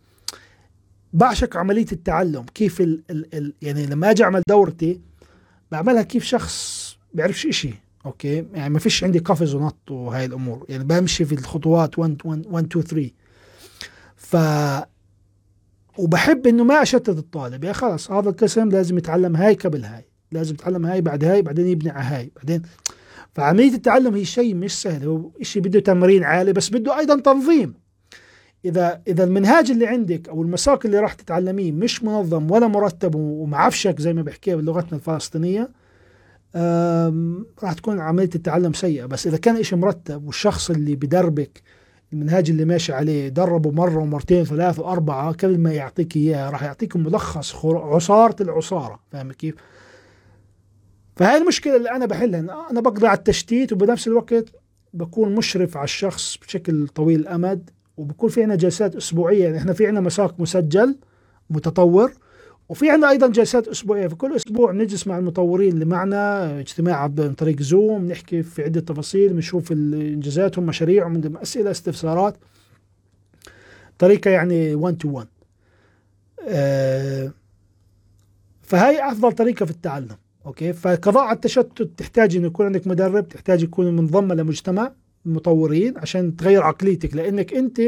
بعشق 1.13 1.57
عملية 1.57 1.87
التعلم. 1.93 2.45
كيف 2.55 2.81
ال 2.81 3.03
ال 3.11 3.35
ال 3.35 3.55
يعني 3.63 3.87
لما 3.87 4.11
أجي 4.11 4.25
أعمل 4.25 4.43
دورتي 4.49 5.01
بعملها 5.73 6.03
كيف 6.03 6.25
شخص 6.25 6.99
بيعرفش 7.15 7.47
إشي. 7.47 7.75
okay؟ 8.09 8.47
يعني 8.55 8.71
ما 8.71 8.79
فيش 8.79 9.05
عندي 9.05 9.19
قفز 9.19 9.55
ونط 9.55 9.91
وهاي 9.91 10.25
الأمور. 10.25 10.67
يعني 10.69 10.85
بمشي 10.85 11.25
في 11.25 11.35
الخطوات 11.35 11.99
1 11.99 12.17
1 12.25 12.47
1 12.47 12.67
2 12.67 12.85
3 12.85 13.11
ف 14.17 14.37
وبحب 15.99 16.47
إنه 16.47 16.65
ما 16.65 16.83
أشتت 16.83 17.09
الطالب. 17.09 17.65
يا 17.65 17.73
خلاص 17.73 18.11
هذا 18.11 18.31
القسم 18.31 18.69
لازم 18.69 18.99
يتعلم 18.99 19.37
هاي 19.37 19.55
قبل 19.55 19.85
هاي. 19.85 20.05
لازم 20.33 20.55
يتعلم 20.55 20.87
هاي 20.87 21.01
بعد 21.01 21.25
هاي 21.25 21.43
بعدين 21.43 21.67
يبني 21.67 21.91
على 21.91 22.05
هاي. 22.05 22.31
بعدين 22.37 22.63
فعملية 23.35 23.75
التعلم 23.75 24.15
هي 24.15 24.25
شيء 24.25 24.55
مش 24.55 24.83
سهل. 24.83 25.07
هو 25.07 25.31
شيء 25.43 25.63
بده 25.63 25.81
تمرين 25.81 26.25
عالي 26.25 26.53
بس 26.53 26.69
بده 26.69 26.99
أيضا 26.99 27.21
تنظيم. 27.21 27.75
إذا 28.65 29.03
إذا 29.09 29.25
المنهاج 29.25 29.71
اللي 29.71 29.87
عندك 29.87 30.29
أو 30.29 30.43
المساق 30.43 30.87
اللي 30.87 30.99
راح 30.99 31.15
تتعلميه 31.15 31.73
مش 31.73 32.05
منظم 32.05 32.51
ولا 32.51 32.67
مرتب 32.67 33.15
ومعفشك 33.15 34.01
زي 34.01 34.13
ما 34.13 34.23
بحكيها 34.23 34.57
بلغتنا 34.57 34.99
الفلسطينية 34.99 35.71
راح 37.63 37.73
تكون 37.77 38.01
عملية 38.01 38.31
التعلم 38.35 38.73
سيئة. 38.73 39.07
بس 39.07 39.27
إذا 39.27 39.37
كان 39.37 39.63
شيء 39.63 39.79
مرتب 39.79 40.27
والشخص 40.27 40.71
اللي 40.71 40.97
بدربك 40.97 41.63
المنهاج 42.13 42.51
اللي 42.51 42.65
ماشي 42.65 42.93
عليه 42.93 43.29
دربه 43.29 43.71
مرة 43.71 43.99
ومرتين 43.99 44.45
ثلاث 44.45 44.79
وأربعة 44.79 45.33
قبل 45.33 45.59
ما 45.59 45.73
يعطيك 45.73 46.17
اياه 46.17 46.51
راح 46.51 46.63
يعطيك 46.63 46.97
ملخص 46.97 47.65
عصارة 47.65 48.43
العصارة. 48.43 49.01
فاهم 49.13 49.33
كيف؟ 49.33 49.55
فهاي 51.17 51.37
المشكلة 51.37 51.77
اللي 51.77 51.91
أنا 51.91 52.07
بحلها. 52.07 52.67
أنا 52.71 52.81
بقضي 52.81 53.07
على 53.07 53.19
التشتيت 53.19 53.73
وبنفس 53.73 54.09
الوقت 54.09 54.45
بكون 54.95 55.35
مشرف 55.35 55.77
على 55.77 55.85
الشخص 55.85 56.37
بشكل 56.37 56.89
طويل 56.89 57.21
الأمد 57.21 57.71
وبكون 57.97 58.31
في 58.31 58.43
عنا 58.43 58.55
جلسات 58.55 58.97
أسبوعية. 58.97 59.45
يعني 59.45 59.59
إحنا 59.59 59.73
في 59.73 59.87
عنا 59.87 60.01
مساق 60.01 60.41
مسجل 60.41 60.97
متطور 61.51 62.13
وفي 62.69 62.91
عندنا 62.91 63.11
أيضا 63.11 63.27
جلسات 63.27 63.69
أسبوعية. 63.69 64.07
في 64.07 64.15
كل 64.15 64.37
أسبوع 64.37 64.73
نجلس 64.73 65.07
مع 65.07 65.19
المطورين 65.19 65.73
اللي 65.73 65.85
معنا 65.85 66.61
اجتماع 66.61 66.97
عن 66.97 67.33
طريق 67.33 67.63
زوم 67.63 68.09
نحكي 68.09 68.43
في 68.43 68.63
عدة 68.63 68.81
تفاصيل 68.81 69.33
بنشوف 69.33 69.73
انجازاتهم 69.73 70.67
مشاريعهم 70.67 71.13
عندهم 71.15 71.37
أسئلة 71.37 71.71
استفسارات. 71.71 72.37
طريقة 73.99 74.31
يعني 74.31 74.75
1 74.75 74.97
to 74.99 75.09
1 75.09 75.27
فهي 78.63 79.13
أفضل 79.13 79.33
طريقة 79.33 79.67
في 79.67 79.71
التعلم. 79.71 80.17
okay؟ 80.47 80.73
فقضاء 80.73 81.23
على 81.25 81.37
التشتت 81.37 81.83
تحتاج 81.97 82.37
انه 82.37 82.47
يكون 82.47 82.67
عندك 82.67 82.87
مدرب 82.87 83.29
تحتاج 83.29 83.63
يكون 83.63 83.97
منضم 83.97 84.33
لمجتمع 84.33 84.93
مطورين 85.25 85.99
عشان 85.99 86.37
تغير 86.37 86.63
عقليتك. 86.63 87.15
لأنك 87.15 87.55
أنت 87.55 87.81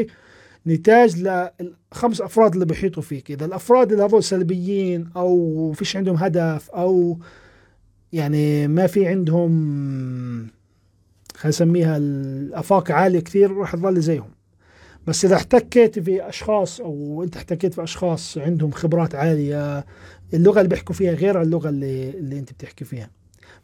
نتاج 0.66 1.16
للخمس 1.16 2.20
أفراد 2.20 2.52
اللي 2.52 2.64
بيحيطوا 2.64 3.02
فيك. 3.02 3.30
إذا 3.30 3.44
الأفراد 3.44 3.92
اللي 3.92 4.04
هذول 4.04 4.24
سلبيين 4.24 5.10
أو 5.16 5.72
فيش 5.72 5.96
عندهم 5.96 6.16
هدف 6.16 6.70
أو 6.70 7.18
يعني 8.12 8.68
ما 8.68 8.86
في 8.86 9.06
عندهم 9.06 9.50
خلينا 11.36 11.48
نسميها 11.48 11.96
الأفاق 11.96 12.90
عالية 12.90 13.20
كثير 13.20 13.52
راح 13.56 13.76
تظل 13.76 14.00
زيهم. 14.00 14.30
بس 15.06 15.24
إذا 15.24 15.36
احتكيت 15.36 15.98
في 15.98 16.28
اشخاص 16.28 16.80
أو 16.80 17.22
أنت 17.22 17.36
احتكيت 17.36 17.74
في 17.74 17.82
اشخاص 17.82 18.38
عندهم 18.38 18.70
خبرات 18.70 19.14
عالية 19.14 19.84
اللغة 20.34 20.58
اللي 20.58 20.68
بيحكوا 20.68 20.94
فيها 20.94 21.12
غير 21.12 21.42
اللغة 21.42 21.68
اللي, 21.68 22.10
اللي 22.10 22.38
أنت 22.38 22.52
بتحكي 22.52 22.84
فيها. 22.84 23.10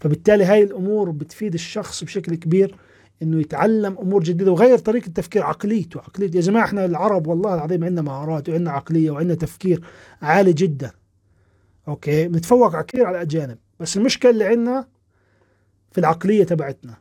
فبالتالي 0.00 0.44
هاي 0.44 0.62
الأمور 0.62 1.10
بتفيد 1.10 1.54
الشخص 1.54 2.04
بشكل 2.04 2.34
كبير 2.34 2.74
إنه 3.22 3.40
يتعلم 3.40 3.98
أمور 3.98 4.22
جديدة 4.22 4.52
وغير 4.52 4.78
طريقة 4.78 5.08
تفكير 5.08 5.42
عقليته 5.42 6.00
عقليته. 6.00 6.36
يا 6.36 6.40
جماعة 6.40 6.64
إحنا 6.64 6.84
العرب 6.84 7.26
والله 7.26 7.54
العظيم 7.54 7.84
عندنا 7.84 8.02
مهارات 8.02 8.48
وعندنا 8.48 8.70
عقلية 8.70 9.10
وعندنا 9.10 9.34
تفكير 9.34 9.84
عالي 10.22 10.52
جدا. 10.52 10.90
okay؟ 11.88 12.28
بنتفوق 12.28 12.80
كثير 12.80 13.06
على 13.06 13.16
الأجانب. 13.16 13.58
بس 13.80 13.96
المشكلة 13.96 14.30
اللي 14.30 14.44
عندنا 14.44 14.88
في 15.92 15.98
العقلية 15.98 16.44
تبعتنا. 16.44 16.94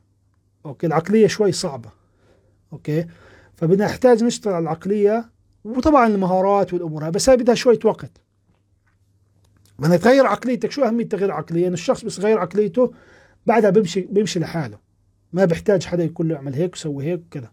okay؟ 0.65 0.87
العقلية 0.87 1.27
شوي 1.27 1.51
صعبة. 1.51 1.89
okay؟ 2.73 3.05
فبدنا 3.55 3.85
نحتاج 3.85 4.23
نشتغل 4.23 4.53
على 4.53 4.63
العقلية 4.63 5.29
وطبعا 5.63 6.07
المهارات 6.07 6.73
والأمور 6.73 7.09
بس 7.09 7.29
هاي 7.29 7.37
بدها 7.37 7.55
شوية 7.55 7.79
وقت. 7.85 8.11
بدنا 9.79 9.97
تغير 9.97 10.25
عقليتك. 10.25 10.71
شو 10.71 10.83
أهمية 10.83 11.09
تغيير 11.09 11.31
عقلية؟ 11.31 11.67
إنه 11.67 11.73
الشخص 11.73 12.05
بس 12.05 12.19
يغير 12.19 12.39
عقليته 12.39 12.93
بعدها 13.45 13.69
بيمشي 13.69 14.01
بيمشي 14.01 14.39
لحاله. 14.39 14.84
ما 15.35 15.45
بيحتاج 15.45 15.85
حدا 15.85 16.03
يقول 16.03 16.29
له 16.29 16.35
اعمل 16.35 16.53
هيك 16.53 16.73
وسوي 16.73 17.05
هيك 17.05 17.21
وكذا 17.25 17.51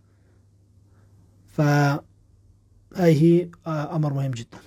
فهاي 1.47 2.03
هي 2.97 3.49
آه، 3.66 3.97
أمر 3.97 4.12
مهم 4.12 4.30
جدا. 4.30 4.59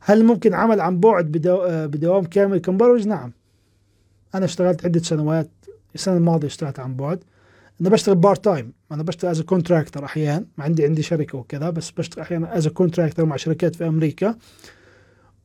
هل 0.00 0.24
ممكن 0.24 0.54
عمل 0.54 0.80
عن 0.80 1.00
بعد 1.00 1.24
بدو 1.24 1.56
آه، 1.56 1.86
بدوام 1.86 2.24
كامل 2.24 2.58
كمبرمج 2.58 3.08
نعم. 3.08 3.32
أنا 4.34 4.44
اشتغلت 4.44 4.84
عدة 4.84 5.00
سنوات 5.00 5.50
السنة 5.94 6.16
الماضية 6.16 6.46
اشتغلت 6.46 6.80
عن 6.80 6.96
بعد. 6.96 7.24
أنا 7.80 7.88
بشتغل 7.88 8.14
part 8.14 8.44
time 8.44 8.72
أنا 8.92 9.02
بشتغل 9.02 9.30
as 9.30 9.40
contractor 9.40 10.04
أحيانا. 10.04 10.46
ما 10.58 10.64
عندي 10.64 10.84
عندي 10.84 11.02
شركة 11.02 11.38
وكذا 11.38 11.70
بس 11.70 11.90
بشتغل 11.90 12.22
أحيانا 12.22 12.58
as 12.58 12.68
contractor 12.68 13.24
مع 13.24 13.36
شركات 13.36 13.76
في 13.76 13.86
أمريكا. 13.86 14.36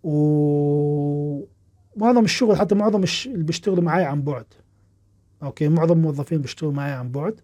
و 0.04 1.46
معظم 1.98 2.24
الشغل 2.24 2.58
حتى 2.58 2.76
معظم 2.76 3.04
اللي 3.26 3.44
بيشتغلوا 3.44 3.84
معي 3.84 4.04
عن 4.04 4.22
بعد. 4.22 4.46
okay 5.44 5.68
معظم 5.68 5.94
الموظفين 5.94 6.42
بيشتغلوا 6.42 6.74
معي 6.74 6.92
عن 6.92 7.12
بعد. 7.12 7.40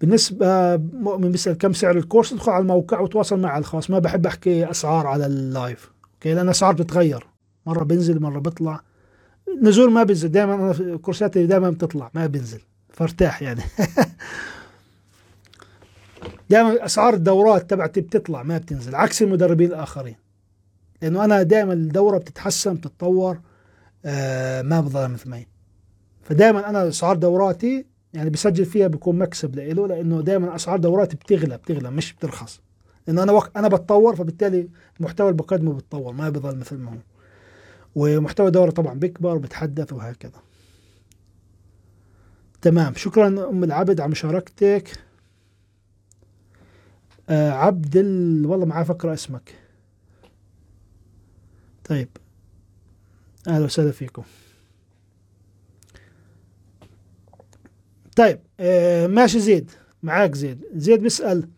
بالنسبة 0.00 0.76
مؤمن 0.76 1.30
بيسأل 1.30 1.58
كم 1.58 1.72
سعر 1.72 1.96
ال 1.96 2.01
course؟ 2.01 2.32
ادخل 2.32 2.52
على 2.52 2.62
الموقع 2.62 3.00
وتواصل 3.00 3.40
معي 3.40 3.52
على 3.52 3.60
الخاص. 3.60 3.90
ما 3.90 3.98
بحب 3.98 4.26
أحكي 4.26 4.70
أسعار 4.70 5.06
على 5.06 5.26
ال 5.26 5.39
live 5.39 5.90
okay؟ 6.14 6.34
لأن 6.34 6.48
اسعار 6.48 6.74
بتتغير. 6.74 7.26
مرة 7.66 7.84
بنزل 7.84 8.20
مرة 8.20 8.38
بيطلع. 8.38 8.80
نزول 9.62 9.92
ما 9.92 10.02
بنزل 10.02 10.28
دائما 10.28 10.54
أنا 10.54 10.96
كورساتي 10.96 11.46
دائما 11.46 11.70
بتطلع 11.70 12.10
ما 12.14 12.26
بنزل 12.26 12.60
فارتاح 12.90 13.42
يعني. 13.42 13.62
دائما 16.50 16.84
أسعار 16.84 17.14
الدورات 17.14 17.70
تبعتي 17.70 18.00
بتطلع 18.00 18.42
ما 18.42 18.58
بتنزل. 18.58 18.94
عكس 18.94 19.22
المدربين 19.22 19.68
الآخرين. 19.68 20.16
لأنه 21.02 21.24
أنا 21.24 21.42
دائما 21.42 21.72
الدورة 21.72 22.18
بتتحسن 22.18 22.74
بتتطور 22.74 23.40
آه 24.04 24.62
ما 24.62 24.80
بضل 24.80 25.08
مثل 25.08 25.44
فدائما 26.32 26.68
أنا 26.68 26.88
اسعار 26.88 27.16
دوراتي 27.16 27.86
يعني 28.14 28.30
بسجل 28.30 28.64
فيها 28.64 28.86
بكون 28.86 29.18
مكسب 29.18 29.56
لإله 29.56 29.86
لأنه 29.86 30.20
دائما 30.20 30.54
أسعار 30.54 30.78
دوراتي 30.78 31.16
بتغلى 31.16 31.56
بتغلى 31.56 31.90
مش 31.90 32.12
بترخص. 32.12 32.60
لأنه 33.06 33.22
أنا 33.22 33.32
وقت 33.32 33.56
أنا 33.56 33.68
بتطور 33.68 34.16
فبالتالي 34.16 34.68
المحتوى 35.00 35.28
اللي 35.30 35.42
بقدمه 35.42 35.72
بتطور 35.72 36.12
ما 36.12 36.30
بضل 36.30 36.56
مثل 36.56 36.76
ما 36.76 36.90
هو. 36.90 36.96
ومحتوى 37.94 38.46
الدورة 38.46 38.70
طبعا 38.70 38.94
بيكبر 38.94 39.36
وبتحدث 39.36 39.92
وهكذا. 39.92 40.42
تمام. 42.62 42.94
شكرا 42.94 43.48
أم 43.50 43.64
العبد 43.64 44.00
على 44.00 44.10
مشاركتك. 44.10 44.92
آه 47.28 47.50
عبد 47.50 47.96
ال... 47.96 48.46
والله 48.46 48.66
ما 48.66 48.74
عارف 48.74 48.90
اقرا 48.90 49.12
اسمك. 49.14 49.54
طيب. 51.84 52.08
أهلا 53.48 53.64
وسهلا 53.64 53.92
فيكم. 53.92 54.22
طيب 58.16 58.40
آه 58.60 59.06
ماشي 59.06 59.40
زيد. 59.40 59.70
معاك 60.02 60.34
زيد. 60.34 60.64
زيد 60.74 61.02
بيسأل 61.02 61.48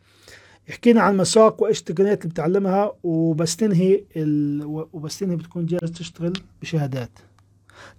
يحكينا 0.68 1.00
عن 1.00 1.16
مساق 1.16 1.62
وإيش 1.62 1.80
التقنيات 1.80 2.22
اللي 2.22 2.30
بتعلمها 2.30 2.92
وبستنهي 3.02 4.04
ال... 4.16 4.62
وبستنهي 4.92 5.36
بتكون 5.36 5.66
جاهز 5.66 5.90
تشتغل 5.92 6.32
بشهادات. 6.62 7.10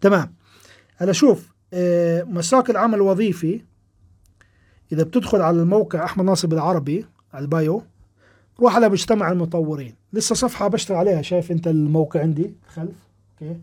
تمام. 0.01 0.35
هلا 0.97 1.11
شوف 1.11 1.53
آه، 1.73 2.23
مساق 2.23 2.69
العمل 2.69 2.95
الوظيفي 2.95 3.61
إذا 4.91 5.03
بتدخل 5.03 5.41
على 5.41 5.61
الموقع 5.61 6.03
أحمد 6.03 6.25
ناصر 6.25 6.47
بالعربي 6.47 7.05
على 7.33 7.43
البايو 7.43 7.83
روح 8.59 8.75
على 8.75 8.89
مجتمع 8.89 9.31
المطورين. 9.31 9.95
لسه 10.13 10.35
صفحة 10.35 10.67
بشتغل 10.67 10.97
عليها 10.97 11.21
شايف 11.21 11.51
أنت 11.51 11.67
الموقع 11.67 12.19
عندي؟ 12.21 12.55
خلف 12.67 12.95
okay. 13.41 13.59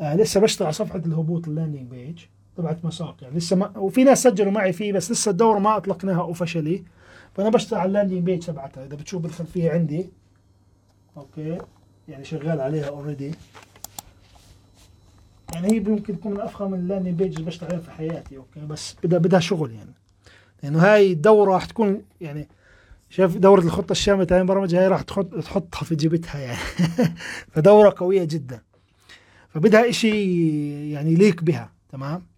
آه 0.00 0.16
لسه 0.16 0.40
بشتغل 0.40 0.66
على 0.66 0.72
صفحة 0.74 0.98
الهبوط 1.06 1.48
ال 1.48 1.53
landing 1.53 1.90
page 1.90 2.18
تبعت 2.56 2.84
مساق 2.84 3.16
يعني. 3.22 3.36
لسه 3.36 3.56
ما 3.56 3.78
وفي 3.78 4.04
ناس 4.04 4.22
سجلوا 4.22 4.52
معي 4.52 4.72
فيه 4.72 4.92
بس 4.92 5.10
لسه 5.10 5.30
الدورة 5.30 5.58
ما 5.58 5.76
أطلقناها 5.76 6.20
officially 6.20 6.82
فأنا 7.34 7.48
بشتغل 7.48 7.80
على 7.80 7.88
ال 7.88 7.92
landing 7.92 8.22
page 8.22 8.42
تبعتها 8.42 8.86
إذا 8.86 8.96
بتشوف 8.96 9.22
بالخلفية 9.22 9.70
عندي. 9.70 10.08
okay. 11.16 11.58
يعني 12.08 12.24
شغال 12.24 12.60
عليها 12.60 12.88
already 12.88 13.34
يعني 15.54 15.72
هي 15.72 15.80
ممكن 15.80 16.20
تكون 16.20 16.32
من 16.32 16.40
أفخم 16.40 16.74
ال 16.74 16.79
landing 16.79 17.14
page 17.14 17.32
اللي 17.32 17.46
بشتغل 17.46 17.70
عليها 17.70 17.82
في 17.82 17.90
حياتي. 17.90 18.36
okay. 18.36 18.60
بس 18.60 18.96
بدها 19.04 19.18
بدها 19.18 19.40
شغل 19.40 19.72
يعني. 19.72 19.94
لأنه 20.62 20.78
هاي 20.78 21.12
الدورة 21.12 21.52
راح 21.52 21.64
تكون 21.64 22.02
يعني 22.20 22.48
شايف 23.10 23.36
دورة 23.36 23.60
الخطة 23.60 23.92
الشاملة 23.92 24.24
تاع 24.24 24.40
البرمجة؟ 24.40 24.80
هاي 24.80 24.88
راح 24.88 25.02
تحط 25.02 25.34
تحطها 25.34 25.84
في 25.84 25.94
جيبتها 25.94 26.40
يعني. 26.40 26.58
فدورة 27.52 27.94
قوية 27.96 28.24
جدا. 28.24 28.60
فبدها 29.48 29.88
إشي 29.88 30.90
يعني 30.90 31.12
يليق 31.12 31.42
بها. 31.42 31.72
تمام؟ 31.88 32.31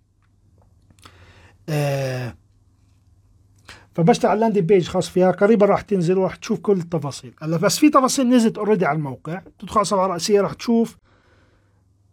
آه 1.68 2.34
فبشتغل 3.94 4.30
على 4.30 4.36
ال 4.36 4.40
landing 4.40 4.64
page 4.64 4.88
خاص 4.88 5.08
فيها. 5.08 5.30
قريبا 5.30 5.66
راح 5.66 5.80
تنزل 5.80 6.18
وراح 6.18 6.36
تشوف 6.36 6.58
كل 6.58 6.78
التفاصيل. 6.78 7.34
هلا 7.42 7.56
بس 7.56 7.78
في 7.78 7.90
تفاصيل 7.90 8.28
نزلت 8.28 8.58
already 8.58 8.86
على 8.86 8.96
الموقع. 8.96 9.42
تدخل 9.58 9.74
على 9.74 9.82
الصفحه 9.82 10.04
الرئيسيه 10.04 10.40
راح 10.40 10.52
تشوف 10.52 10.96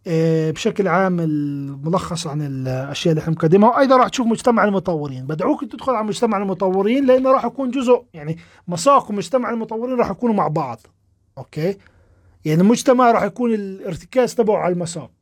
آه، 0.06 0.50
بشكل 0.50 0.88
عام 0.88 1.20
الملخص 1.20 2.26
عن 2.26 2.42
الأشياء 2.42 3.12
اللي 3.12 3.22
إحنا 3.22 3.32
مقدمها. 3.32 3.70
وأيضا 3.70 3.96
راح 3.96 4.08
تشوف 4.08 4.26
مجتمع 4.26 4.64
المطورين. 4.64 5.26
بدعوك 5.26 5.64
تدخل 5.64 5.92
على 5.92 6.06
مجتمع 6.06 6.38
المطورين 6.38 7.06
لأنه 7.06 7.32
راح 7.32 7.44
يكون 7.44 7.70
جزء 7.70 8.04
يعني 8.14 8.38
مساق 8.68 9.10
ومجتمع 9.10 9.50
المطورين 9.50 9.98
راح 9.98 10.10
يكونوا 10.10 10.34
مع 10.34 10.48
بعض. 10.48 10.80
okay؟ 11.38 11.76
يعني 12.44 12.60
المجتمع 12.60 13.10
راح 13.10 13.22
يكون 13.22 13.54
الارتكاز 13.54 14.34
تبعه 14.34 14.56
على 14.56 14.72
المساق. 14.72 15.21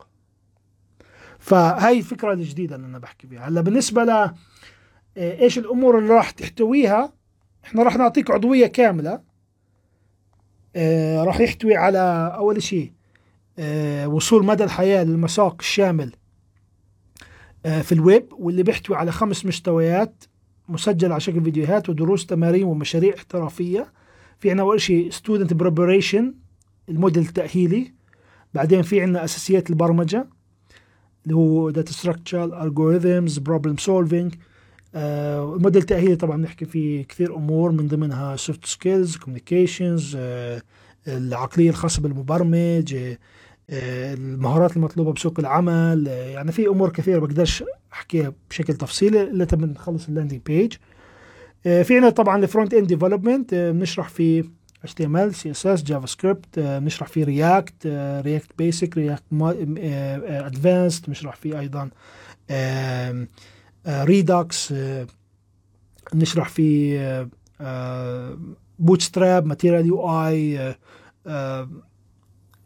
فهي 1.41 1.97
الفكرة 1.97 2.33
الجديدة 2.33 2.75
اللي 2.75 2.87
أنا 2.87 2.99
بحكي 2.99 3.27
بها 3.27 3.47
هلأ 3.47 3.61
بالنسبة 3.61 4.03
ل 4.03 4.09
آه، 4.09 4.33
إيش 5.17 5.57
الأمور 5.57 5.99
اللي 5.99 6.13
راح 6.13 6.31
تحتويها 6.31 7.13
إحنا 7.65 7.83
راح 7.83 7.97
نعطيك 7.97 8.31
عضوية 8.31 8.67
كاملة. 8.67 9.21
آه 10.75 11.23
راح 11.23 11.39
يحتوي 11.39 11.75
على 11.75 12.33
أول 12.35 12.63
شيء 12.63 12.91
آه 13.59 14.07
وصول 14.07 14.45
مدى 14.45 14.63
الحياة 14.63 15.03
للمساق 15.03 15.55
الشامل 15.59 16.11
في 17.63 17.91
الويب 17.91 18.27
واللي 18.31 18.63
بيحتوي 18.63 18.95
على 18.95 19.11
خمس 19.11 19.45
مستويات 19.45 20.23
مسجل 20.69 21.11
على 21.11 21.21
شكل 21.21 21.43
فيديوهات 21.43 21.89
ودروس 21.89 22.25
تمارين 22.25 22.63
ومشاريع 22.63 23.13
احترافية. 23.15 23.93
في 24.39 24.49
عندنا 24.49 24.63
أول 24.63 24.81
شيء 24.81 25.09
student 25.09 25.53
preparation 25.53 26.33
ال 26.89 26.94
module 26.94 27.23
التأهيلي. 27.23 27.93
بعدين 28.53 28.81
في 28.81 29.01
عندنا 29.01 29.23
أساسيات 29.23 29.69
البرمجة. 29.69 30.27
اللي 31.23 31.35
هو 31.35 31.69
data 31.69 31.91
structure 31.91 32.63
algorithms 32.63 33.37
problem 33.37 33.77
solving 33.77 34.35
ال 34.95 35.07
module 35.07 35.81
التأهيلي 35.81 36.15
طبعا 36.15 36.37
بنحكي 36.37 36.65
فيه 36.65 37.03
كثير 37.03 37.35
أمور 37.35 37.71
من 37.71 37.87
ضمنها 37.87 38.35
soft 38.35 38.65
skills 38.65 39.15
communications 39.17 40.17
العقلية 41.07 41.69
الخاصة 41.69 42.01
بالمبرمج 42.01 42.93
آه، 42.93 43.17
آه، 43.69 44.13
المهارات 44.13 44.77
المطلوبة 44.77 45.13
بسوق 45.13 45.39
العمل. 45.39 46.07
آه، 46.07 46.29
يعني 46.29 46.51
في 46.51 46.67
أمور 46.67 46.89
كثيرة 46.89 47.19
بقدرش 47.19 47.63
أحكيها 47.93 48.33
بشكل 48.49 48.73
تفصيلي 48.73 49.21
إلا 49.21 49.45
تم 49.45 49.65
نخلص 49.65 50.07
ال 50.07 50.11
landing 50.11 50.41
page 50.45 50.73
في 51.63 51.95
عندنا 51.95 52.09
طبعا 52.09 52.43
ال 52.43 52.48
front 52.48 52.73
end 52.73 52.87
development 52.87 53.55
بنشرح 53.55 54.09
فيه 54.09 54.43
HTML 54.87 55.33
CSS 55.35 55.83
JavaScript 55.83 56.59
بنشرح 56.59 57.07
فيه 57.07 57.23
React 57.23 57.87
React 58.25 58.49
basic 58.57 58.97
React 58.97 59.23
advanced 60.27 61.05
بنشرح 61.07 61.35
فيه 61.35 61.59
أيضا 61.59 61.89
Redux 63.87 64.73
نشرح 66.13 66.49
فيه 66.49 67.29
Bootstrap 68.79 69.45
Material 69.45 69.85
UI 69.85 70.75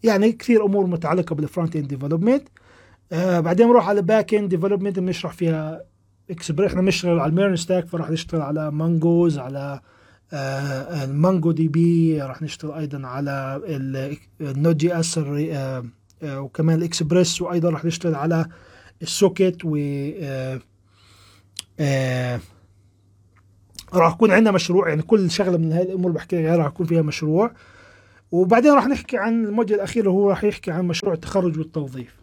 يعني 0.03 0.31
كثير 0.31 0.65
أمور 0.65 0.85
متعلقة 0.87 1.35
بال 1.35 1.47
front 1.47 1.75
end 1.75 1.87
development 1.87 2.47
بعدين 3.11 3.67
بنروح 3.67 3.89
على 3.89 4.01
back 4.01 4.33
end 4.33 4.49
development 4.49 4.99
بنشرح 4.99 5.33
فيها 5.33 5.81
اكسبريس 6.29 6.69
إحنا 6.71 6.81
بنشتغل 6.81 7.19
على 7.19 7.29
ال 7.29 7.35
MERN 7.35 7.55
stack 7.55 7.87
فراح 7.87 8.09
نشتغل 8.09 8.41
على 8.41 8.71
Mongoose 8.71 9.39
على 9.39 9.79
ال 10.33 11.51
MongoDB 11.51 12.21
راح 12.21 12.41
نشتغل 12.41 12.71
أيضا 12.71 13.07
على 13.07 13.61
ال 14.41 14.77
Node.js 14.77 15.19
وكمان 16.23 16.77
الإكسبريس 16.77 17.41
وأيضا 17.41 17.69
راح 17.69 17.85
نشتغل 17.85 18.15
على 18.15 18.45
ال 19.01 19.09
socket 19.09 19.57
و 19.65 19.75
راح 23.93 24.13
يكون 24.13 24.31
عندنا 24.31 24.51
مشروع 24.51 24.89
يعني 24.89 25.01
كل 25.01 25.31
شغلة 25.31 25.57
من 25.57 25.73
هاي 25.73 25.83
الأمور 25.83 26.11
بحكي 26.11 26.43
لك 26.47 26.57
راح 26.57 26.67
يكون 26.67 26.85
فيها 26.85 27.01
مشروع. 27.01 27.51
وبعدين 28.31 28.71
راح 28.73 28.87
نحكي 28.87 29.17
عن 29.17 29.45
الموجة 29.45 29.75
الأخيرة 29.75 30.09
هو 30.09 30.29
راح 30.29 30.43
يحكي 30.43 30.71
عن 30.71 30.85
مشروع 30.87 31.13
التخرج 31.13 31.57
والتوظيف. 31.57 32.15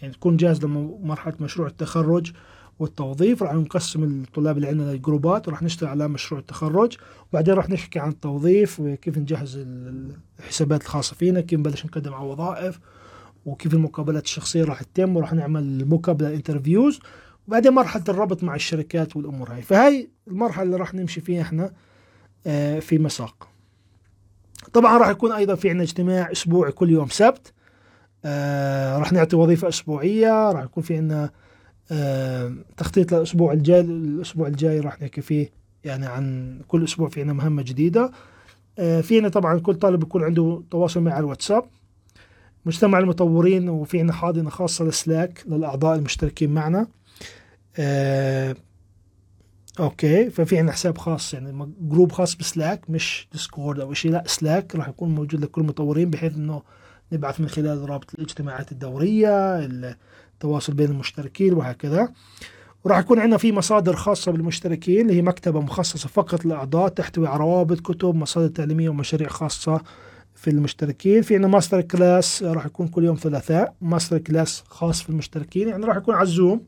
يعني 0.00 0.12
تكون 0.12 0.36
جاهز 0.36 0.64
لمرحلة 0.64 1.34
مشروع 1.40 1.68
التخرج 1.68 2.32
والتوظيف 2.80 3.42
راح 3.42 3.54
نقسم 3.54 4.04
الطلاب 4.04 4.56
اللي 4.56 4.68
عندنا 4.68 4.92
لجروبات 4.92 5.48
وراح 5.48 5.62
نشتغل 5.62 5.88
على 5.88 6.08
مشروع 6.08 6.40
التخرج 6.40 6.96
وبعدين 7.30 7.54
راح 7.54 7.70
نحكي 7.70 7.98
عن 7.98 8.08
التوظيف 8.08 8.80
وكيف 8.80 9.18
نجهز 9.18 9.64
الحسابات 10.38 10.82
الخاصة 10.82 11.14
فينا 11.16 11.40
كيف 11.40 11.58
نبلش 11.58 11.86
نقدم 11.86 12.14
على 12.14 12.26
وظائف 12.26 12.80
وكيف 13.46 13.74
المقابلات 13.74 14.24
الشخصية 14.24 14.64
راح 14.64 14.82
تتم 14.82 15.16
وراح 15.16 15.32
نعمل 15.32 15.88
مقابلة 15.88 16.34
انترفيوز 16.34 17.00
وبعدين 17.48 17.72
مرحلة 17.72 18.04
الربط 18.08 18.42
مع 18.42 18.54
الشركات 18.54 19.16
والأمور 19.16 19.52
هاي. 19.52 19.62
فهاي 19.62 20.10
المرحلة 20.28 20.62
اللي 20.62 20.76
راح 20.76 20.94
نمشي 20.94 21.20
فيها 21.20 21.42
إحنا 21.42 21.72
في 22.80 22.98
مساق. 22.98 23.48
طبعا 24.72 24.98
راح 24.98 25.08
يكون 25.08 25.32
أيضا 25.32 25.54
في 25.54 25.68
عندنا 25.68 25.84
اجتماع 25.84 26.32
أسبوعي 26.32 26.72
كل 26.72 26.90
يوم 26.90 27.08
سبت 27.08 27.52
راح 28.98 29.12
نعطي 29.12 29.36
وظيفة 29.36 29.68
أسبوعية 29.68 30.52
راح 30.52 30.64
يكون 30.64 30.82
في 30.82 30.96
عندنا 30.96 31.24
آه 31.24 31.30
تخطيط 32.76 33.12
للأسبوع 33.14 33.52
الجاي 33.52 33.80
الأسبوع 33.80 34.48
الجاي 34.48 34.80
راح 34.80 35.02
نحكي 35.02 35.20
فيه 35.20 35.50
يعني 35.84 36.06
عن 36.06 36.58
كل 36.68 36.84
أسبوع 36.84 37.08
في 37.08 37.20
عنا 37.20 37.32
مهمة 37.32 37.62
جديدة. 37.62 38.10
آه 38.78 39.00
فينا 39.00 39.28
طبعا 39.28 39.58
كل 39.58 39.74
طالب 39.74 40.02
يكون 40.02 40.24
عنده 40.24 40.62
تواصل 40.70 41.00
معي 41.00 41.14
على 41.14 41.20
الواتساب. 41.24 41.64
مجتمع 42.66 42.98
المطورين 42.98 43.68
وفي 43.68 44.00
عنا 44.00 44.12
حاضنة 44.12 44.50
خاصة 44.50 44.84
ل 44.84 44.94
Slack 44.94 45.44
للأعضاء 45.48 45.96
المشتركين 45.96 46.54
معنا. 46.54 46.86
آه 47.78 48.56
أوكي 49.80 50.30
ففي 50.30 50.58
عنا 50.58 50.72
حساب 50.72 50.98
خاص 50.98 51.34
يعني 51.34 51.72
جروب 51.80 52.12
خاص 52.12 52.34
ب 52.34 52.43
Slack 52.43 52.90
مش 52.90 53.28
Discord 53.32 53.80
أو 53.80 53.94
شيء 53.94 54.10
لا 54.12 54.24
Slack 54.26 54.76
راح 54.76 54.88
يكون 54.88 55.14
موجود 55.14 55.44
لكل 55.44 55.60
المطورين 55.60 56.10
بحيث 56.10 56.34
إنه 56.34 56.62
نبعث 57.12 57.40
من 57.40 57.48
خلال 57.48 57.90
رابط 57.90 58.14
الاجتماعات 58.14 58.72
الدورية 58.72 59.68
التواصل 60.40 60.74
بين 60.74 60.90
المشتركين 60.90 61.52
وهكذا. 61.52 62.08
وراح 62.84 62.98
يكون 62.98 63.18
عندنا 63.18 63.36
في 63.36 63.52
مصادر 63.52 63.96
خاصة 63.96 64.32
بالمشتركين 64.32 65.00
اللي 65.00 65.14
هي 65.14 65.22
مكتبة 65.22 65.60
مخصصة 65.60 66.08
فقط 66.08 66.44
للأعضاء 66.44 66.88
تحتوي 66.88 67.26
على 67.26 67.40
روابط 67.40 67.80
كتب 67.80 68.14
مصادر 68.14 68.48
تعليمية 68.48 68.88
ومشاريع 68.88 69.28
خاصة 69.28 69.80
في 70.34 70.50
المشتركين. 70.50 71.22
في 71.22 71.34
عندنا 71.34 71.52
master 71.52 71.80
class 71.80 72.42
راح 72.42 72.66
يكون 72.66 72.88
كل 72.88 73.04
يوم 73.04 73.16
ثلاثاء 73.16 73.74
master 73.80 74.18
class 74.18 74.64
خاص 74.68 75.02
في 75.02 75.10
المشتركين. 75.10 75.68
يعني 75.68 75.84
راح 75.84 75.96
يكون 75.96 76.14
على 76.14 76.22
ال 76.22 76.30
Zoom 76.30 76.60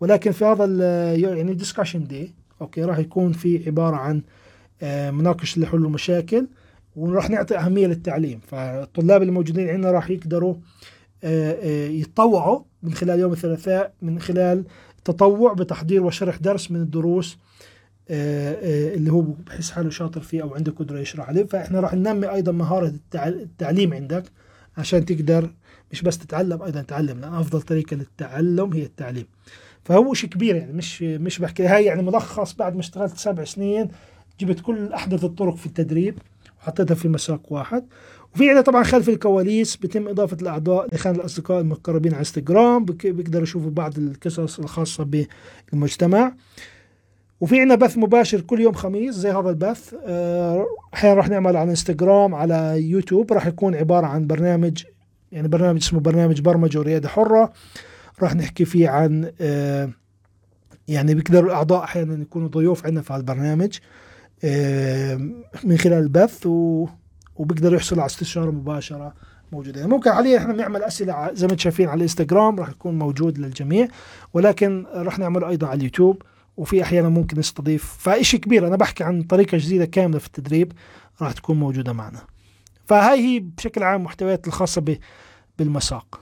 ولكن 0.00 0.32
في 0.32 0.44
هذا 0.44 0.64
يعني 1.14 1.54
discussion 1.54 2.06
day 2.06 2.34
أوكي 2.60 2.84
راح 2.84 2.98
يكون 2.98 3.32
في 3.32 3.62
عبارة 3.66 3.96
عن 3.96 4.22
مناقشة 5.12 5.60
لحل 5.60 5.76
المشاكل 5.76 6.46
وراح 6.96 7.30
نعطي 7.30 7.58
أهمية 7.58 7.86
للتعليم. 7.86 8.40
فالطلاب 8.46 9.22
الموجودين 9.22 9.68
عندنا 9.68 9.90
راح 9.90 10.10
يقدروا 10.10 10.54
يتطوعوا 11.90 12.60
من 12.84 12.94
خلال 12.94 13.20
يوم 13.20 13.32
الثلاثاء 13.32 13.92
من 14.02 14.20
خلال 14.20 14.64
تطوع 15.04 15.52
بتحضير 15.52 16.02
وشرح 16.02 16.36
درس 16.36 16.70
من 16.70 16.80
الدروس 16.80 17.38
اللي 18.10 19.12
هو 19.12 19.20
بحس 19.20 19.70
حاله 19.70 19.90
شاطر 19.90 20.20
فيه 20.20 20.42
أو 20.42 20.54
عنده 20.54 20.72
قدرة 20.72 20.98
يشرح 20.98 21.28
عليه. 21.28 21.44
فإحنا 21.44 21.80
راح 21.80 21.94
ننمي 21.94 22.26
أيضا 22.26 22.52
مهارة 22.52 22.94
التعليم 23.14 23.94
عندك 23.94 24.24
عشان 24.76 25.04
تقدر 25.04 25.50
مش 25.92 26.02
بس 26.02 26.18
تتعلم 26.18 26.62
أيضا 26.62 26.82
تعلم 26.82 27.20
لأن 27.20 27.34
أفضل 27.34 27.62
طريقة 27.62 27.96
للتعلم 27.96 28.72
هي 28.72 28.82
التعليم. 28.82 29.26
فهو 29.84 30.14
شيء 30.14 30.30
كبير 30.30 30.56
يعني 30.56 30.72
مش 30.72 31.02
مش 31.02 31.38
بحكي. 31.38 31.66
هاي 31.66 31.84
يعني 31.84 32.02
ملخص 32.02 32.54
بعد 32.54 32.74
ما 32.74 32.80
اشتغلت 32.80 33.16
سبع 33.16 33.44
سنين 33.44 33.88
جبت 34.40 34.60
كل 34.60 34.92
أحدث 34.92 35.24
الطرق 35.24 35.56
في 35.56 35.66
التدريب 35.66 36.18
وحطيتها 36.58 36.94
في 36.94 37.08
مساق 37.08 37.52
واحد. 37.52 37.84
وفي 38.34 38.48
عندنا 38.48 38.60
طبعا 38.60 38.82
خلف 38.82 39.08
الكواليس 39.08 39.76
بيتم 39.76 40.08
إضافة 40.08 40.36
الأعضاء 40.42 40.94
لخان 40.94 41.14
الأصدقاء 41.14 41.60
المقربين 41.60 42.12
على 42.12 42.18
انستغرام 42.18 42.84
بيقدروا 42.84 43.42
يشوفوا 43.42 43.70
بعض 43.70 43.98
القصص 43.98 44.58
الخاصة 44.58 45.24
بالمجتمع. 45.72 46.34
وفي 47.40 47.60
عندنا 47.60 47.74
بث 47.74 47.98
مباشر 47.98 48.40
كل 48.40 48.60
يوم 48.60 48.72
خميس 48.72 49.14
زي 49.14 49.30
هذا 49.30 49.50
البث. 49.50 49.94
آه، 50.06 50.66
أحيانا 50.94 51.16
راح 51.16 51.28
نعمل 51.28 51.56
على 51.56 51.70
انستغرام 51.70 52.34
على 52.34 52.74
يوتيوب 52.90 53.32
راح 53.32 53.46
يكون 53.46 53.74
عبارة 53.74 54.06
عن 54.06 54.26
برنامج 54.26 54.84
يعني 55.32 55.48
برنامج 55.48 55.82
اسمه 55.82 56.00
برنامج 56.00 56.40
برمجة 56.40 56.78
وريادة 56.78 57.08
حرة. 57.08 57.52
راح 58.22 58.34
نحكي 58.34 58.64
فيه 58.64 58.88
عن 58.88 59.32
آه، 59.40 59.90
يعني 60.88 61.14
بيقدروا 61.14 61.50
الأعضاء 61.50 61.84
أحيانا 61.84 62.22
يكونوا 62.22 62.48
ضيوف 62.48 62.86
عندنا 62.86 63.02
في 63.02 63.12
هذا 63.12 63.20
البرنامج 63.20 63.78
آه، 64.44 65.14
من 65.64 65.78
خلال 65.78 66.02
البث. 66.02 66.46
و 66.46 66.86
وبيقدروا 67.36 67.76
يحصلوا 67.76 68.02
على 68.02 68.10
استشارة 68.10 68.50
مباشرة 68.50 69.14
موجودة. 69.52 69.80
يعني 69.80 69.92
ممكن 69.92 70.12
حاليا 70.12 70.38
إحنا 70.38 70.52
بنعمل 70.52 70.82
أسئلة 70.82 71.30
زي 71.32 71.46
ما 71.46 71.52
أنتم 71.52 71.62
شايفين 71.62 71.88
على 71.88 71.96
الإنستغرام 71.96 72.60
راح 72.60 72.68
يكون 72.68 72.98
موجود 72.98 73.38
للجميع 73.38 73.88
ولكن 74.32 74.86
راح 74.94 75.18
نعمله 75.18 75.48
أيضا 75.48 75.66
على 75.66 75.78
اليوتيوب 75.78 76.22
وفي 76.56 76.82
أحيانا 76.82 77.08
ممكن 77.08 77.38
نستضيف 77.38 77.96
فشيء 77.98 78.40
كبير 78.40 78.66
أنا 78.66 78.76
بحكي 78.76 79.04
عن 79.04 79.22
طريقة 79.22 79.58
جديدة 79.58 79.84
كاملة 79.84 80.18
في 80.18 80.26
التدريب 80.26 80.72
راح 81.22 81.32
تكون 81.32 81.58
موجودة 81.58 81.92
معنا. 81.92 82.20
فهاي 82.86 83.20
هي 83.20 83.40
بشكل 83.40 83.82
عام 83.82 84.02
محتويات 84.02 84.46
الخاصة 84.46 84.98
بالمساق. 85.58 86.20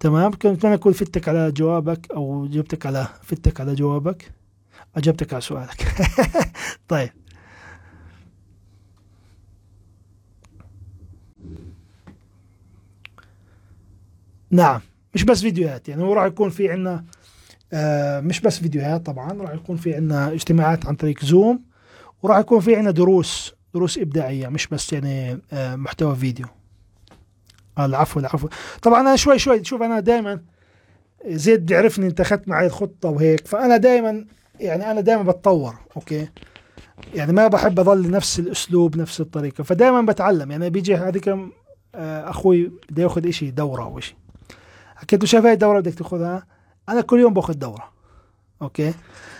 تمام؟ 0.00 0.32
كنت 0.32 0.64
أنا 0.64 0.74
أكون 0.74 0.92
فتك 0.92 1.28
على 1.28 1.52
جوابك 1.52 2.10
أو 2.10 2.46
جبتك 2.46 2.86
على 2.86 3.08
فتك 3.22 3.60
على 3.60 3.74
جوابك. 3.74 4.32
أجبتك 4.96 5.32
على 5.32 5.42
سؤالك. 5.42 5.88
طيب. 6.88 7.10
نعم 14.50 14.80
مش 15.14 15.24
بس 15.24 15.40
فيديوهات 15.40 15.88
يعني 15.88 16.02
هو 16.02 16.12
راح 16.12 16.24
يكون 16.24 16.50
في 16.50 16.70
عندنا 16.70 17.04
آه 17.72 18.20
مش 18.20 18.40
بس 18.40 18.58
فيديوهات 18.58 19.06
طبعا 19.06 19.32
راح 19.32 19.54
يكون 19.54 19.76
في 19.76 19.94
عندنا 19.94 20.32
اجتماعات 20.32 20.86
عن 20.86 20.94
طريق 20.94 21.24
زوم 21.24 21.62
وراح 22.22 22.38
يكون 22.38 22.60
في 22.60 22.76
عندنا 22.76 22.90
دروس 22.90 23.54
دروس 23.74 23.98
إبداعية 23.98 24.48
مش 24.48 24.66
بس 24.66 24.92
يعني 24.92 25.40
آه 25.52 25.76
محتوى 25.76 26.16
فيديو. 26.16 26.46
آه 27.78 27.86
العفو 27.86 28.20
العفو. 28.20 28.48
طبعا 28.82 29.00
أنا 29.00 29.16
شوي 29.16 29.38
شوي 29.38 29.64
شوف 29.64 29.82
أنا 29.82 30.00
دائما 30.00 30.40
زيد 31.26 31.66
بيعرفني 31.66 32.06
أنت 32.06 32.20
أخذت 32.20 32.48
معي 32.48 32.66
الخطة 32.66 33.08
وهيك 33.08 33.46
فأنا 33.46 33.76
دائما 33.76 34.24
يعني 34.60 34.90
أنا 34.90 35.00
دائما 35.00 35.22
بتطور 35.22 35.74
okay؟ 35.96 36.28
يعني 37.14 37.32
ما 37.32 37.48
بحب 37.48 37.80
اضل 37.80 38.10
نفس 38.10 38.38
الأسلوب 38.38 38.96
نفس 38.96 39.20
الطريقة 39.20 39.64
فدائما 39.64 40.02
بتعلم. 40.02 40.50
يعني 40.50 40.70
بيجي 40.70 40.96
هذيك 40.96 41.34
أخوي 41.94 42.72
بده 42.90 43.02
ياخذ 43.02 43.30
شيء 43.30 43.50
دوره 43.50 43.82
أو 43.82 44.00
شيء 44.00 44.16
له 45.12 45.26
شايف 45.26 45.44
هاي 45.44 45.52
الدورة 45.52 45.80
بدك 45.80 45.94
تاخذها؟ 45.94 46.46
أنا 46.88 47.00
كل 47.00 47.20
يوم 47.20 47.34
باخذ 47.34 47.54
دورة. 47.54 47.92
okay؟ 48.62 48.94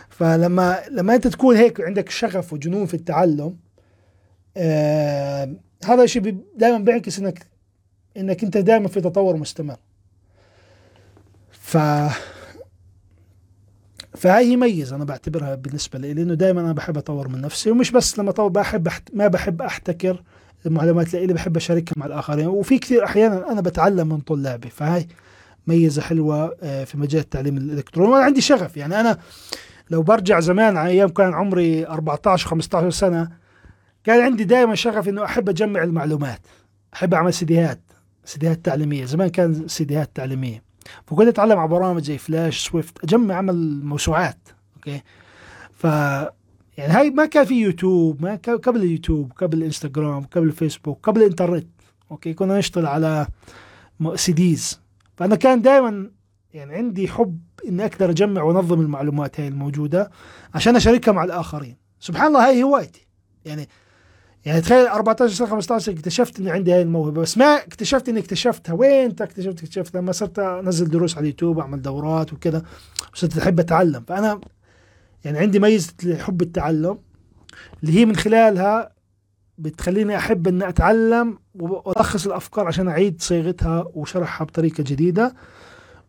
فلما 0.09 0.83
لما 0.91 1.15
أنت 1.15 1.27
تكون 1.27 1.57
هيك 1.57 1.81
عندك 1.81 2.11
شغف 2.11 2.53
وجنون 2.53 2.87
في 2.87 2.95
التعلم 2.95 3.57
آه 4.57 5.55
هذا 5.85 6.03
الشيء 6.03 6.37
دائما 6.57 6.79
بيعكس 6.79 7.19
إنك 7.19 7.47
إنك 8.17 8.45
أنت 8.45 8.57
دائما 8.57 8.89
في 8.89 9.01
تطور 9.01 9.37
مستمر. 9.37 9.77
ف 11.51 11.77
فهي 14.17 14.45
هي 14.51 14.57
ميزة 14.57 14.97
أنا 14.97 15.05
بعتبرها 15.05 15.55
بالنسبة 15.55 15.99
لي 15.99 16.15
لأنه 16.15 16.35
دائما 16.35 16.61
أنا 16.61 16.73
بحب 16.73 16.99
أطور 16.99 17.29
من 17.29 17.41
نفسي 17.41 17.71
ومش 17.71 17.91
بس 17.91 18.19
لما 18.19 18.31
أطور 18.31 18.49
بحب 18.49 18.87
أحت... 18.87 19.09
ما 19.15 19.29
بحب 19.29 19.63
أحتكر 19.63 20.23
المعلومات 20.67 21.15
اللي 21.15 21.33
بحب 21.35 21.57
أشاركها 21.57 21.95
مع 21.97 22.07
الآخرين. 22.07 22.47
وفي 22.47 22.79
كثير 22.79 23.05
أحيانا 23.05 23.53
أنا 23.53 23.61
بتعلم 23.61 24.09
من 24.09 24.21
طلابي 24.21 24.71
فهي 24.71 25.07
ميزة 25.69 26.03
حلوة 26.03 26.57
آه، 26.62 26.85
في 26.85 26.99
مجال 26.99 27.21
التعليم 27.21 27.57
الإلكتروني. 27.57 28.12
وأنا 28.12 28.25
عندي 28.25 28.41
شغف 28.41 28.77
يعني 28.77 29.01
أنا 29.01 29.19
لو 29.91 30.03
برجع 30.03 30.41
زمان 30.41 30.77
على 30.77 30.91
أيام 30.91 31.09
كان 31.09 31.35
عمري 31.35 31.87
14 31.87 32.49
15 32.49 32.91
سنة 32.91 33.29
كان 34.05 34.21
عندي 34.21 34.45
دائما 34.45 34.75
شغف 34.75 35.09
إنه 35.09 35.25
أحب 35.25 35.49
أجمع 35.49 35.83
المعلومات 35.83 36.41
أحب 36.95 37.14
أعمل 37.14 37.35
سيديهات 37.35 37.81
سيديهات 38.25 38.64
تعليمية. 38.64 39.05
زمان 39.05 39.29
كان 39.29 39.69
سيديهات 39.69 40.11
تعليمية. 40.14 40.62
فكنت 41.07 41.29
أتعلم 41.29 41.59
على 41.59 41.69
برامج 41.69 42.03
زي 42.03 42.19
Flash 42.18 42.68
Swift 42.68 43.05
أجمع 43.05 43.35
أعمل 43.35 43.85
موسوعات 43.85 44.39
okay؟ 44.76 45.03
ف 45.73 45.85
يعني 46.77 46.93
هاي 46.93 47.11
ما 47.11 47.27
كان 47.27 47.45
في 47.45 47.55
يوتيوب 47.61 48.23
ما 48.23 48.35
كان 48.35 48.59
قبل 48.59 48.81
اليوتيوب 48.83 49.33
قبل 49.37 49.59
الإنستغرام 49.59 50.25
قبل 50.25 50.47
الفيسبوك 50.47 50.99
قبل 51.03 51.23
الإنترنت 51.23 51.66
okay؟ 52.11 52.35
كنا 52.35 52.59
نشتغل 52.59 52.87
على 52.87 53.27
CDs. 54.14 54.81
فأنا 55.19 55.37
كان 55.37 55.62
دائما 55.62 56.11
يعني 56.55 56.75
عندي 56.75 57.09
حب 57.09 57.41
إني 57.69 57.85
أقدر 57.85 58.11
أجمع 58.11 58.43
وأنظم 58.43 58.81
المعلومات 58.81 59.41
هاي 59.41 59.49
الموجودة 59.49 60.11
عشان 60.55 60.77
أشاركها 60.77 61.12
مع 61.12 61.25
الآخرين. 61.25 61.77
سبحان 62.01 62.27
الله 62.27 62.49
هاي 62.49 62.62
هوايتي. 62.62 63.07
يعني 63.45 63.69
يعني 64.45 64.61
تخيل 64.61 64.87
14 64.87 65.35
سنة 65.35 65.47
15 65.47 65.93
اكتشفت 65.93 66.41
إني 66.41 66.51
عندي 66.51 66.73
هاي 66.73 66.83
الموهبة. 66.83 67.23
بس 67.23 67.39
ما 67.39 67.45
اكتشفت 67.45 68.09
إني 68.09 68.21
اكتشفتها. 68.21 68.73
وين 68.73 69.11
اكتشفت 69.21 69.62
اكتشفت. 69.62 69.97
لما 69.97 70.12
صرت 70.12 70.39
أنزل 70.39 70.91
دروس 70.91 71.16
على 71.16 71.23
اليوتيوب 71.23 71.59
أعمل 71.59 71.83
دورات 71.83 72.33
وكذا 72.33 72.62
صرت 73.14 73.39
أحب 73.39 73.61
أتعلم. 73.61 74.05
فأنا 74.09 74.41
يعني 75.25 75.39
عندي 75.39 75.59
ميزة 75.59 76.16
حب 76.19 76.43
التعلم 76.43 76.99
اللي 77.83 78.01
هي 78.01 78.05
من 78.05 78.16
خلالها 78.16 78.97
بتخليني 79.59 80.17
أحب 80.17 80.49
إني 80.49 80.69
أتعلم 80.69 81.39
وألخص 81.55 82.27
الأفكار 82.27 82.67
عشان 82.67 82.89
أعيد 82.89 83.23
صياغتها 83.23 83.85
وشرحها 83.95 84.45
بطريقة 84.45 84.83
جديدة. 84.83 85.35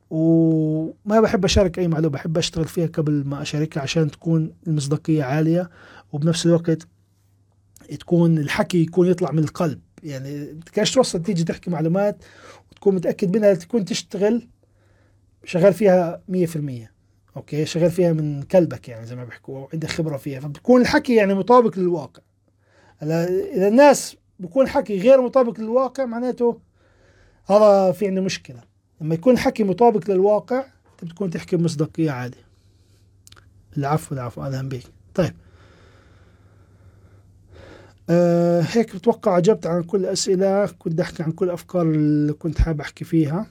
وما 0.10 1.22
بحب 1.22 1.46
أشارك 1.46 1.80
أي 1.80 1.88
معلومة 1.88 2.14
بحب 2.14 2.38
أشتغل 2.38 2.66
فيها 2.66 2.88
قبل 2.88 3.24
ما 3.26 3.42
أشاركها 3.42 3.82
عشان 3.82 4.12
تكون 4.12 4.54
المصداقية 4.68 5.24
عالية 5.24 5.70
وبنفس 6.12 6.46
الوقت 6.46 6.88
تكون 8.00 8.38
الحكي 8.38 8.82
يكون 8.82 9.08
يطلع 9.08 9.32
من 9.32 9.40
القلب. 9.40 9.80
يعني 10.04 10.46
بدكش 10.46 10.92
توصل 10.92 11.22
تيجي 11.22 11.44
تحكي 11.44 11.70
معلومات 11.70 12.24
وتكون 12.72 12.96
متأكد 12.96 13.38
منها 13.38 13.54
تكون 13.54 13.86
تشتغل 13.86 14.48
شغال 15.44 15.74
فيها 15.74 16.22
100% 16.32 16.90
أوكي؟ 17.38 17.66
شغال 17.66 17.92
فيها 17.92 18.14
من 18.14 18.42
قلبك 18.42 18.90
يعني 18.90 19.06
زي 19.06 19.16
ما 19.16 19.24
بيحكوا 19.24 19.68
عندك 19.74 19.90
خبرة 19.90 20.18
فيها. 20.18 20.40
فبتكون 20.40 20.82
الحكي 20.82 21.16
يعني 21.16 21.34
مطابق 21.34 21.80
للواقع. 21.80 22.22
إذا 23.04 23.68
الناس 23.68 24.16
بكون 24.40 24.68
حكي 24.68 25.00
غير 25.00 25.22
مطابق 25.22 25.60
للواقع 25.60 26.06
معناته 26.06 26.60
هذا 27.50 27.92
في 27.92 28.08
عندنا 28.08 28.26
مشكلة. 28.26 28.64
لما 29.02 29.16
يكون 29.16 29.38
حكي 29.38 29.64
مطابق 29.64 30.12
للواقع 30.12 30.66
أنت 30.92 31.12
بتكون 31.12 31.30
تحكي 31.30 31.56
بمصداقيه 31.56 32.12
عادي 32.12 32.38
العفو 33.78 34.16
العفو 34.16 34.42
أهلا 34.42 34.70
بك 34.70 34.84
طيب. 35.16 35.34
أه 38.10 38.62
هيك 38.62 38.96
بتوقع 38.96 39.38
أجبت 39.38 39.68
عن 39.68 39.84
كل 39.84 39.98
الاسئله 39.98 40.66
كنت 40.66 41.00
أحكي 41.00 41.24
عن 41.24 41.32
كل 41.32 41.46
الافكار 41.46 41.82
اللي 41.82 42.34
كنت 42.34 42.62
حابب 42.62 42.82
أحكي 42.82 43.06
فيها. 43.06 43.48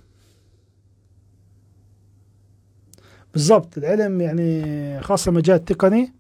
بالضبط 3.33 3.79
العلم 3.79 4.21
يعني 4.21 5.01
خاصة 5.03 5.31
مجال 5.33 5.57
التقني. 5.57 6.18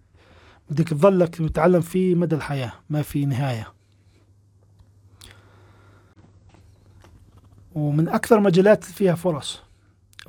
بدك 0.70 0.88
تظلك 0.88 1.36
تتعلم 1.36 1.80
فيه 1.80 2.14
مدى 2.14 2.36
الحياة 2.36 2.72
ما 2.90 3.02
في 3.02 3.26
نهاية. 3.26 3.72
ومن 7.74 8.08
أكثر 8.08 8.40
مجالات 8.40 8.84
فيها 8.84 9.14
فرص 9.14 9.62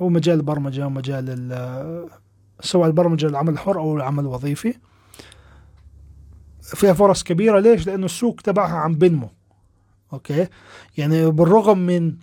هو 0.02 0.08
مجال 0.08 0.38
البرمجة 0.38 0.86
ومجال 0.86 2.08
سواء 2.60 2.88
البرمجة 2.88 3.26
العمل 3.26 3.52
الحر 3.52 3.78
أو 3.78 3.96
العمل 3.96 4.24
الوظيفي. 4.24 4.74
فيها 6.60 6.92
فرص 6.92 7.22
كبيرة. 7.22 7.60
ليش؟ 7.60 7.86
لأنه 7.86 8.04
السوق 8.04 8.40
تبعها 8.40 8.76
عم 8.76 8.94
بنمو. 8.94 9.30
أوكي؟ 10.12 10.46
يعني 10.98 11.30
بالرغم 11.30 11.78
من 11.78 12.16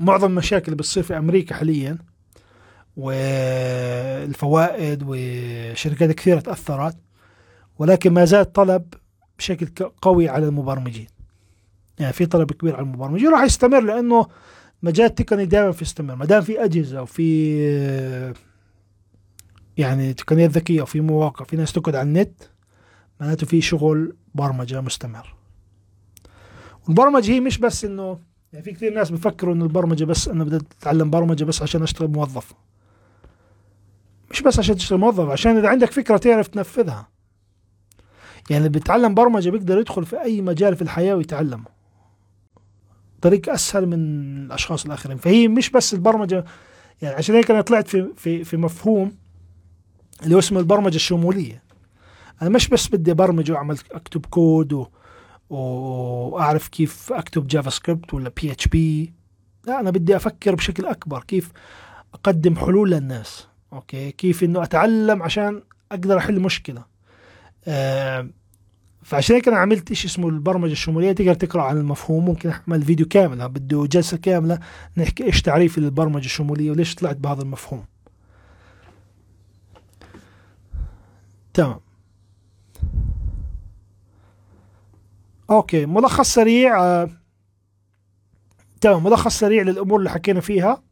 معظم 0.00 0.26
المشاكل 0.26 0.64
اللي 0.64 0.76
بتصير 0.76 1.02
في 1.02 1.18
أمريكا 1.18 1.54
حاليا 1.54 1.98
والفوائد 2.96 5.02
وشركات 5.06 6.10
كثيرة 6.10 6.40
تأثرت 6.40 6.96
ولكن 7.78 8.12
ما 8.12 8.24
زال 8.24 8.52
طلب 8.52 8.94
بشكل 9.38 9.90
قوي 10.02 10.28
على 10.28 10.46
المبرمجين. 10.46 11.06
يعني 11.98 12.12
في 12.12 12.26
طلب 12.26 12.52
كبير 12.52 12.76
على 12.76 12.82
المبرمجين 12.82 13.30
راح 13.30 13.42
يستمر 13.42 13.80
لأنه 13.80 14.26
مجال 14.82 15.06
التقني 15.06 15.46
دائما 15.46 15.72
في 15.72 15.84
يستمر 15.84 16.14
ما 16.14 16.24
دام 16.24 16.42
في 16.42 16.64
أجهزة 16.64 17.02
وفي 17.02 17.52
يعني 19.76 20.14
تقنيات 20.14 20.50
ذكية 20.50 20.82
وفي 20.82 21.00
مواقع 21.00 21.44
في 21.44 21.56
ناس 21.56 21.72
تقعد 21.72 21.94
على 21.94 22.08
النت 22.08 22.42
معناته 23.20 23.46
في 23.46 23.60
شغل 23.60 24.16
برمجة 24.34 24.80
مستمر. 24.80 25.34
والبرمجة 26.86 27.32
هي 27.32 27.40
مش 27.40 27.58
بس 27.58 27.84
إنه 27.84 28.18
يعني 28.52 28.64
في 28.64 28.72
كثير 28.72 28.94
ناس 28.94 29.10
بفكروا 29.10 29.54
إنه 29.54 29.64
البرمجة 29.64 30.04
بس 30.04 30.28
إنه 30.28 30.44
بدي 30.44 30.56
اتعلم 30.56 31.10
برمجة 31.10 31.44
بس 31.44 31.62
عشان 31.62 31.82
أشتغل 31.82 32.08
موظف. 32.08 32.52
مش 34.32 34.42
بس 34.42 34.58
عشان 34.58 34.76
تشتغل 34.76 34.98
موظف 34.98 35.28
عشان 35.28 35.56
إذا 35.56 35.68
عندك 35.68 35.90
فكرة 35.90 36.16
تعرف 36.16 36.48
تنفذها. 36.48 37.08
يعني 38.50 38.66
اللي 38.66 38.78
بيتعلم 38.78 39.14
برمجة 39.14 39.50
بيقدر 39.50 39.78
يدخل 39.78 40.06
في 40.06 40.22
أي 40.22 40.40
مجال 40.40 40.76
في 40.76 40.82
الحياة 40.82 41.14
ويتعلمه. 41.14 41.64
طريق 43.22 43.48
أسهل 43.52 43.86
من 43.86 43.94
الأشخاص 44.44 44.84
الآخرين. 44.84 45.16
فهي 45.16 45.48
مش 45.48 45.70
بس 45.70 45.94
البرمجة 45.94 46.44
يعني 47.02 47.14
عشان 47.14 47.34
هيك 47.34 47.50
أنا 47.50 47.60
طلعت 47.60 47.88
في 47.88 48.12
في 48.16 48.44
في 48.44 48.56
مفهوم 48.56 49.16
اللي 50.22 50.34
هو 50.34 50.38
اسمه 50.38 50.60
البرمجة 50.60 50.96
الشمولية. 50.96 51.62
أنا 52.42 52.50
مش 52.50 52.68
بس 52.68 52.88
بدي 52.88 53.10
أبرمج 53.10 53.50
وأعمل 53.50 53.78
أكتب 53.92 54.26
كود 54.26 54.72
و 54.72 54.86
وأعرف 55.50 56.68
كيف 56.68 57.12
أكتب 57.12 57.46
JavaScript 57.46 58.14
ولا 58.14 58.32
PHP 58.42 59.12
لا 59.66 59.80
أنا 59.80 59.90
بدي 59.90 60.16
أفكر 60.16 60.54
بشكل 60.54 60.86
أكبر 60.86 61.22
كيف 61.22 61.52
أقدم 62.14 62.56
حلول 62.56 62.90
للناس. 62.90 63.46
okay. 63.72 64.12
كيف 64.12 64.44
إنه 64.44 64.62
أتعلم 64.62 65.22
عشان 65.22 65.62
أقدر 65.92 66.18
أحل 66.18 66.40
مشكلة. 66.40 66.84
آه 67.66 68.28
فعشان 69.02 69.36
هيك 69.36 69.48
أنا 69.48 69.58
عملت 69.58 69.92
شيء 69.92 70.10
اسمه 70.10 70.28
البرمجة 70.28 70.72
الشمولية. 70.72 71.12
تقدر 71.12 71.34
تقرأ 71.34 71.62
عن 71.62 71.76
المفهوم. 71.76 72.24
ممكن 72.24 72.50
اعمل 72.50 72.82
فيديو 72.82 73.08
كامل 73.08 73.48
بده 73.48 73.86
جلسة 73.86 74.16
كاملة 74.16 74.58
نحكي 74.96 75.24
إيش 75.24 75.42
تعريف 75.42 75.78
البرمجة 75.78 76.24
الشمولية 76.24 76.70
وليش 76.70 76.94
طلعت 76.94 77.16
بهذا 77.16 77.42
المفهوم. 77.42 77.84
تمام. 81.54 81.80
okay. 85.50 85.86
ملخص 85.86 86.34
سريع 86.34 86.84
آه. 86.84 87.10
تمام. 88.80 89.04
ملخص 89.04 89.38
سريع 89.38 89.62
للأمور 89.62 89.98
اللي 89.98 90.10
حكينا 90.10 90.40
فيها. 90.40 90.82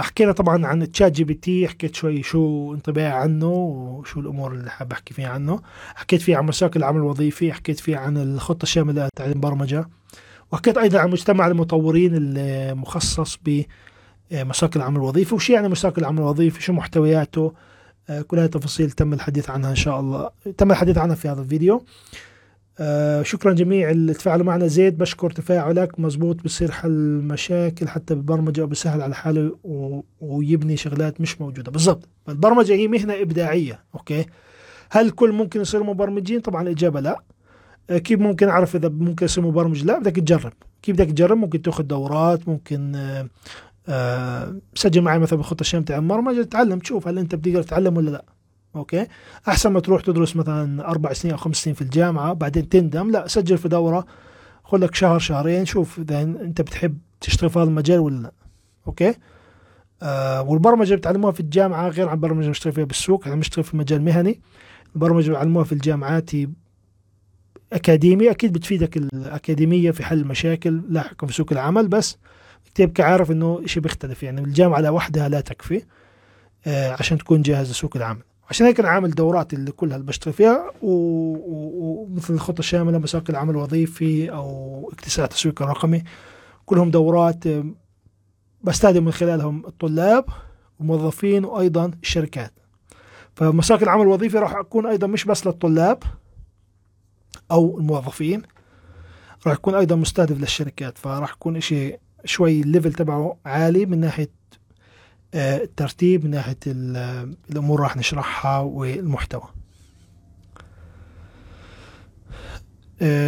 حكينا 0.00 0.32
طبعا 0.32 0.66
عن 0.66 0.92
ChatGPT 0.92 1.68
حكيت 1.68 1.94
شوي 1.94 2.22
شو 2.22 2.74
انطباعي 2.74 3.12
عنه 3.12 3.46
وشو 3.46 4.20
الأمور 4.20 4.52
اللي 4.52 4.70
حاب 4.70 4.92
أحكي 4.92 5.14
فيها 5.14 5.28
عنه. 5.28 5.60
حكيت 5.94 6.22
فيه 6.22 6.36
عن 6.36 6.46
مشاكل 6.46 6.80
العمل 6.80 6.96
الوظيفي 6.98 7.52
حكيت 7.52 7.80
فيه 7.80 7.96
عن 7.96 8.16
الخطة 8.16 8.62
الشاملة 8.62 9.06
لتعليم 9.06 9.40
برمجة 9.40 9.88
وحكيت 10.52 10.78
أيضا 10.78 10.98
عن 10.98 11.10
مجتمع 11.10 11.46
المطورين 11.46 12.10
المخصص 12.14 13.38
بمشاكل 14.30 14.80
العمل 14.80 14.96
الوظيفي 14.96 15.34
وش 15.34 15.50
يعني 15.50 15.68
مشاكل 15.68 16.00
العمل 16.00 16.18
الوظيفي 16.18 16.62
شو 16.62 16.72
محتوياته. 16.72 17.52
آه 18.08 18.22
كل 18.22 18.38
هذه 18.38 18.44
التفاصيل 18.44 18.90
تم 18.90 19.12
الحديث 19.12 19.50
عنها 19.50 19.70
إن 19.70 19.76
شاء 19.76 20.00
الله 20.00 20.30
تم 20.58 20.70
الحديث 20.70 20.98
عنها 20.98 21.14
في 21.14 21.28
هذا 21.28 21.40
الفيديو. 21.42 21.84
آه 22.78 23.22
شكرا 23.22 23.52
جميع 23.52 23.90
اللي 23.90 24.14
تفاعلوا 24.14 24.46
معنا. 24.46 24.66
زيد 24.66 24.98
بشكر 24.98 25.30
تفاعلك. 25.30 26.00
مزبوط 26.00 26.44
بصير 26.44 26.70
حل 26.70 26.90
مشاكل 27.22 27.88
حتى 27.88 28.14
بالبرمجة 28.14 28.62
وبسهل 28.64 29.02
على 29.02 29.14
حاله 29.14 29.56
و... 29.64 30.00
ويبني 30.20 30.76
شغلات 30.76 31.20
مش 31.20 31.40
موجودة. 31.40 31.72
بالضبط. 31.72 32.08
البرمجة 32.28 32.72
هي 32.72 32.88
مهنة 32.88 33.14
إبداعية 33.22 33.84
أوكي؟ 33.94 34.26
هل 34.90 35.10
كل 35.10 35.32
ممكن 35.32 35.60
يصيروا 35.60 35.86
مبرمجين؟ 35.86 36.40
طبعا 36.40 36.62
الإجابة 36.62 37.00
لا. 37.00 37.22
آه 37.90 37.98
كيف 37.98 38.20
ممكن 38.20 38.48
أعرف 38.48 38.76
إذا 38.76 38.88
ممكن 38.88 39.24
يصير 39.24 39.44
مبرمج؟ 39.44 39.84
لا 39.84 39.98
بدك 39.98 40.16
تجرب. 40.16 40.52
كيف 40.82 40.96
بدك 40.96 41.10
تجرب؟ 41.10 41.36
ممكن 41.38 41.62
تأخذ 41.62 41.82
دورات 41.84 42.48
ممكن 42.48 42.94
آه 42.96 43.28
آه 43.88 44.56
سجل 44.74 45.02
معي 45.02 45.18
مثلا 45.18 45.38
بخطة 45.38 45.60
الشام 45.60 45.82
تاع 45.82 45.98
البرمجة 45.98 46.42
تتعلم 46.42 46.78
تشوف 46.78 47.08
هل 47.08 47.18
أنت 47.18 47.34
بتقدر 47.34 47.62
تتعلم 47.62 47.96
ولا 47.96 48.10
لا. 48.10 48.24
okay؟ 48.76 49.06
أحسن 49.48 49.72
ما 49.72 49.80
تروح 49.80 50.02
تدرس 50.02 50.36
مثلا 50.36 50.88
أربع 50.88 51.12
سنين 51.12 51.34
أو 51.34 51.38
خمس 51.40 51.56
سنين 51.56 51.74
في 51.74 51.82
الجامعة 51.82 52.32
بعدين 52.32 52.68
تندم 52.68 53.10
لا 53.10 53.26
سجل 53.28 53.58
في 53.58 53.68
دورة 53.68 54.06
خذ 54.64 54.78
لك 54.78 54.94
شهر 54.94 55.18
شهرين 55.18 55.64
شوف 55.66 55.98
اذا 55.98 56.22
أنت 56.22 56.60
بتحب 56.60 56.98
تشتغل 57.20 57.50
في 57.50 57.58
هذا 57.58 57.68
المجال 57.68 57.98
ولا 57.98 58.16
لا. 58.22 58.32
okay؟ 58.86 59.14
آه 60.02 60.42
والبرمجة 60.42 60.84
اللي 60.86 60.96
بتعلموها 60.96 61.32
في 61.32 61.40
الجامعة 61.40 61.88
غير 61.88 62.08
عن 62.08 62.14
البرمجه 62.14 62.40
اللي 62.40 62.50
بشتغل 62.50 62.72
فيها 62.72 62.84
بالسوق 62.84 63.26
أنا 63.26 63.36
بشتغل 63.36 63.64
في 63.64 63.76
مجال 63.76 64.02
مهني. 64.02 64.40
البرمجة 64.94 65.24
اللي 65.24 65.30
بيعلموها 65.34 65.64
في 65.64 65.72
الجامعات 65.72 66.30
اكاديمي 67.72 68.30
أكيد 68.30 68.52
بتفيدك 68.52 68.96
الأكاديمية 68.96 69.90
في 69.90 70.04
حل 70.04 70.18
المشاكل 70.20 70.82
لاحقا 70.88 71.26
في 71.26 71.32
سوق 71.32 71.52
العمل 71.52 71.88
بس 71.88 72.18
تبقى 72.74 73.02
عارف 73.04 73.30
إنه 73.30 73.62
شيء 73.66 73.82
بيختلف 73.82 74.22
يعني 74.22 74.40
الجامعة 74.40 74.80
لوحدها 74.80 75.28
لا 75.28 75.40
تكفي 75.40 75.82
آه 76.66 76.92
عشان 76.98 77.18
تكون 77.18 77.42
جاهز 77.42 77.70
لسوق 77.70 77.96
العمل. 77.96 78.22
عشان 78.54 78.66
هيك 78.66 78.80
أنا 78.80 78.88
عامل 78.88 79.10
دورات 79.10 79.52
اللي 79.52 79.72
كلها 79.72 79.96
اللي 79.96 80.06
بشتغل 80.06 80.34
فيها 80.34 80.70
ومثل 80.82 82.34
الخطة 82.34 82.58
الشاملة 82.58 82.98
مساق 82.98 83.24
العمل 83.30 83.50
الوظيفي 83.50 84.30
أو 84.30 84.90
اكتساب 84.92 85.24
التسويق 85.24 85.62
الرقمي 85.62 86.02
كلهم 86.66 86.90
دورات 86.90 87.44
بستخدم 88.62 89.04
من 89.04 89.12
خلالهم 89.12 89.66
الطلاب 89.66 90.24
والموظفين 90.78 91.44
وأيضا 91.44 91.90
الشركات. 92.02 92.52
فمساق 93.34 93.82
العمل 93.82 94.02
الوظيفي 94.02 94.38
راح 94.38 94.54
أكون 94.54 94.86
أيضا 94.86 95.06
مش 95.06 95.24
بس 95.24 95.46
للطلاب 95.46 96.02
أو 97.50 97.78
الموظفين 97.78 98.42
راح 99.46 99.54
يكون 99.54 99.74
أيضا 99.74 99.96
مستهدف 99.96 100.40
للشركات. 100.40 100.98
فراح 100.98 101.32
يكون 101.32 101.60
شيء 101.60 101.98
شوي 102.24 102.60
الليفل 102.60 102.92
تبعه 102.92 103.36
عالي 103.46 103.86
من 103.86 104.00
ناحية 104.00 104.30
الترتيب 105.34 106.24
من 106.24 106.30
ناحية 106.30 106.58
الأمور 107.50 107.80
راح 107.80 107.96
نشرحها 107.96 108.58
والمحتوى. 108.58 109.48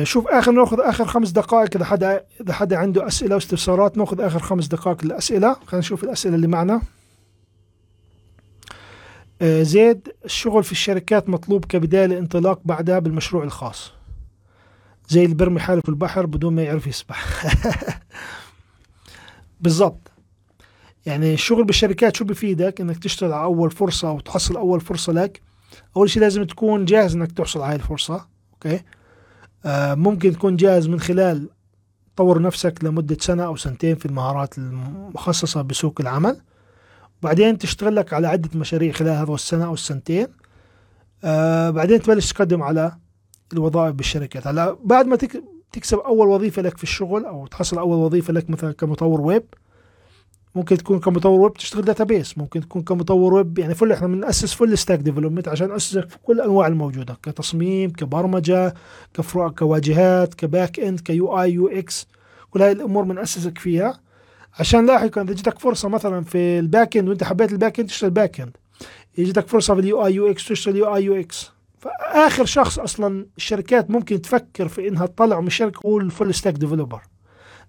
شوف 0.03 0.29
آخر 0.29 0.53
ناخذ 0.53 0.81
آخر 0.81 1.05
خمس 1.05 1.31
دقائق 1.31 1.77
إذا 1.77 1.85
حدا 1.85 2.25
إذا 2.41 2.53
حدا 2.53 2.77
عنده 2.77 3.07
أسئلة 3.07 3.35
واستفسارات 3.35 3.99
ناخذ 3.99 4.21
آخر 4.21 4.39
خمس 4.39 4.67
دقائق 4.67 5.05
للأسئلة. 5.05 5.55
خلينا 5.55 5.79
نشوف 5.79 6.05
الأسئلة 6.05 6.35
اللي 6.35 6.47
معنا. 6.47 6.81
زيد 9.43 10.09
الشغل 10.25 10.65
في 10.65 10.73
الشركات 10.73 11.29
مطلوب 11.29 11.65
كبداية 11.65 12.07
للانطلاق 12.07 12.61
بعدها 12.65 12.99
بالمشروع 12.99 13.45
الخاص. 13.45 13.93
زي 15.09 15.25
اللي 15.25 15.35
برمي 15.35 15.61
حاله 15.61 15.81
في 15.81 15.89
البحر 15.89 16.27
بدون 16.27 16.55
ما 16.55 16.63
يعرف 16.63 16.87
يسبح. 16.87 17.47
بالضبط. 19.61 20.16
يعني 21.07 21.35
الشغل 21.35 21.65
بالشركات 21.65 22.17
شو 22.17 22.25
بفيدك؟ 22.25 22.81
إنك 22.81 22.99
تشتغل 22.99 23.33
على 23.33 23.45
أول 23.45 23.71
فرصة 23.71 24.13
وتحصل 24.13 24.57
أول 24.57 24.81
فرصة 24.81 25.13
لك. 25.13 25.41
أول 25.97 26.11
شيء 26.11 26.23
لازم 26.23 26.45
تكون 26.45 26.85
جاهز 26.85 27.15
إنك 27.17 27.33
تحصل 27.33 27.61
على 27.61 27.71
هاي 27.71 27.77
الفرصة 27.77 28.27
أوكي؟ 28.53 28.81
آه 29.65 29.95
ممكن 29.95 30.33
تكون 30.33 30.57
جاهز 30.57 30.89
من 30.89 31.01
خلال 31.01 31.49
تطور 32.15 32.43
نفسك 32.43 32.85
لمدة 32.85 33.17
سنة 33.21 33.45
أو 33.45 33.57
سنتين 33.57 33.97
في 33.97 34.07
المهارات 34.07 34.59
المخصصة 34.59 35.63
بسوق 35.63 36.01
العمل. 36.01 36.41
بعدين 37.23 37.59
تشتغل 37.59 37.97
لك 37.97 38.13
على 38.13 38.29
عدة 38.29 38.51
مشاريع 38.55 38.93
خلال 38.93 39.11
هذا 39.11 39.33
السنة 39.35 39.65
أو 39.65 39.75
السنتين. 39.75 40.27
آه 41.25 41.71
بعدين 41.71 42.03
تبلش 42.03 42.33
تقدم 42.33 42.63
على 42.63 42.97
الوظائف 43.53 43.95
بالشركات. 43.95 44.47
هلأ 44.47 44.77
بعد 44.85 45.07
ما 45.07 45.19
تكسب 45.73 45.99
أول 45.99 46.29
وظيفة 46.29 46.63
لك 46.63 46.77
في 46.77 46.83
الشغل 46.83 47.25
أو 47.25 47.47
تحصل 47.47 47.79
أول 47.79 47.97
وظيفة 47.97 48.33
لك 48.33 48.51
مثلا 48.51 48.73
كمطور 48.73 49.21
ويب 49.21 49.45
ممكن 50.57 50.77
تكون 50.77 51.01
كمطور 51.01 51.41
ويب 51.41 51.55
تشتغل 51.55 51.83
database 51.83 52.39
ممكن 52.39 52.61
تكون 52.61 52.83
كمطور 52.83 53.35
ويب 53.35 53.59
يعني 53.59 53.75
full 53.75 53.93
إحنا 53.93 54.07
بنأسس 54.07 54.55
full 54.55 54.79
stack 54.79 54.99
development 54.99 55.49
عشان 55.49 55.69
نأسسك 55.69 56.11
في 56.11 56.19
كل 56.23 56.33
الانواع 56.33 56.67
الموجودة 56.67 57.17
كتصميم 57.23 57.91
كبرمجة 57.91 58.75
كفروع 59.15 59.49
كواجهات 59.49 60.35
ك 60.35 60.81
back 60.81 61.01
end 61.01 61.41
ك 61.41 61.53
UI 61.53 61.69
UX 61.69 62.07
كل 62.51 62.63
هاي 62.63 62.73
الأمور 62.73 63.05
بنأسسك 63.05 63.59
فيها. 63.59 64.01
عشان 64.59 64.87
لاحقا 64.87 65.23
إذا 65.23 65.33
جتك 65.33 65.59
فرصة 65.59 65.89
مثلا 65.89 66.25
في 66.25 66.59
ال 66.59 66.66
back 66.66 66.97
end 66.97 67.09
وإنت 67.09 67.25
حبيت 67.25 67.53
ال 67.53 67.59
back 67.59 67.81
end 67.81 67.89
تشتغل 67.89 68.11
back 68.11 68.41
end 68.41 68.57
يجيك 69.19 69.47
فرصة 69.47 69.75
في 69.75 69.81
ال 69.81 70.07
UI 70.07 70.15
UX 70.15 70.49
تشتغل 70.49 70.77
UI 70.77 70.97
UX. 70.97 71.51
فآخر 71.79 72.45
شخص 72.45 72.79
أصلا 72.79 73.27
الشركات 73.37 73.91
ممكن 73.91 74.23
تفكر 74.23 74.69
في 74.69 74.89
إنها 74.89 75.07
تطلع 75.07 75.41
من 75.41 75.47
الشركة 75.47 75.81
هو 75.87 75.99
ال 75.99 76.06
full 76.06 76.35
stack 76.35 76.55
developer 76.55 77.01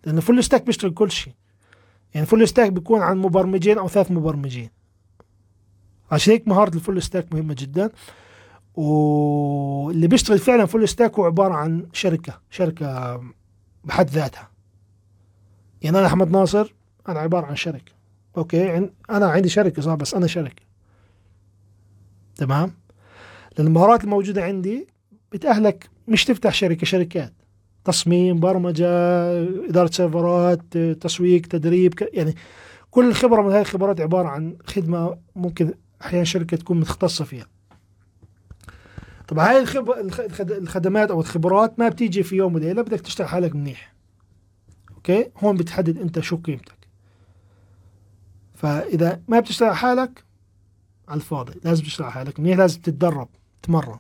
لأنه 0.06 0.22
full 0.22 0.43
stack 0.43 0.64
بيشتغل 0.66 0.94
كل 0.94 1.12
شيء. 1.12 1.34
يعني 2.14 2.26
full 2.26 2.48
stack 2.48 2.72
بيكون 2.72 3.01
عن 3.01 3.18
مبرمجين 3.18 3.78
أو 3.78 3.88
ثلاث 3.88 4.12
مبرمجين. 4.12 4.70
عشان 6.12 6.34
هيك 6.34 6.47
مهارة 6.47 6.76
ال 6.76 6.81
full 6.81 7.02
stack 7.02 7.34
مهمة 7.34 7.55
جدا. 7.58 7.89
واللي 8.76 10.08
بيشتغل 10.08 10.39
فعلا 10.39 10.66
full 10.66 10.89
stack 10.89 11.20
هو 11.20 11.26
عبارة 11.26 11.53
عن 11.53 11.88
شركة 11.93 12.41
شركة 12.49 13.22
بحد 13.84 14.10
ذاتها. 14.10 14.49
يعني 15.82 15.99
أنا 15.99 16.08
أحمد 16.08 16.32
ناصر 16.32 16.74
أنا 17.10 17.20
عبارة 17.20 17.45
عن 17.45 17.55
شركة. 17.55 17.91
okay 18.38 18.78
أنا 19.10 19.26
عندي 19.28 19.49
شركة 19.49 19.82
صح 19.82 19.93
بس 19.93 20.14
أنا 20.14 20.28
شركة. 20.28 20.64
تمام؟ 22.36 22.74
لأن 23.58 23.68
المهارات 23.68 24.03
الموجودة 24.03 24.43
عندي 24.43 24.88
بتأهلك 25.32 25.89
مش 26.08 26.26
تفتح 26.26 26.53
شركة 26.53 26.86
شركات. 26.86 27.34
تصميم 27.88 28.40
برمجة 28.40 28.88
إدارة 29.70 29.92
سيرفرات 29.92 30.78
تسويق 30.78 31.42
تدريب 31.42 31.94
يعني 32.14 32.36
كل 32.92 33.10
الخبرة 33.10 33.42
من 33.42 33.52
هذه 33.52 33.62
الخبرات 33.62 34.02
عبارة 34.02 34.28
عن 34.28 34.58
خدمة 34.66 35.18
ممكن 35.36 35.74
أحيانا 36.02 36.24
شركة 36.24 36.58
تكون 36.58 36.80
متخصصة 36.80 37.26
فيها. 37.26 37.48
طبعا 39.28 39.48
هاي. 39.48 39.66
الخدمات 40.42 41.12
أو 41.12 41.20
الخبرات 41.20 41.80
ما 41.80 41.90
بتيجي 41.90 42.24
في 42.24 42.36
يوم 42.36 42.56
وليلة 42.56 42.82
بدك 42.82 43.02
تشتغل 43.02 43.28
حالك 43.28 43.56
منيح. 43.56 43.94
okay؟ 44.95 45.32
هون 45.38 45.58
بتحدد 45.58 45.98
أنت 45.98 46.20
شو 46.20 46.38
قيمتك. 46.38 46.88
فإذا 48.56 49.22
ما 49.28 49.40
بتشتغل 49.40 49.76
حالك 49.76 50.24
على 51.08 51.18
الفاضي. 51.18 51.54
لازم 51.64 51.84
تشتغل 51.84 52.12
حالك 52.12 52.40
منيح 52.40 52.58
لازم 52.58 52.82
تتدرب 52.82 53.30
تمرن 53.62 54.00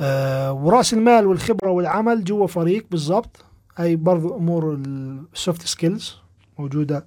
آه 0.00 0.52
وراس 0.52 0.94
المال 0.94 1.26
والخبرة 1.26 1.70
والعمل 1.70 2.24
جوا 2.24 2.46
فريق 2.46 2.86
بالضبط. 2.90 3.44
هاي 3.76 3.96
برضو 3.96 4.36
أمور 4.36 4.74
ال 5.34 5.40
soft 5.40 5.62
skills 5.66 6.16
موجودة 6.58 7.06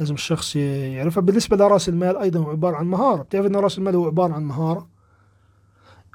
لازم 0.00 0.14
الشخص 0.14 0.56
يعرفها. 0.56 1.20
بالنسبة 1.20 1.56
لراس 1.56 1.88
المال 1.88 2.16
أيضا 2.16 2.40
هو 2.40 2.50
عبارة 2.50 2.76
عن 2.76 2.86
مهارة. 2.86 3.22
بتعرف 3.22 3.46
إن 3.46 3.56
راس 3.56 3.78
المال 3.78 3.96
هو 3.96 4.06
عبارة 4.06 4.32
عن 4.32 4.42
مهارة؟ 4.44 4.88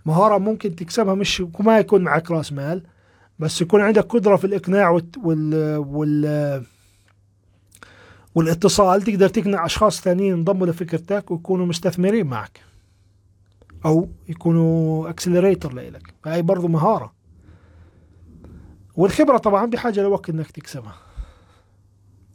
مهارة 0.05 0.37
ممكن 0.37 0.75
تكسبها 0.75 1.13
مش 1.15 1.43
ما 1.59 1.79
يكون 1.79 2.01
معك 2.01 2.31
راس 2.31 2.53
مال 2.53 2.83
بس 3.39 3.61
يكون 3.61 3.81
عندك 3.81 4.03
قدرة 4.13 4.35
في 4.35 4.47
الإقناع 4.47 4.89
وال, 4.89 5.05
وال... 5.23 5.77
وال... 5.77 6.63
والاتصال. 8.35 9.01
تقدر 9.01 9.27
تقنع 9.29 9.65
أشخاص 9.65 10.01
ثانيين 10.01 10.33
ينضموا 10.33 10.67
لفكرتك 10.67 11.31
ويكونوا 11.31 11.65
مستثمرين 11.65 12.27
معك. 12.27 12.59
أو 13.85 14.09
يكونوا 14.29 15.09
اكسلريتر 15.09 15.73
لك 15.73 16.13
فهي 16.23 16.41
برضو 16.41 16.67
مهارة. 16.67 17.13
والخبرة 18.95 19.37
طبعا 19.37 19.65
بحاجه 19.65 20.01
لوقت 20.01 20.29
إنك 20.29 20.51
تكسبها. 20.51 20.95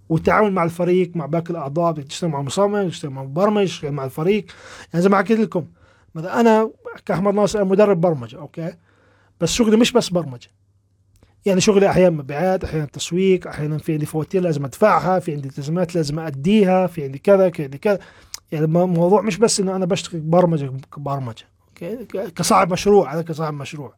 والتعامل 0.08 0.52
مع 0.52 0.64
الفريق 0.64 1.16
مع 1.16 1.26
باقي 1.26 1.50
الأعضاء 1.50 1.92
بتشتغل 1.92 2.30
مع 2.30 2.42
مصمم 2.42 2.88
تشتغل 2.88 3.12
مع 3.12 3.22
مبرمج 3.22 3.86
مع 3.86 4.04
الفريق. 4.04 4.44
يعني 4.92 5.02
زي 5.02 5.08
ما 5.08 5.18
حكيت 5.18 5.40
لكم 5.40 5.66
مثلا 6.14 6.40
أنا 6.40 6.70
كأحمد 7.06 7.34
ناصر 7.34 7.64
مدرب 7.64 8.00
برمجة 8.00 8.38
okay؟ 8.38 8.72
بس 9.40 9.52
شغلي 9.52 9.76
مش 9.76 9.92
بس 9.92 10.08
برمجة. 10.08 10.48
يعني 11.46 11.60
شغلي 11.60 11.90
أحيانا 11.90 12.16
مبيعات 12.16 12.64
أحيانا 12.64 12.86
تسويق 12.86 13.46
أحيانا 13.48 13.78
في 13.78 13.92
عندي 13.92 14.06
فواتير 14.06 14.42
لازم 14.42 14.64
أدفعها 14.64 15.18
في 15.18 15.32
عندي 15.32 15.48
التزامات 15.48 15.94
لازم 15.94 16.18
أديها 16.18 16.86
في 16.86 17.04
عندي 17.04 17.18
كذا 17.18 17.50
في 17.50 17.62
عندي 17.62 17.78
كذا. 17.78 17.98
يعني 18.52 18.64
الموضوع 18.64 19.22
مش 19.22 19.36
بس 19.36 19.60
إنه 19.60 19.76
أنا 19.76 19.86
بشتغل 19.86 20.20
برمجه 20.20 20.72
برمجه 20.96 21.44
okay؟ 21.68 22.06
كصاحب 22.30 22.72
مشروع 22.72 23.12
أنا 23.12 23.22
كصاحب 23.22 23.54
مشروع 23.54 23.94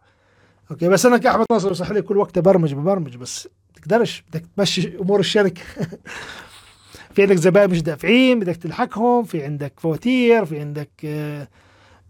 okay؟ 0.71 0.89
بس 0.89 1.07
أنا 1.07 1.19
كأحمد 1.19 1.47
ناصر 1.53 1.73
صح 1.73 1.91
لي 1.91 2.03
كل 2.03 2.17
وقت 2.17 2.39
برمج 2.39 2.75
ببرمج 2.75 3.17
بس 3.17 3.49
تقدرش 3.75 4.25
بدك 4.31 4.45
تمشي 4.57 4.99
أمور 4.99 5.21
الشركة. 5.21 5.63
في 7.15 7.23
عندك 7.23 7.37
زبائن 7.37 7.71
مش 7.71 7.83
دافعين 7.83 8.41
بدك 8.41 8.57
تلحقهم 8.57 9.25
في 9.25 9.45
عندك 9.45 9.73
فواتير 9.77 10.45
في 10.45 10.61
عندك 10.61 10.91
آه، 11.05 11.49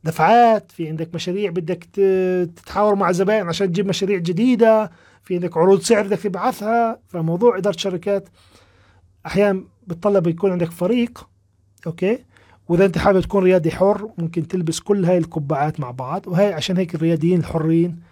دفعات 0.05 0.73
في 0.73 0.89
عندك 0.89 1.15
مشاريع 1.15 1.51
بدك 1.51 1.85
تتحاور 2.57 2.95
مع 2.95 3.11
الزبائن 3.11 3.49
عشان 3.49 3.67
تجيب 3.73 3.87
مشاريع 3.87 4.19
جديدة 4.19 4.91
في 5.23 5.35
عندك 5.35 5.57
عروض 5.57 5.81
سعر 5.81 6.03
بدك 6.07 6.19
تبعثها. 6.21 7.01
فموضوع 7.09 7.59
إدارة 7.59 7.77
شركات 7.77 8.29
أحيانا 9.27 9.65
بتطلب 9.87 10.27
يكون 10.27 10.53
عندك 10.53 10.71
فريق 10.71 11.29
أوكي؟ 11.87 12.19
وإذا 12.71 12.85
أنت 12.85 12.99
حابب 12.99 13.21
تكون 13.21 13.45
ريادي 13.45 13.71
حر 13.71 14.11
ممكن 14.19 14.49
تلبس 14.49 14.81
كل 14.81 15.05
هاي 15.05 15.19
القبعات 15.19 15.81
مع 15.81 15.91
بعض 15.91 16.27
وهي 16.29 16.53
عشان 16.53 16.77
هيك 16.77 16.95
الرياديين 16.95 17.41
الحرين 17.41 18.03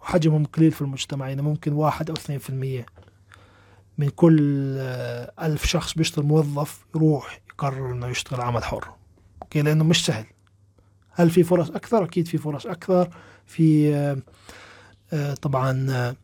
حجمهم 0.00 0.44
قليل 0.44 0.72
في 0.72 0.82
المجتمع. 0.82 1.28
يعني 1.28 1.42
ممكن 1.42 1.72
واحد 1.72 2.10
أو 2.10 2.16
اثنين 2.16 2.38
في 2.38 2.50
المية 2.50 2.86
من 3.98 4.08
كل 4.08 4.38
ألف 5.42 5.66
شخص 5.66 5.94
بيشتغل 5.94 6.24
موظف 6.24 6.84
يروح 6.94 7.40
يقرر 7.50 7.92
إنه 7.92 8.06
يشتغل 8.06 8.40
عمل 8.40 8.64
حر. 8.64 8.88
أوكي؟ 9.42 9.62
لأنه 9.62 9.84
مش 9.84 10.06
سهل. 10.06 10.26
هل 11.10 11.30
في 11.30 11.42
فرص 11.42 11.70
أكثر؟ 11.70 12.04
أكيد 12.04 12.28
في 12.28 12.38
فرص 12.38 12.66
أكثر. 12.66 13.08
في 13.46 13.94
آه، 15.12 15.34
طبعا 15.34 15.86
آه، 15.90 16.16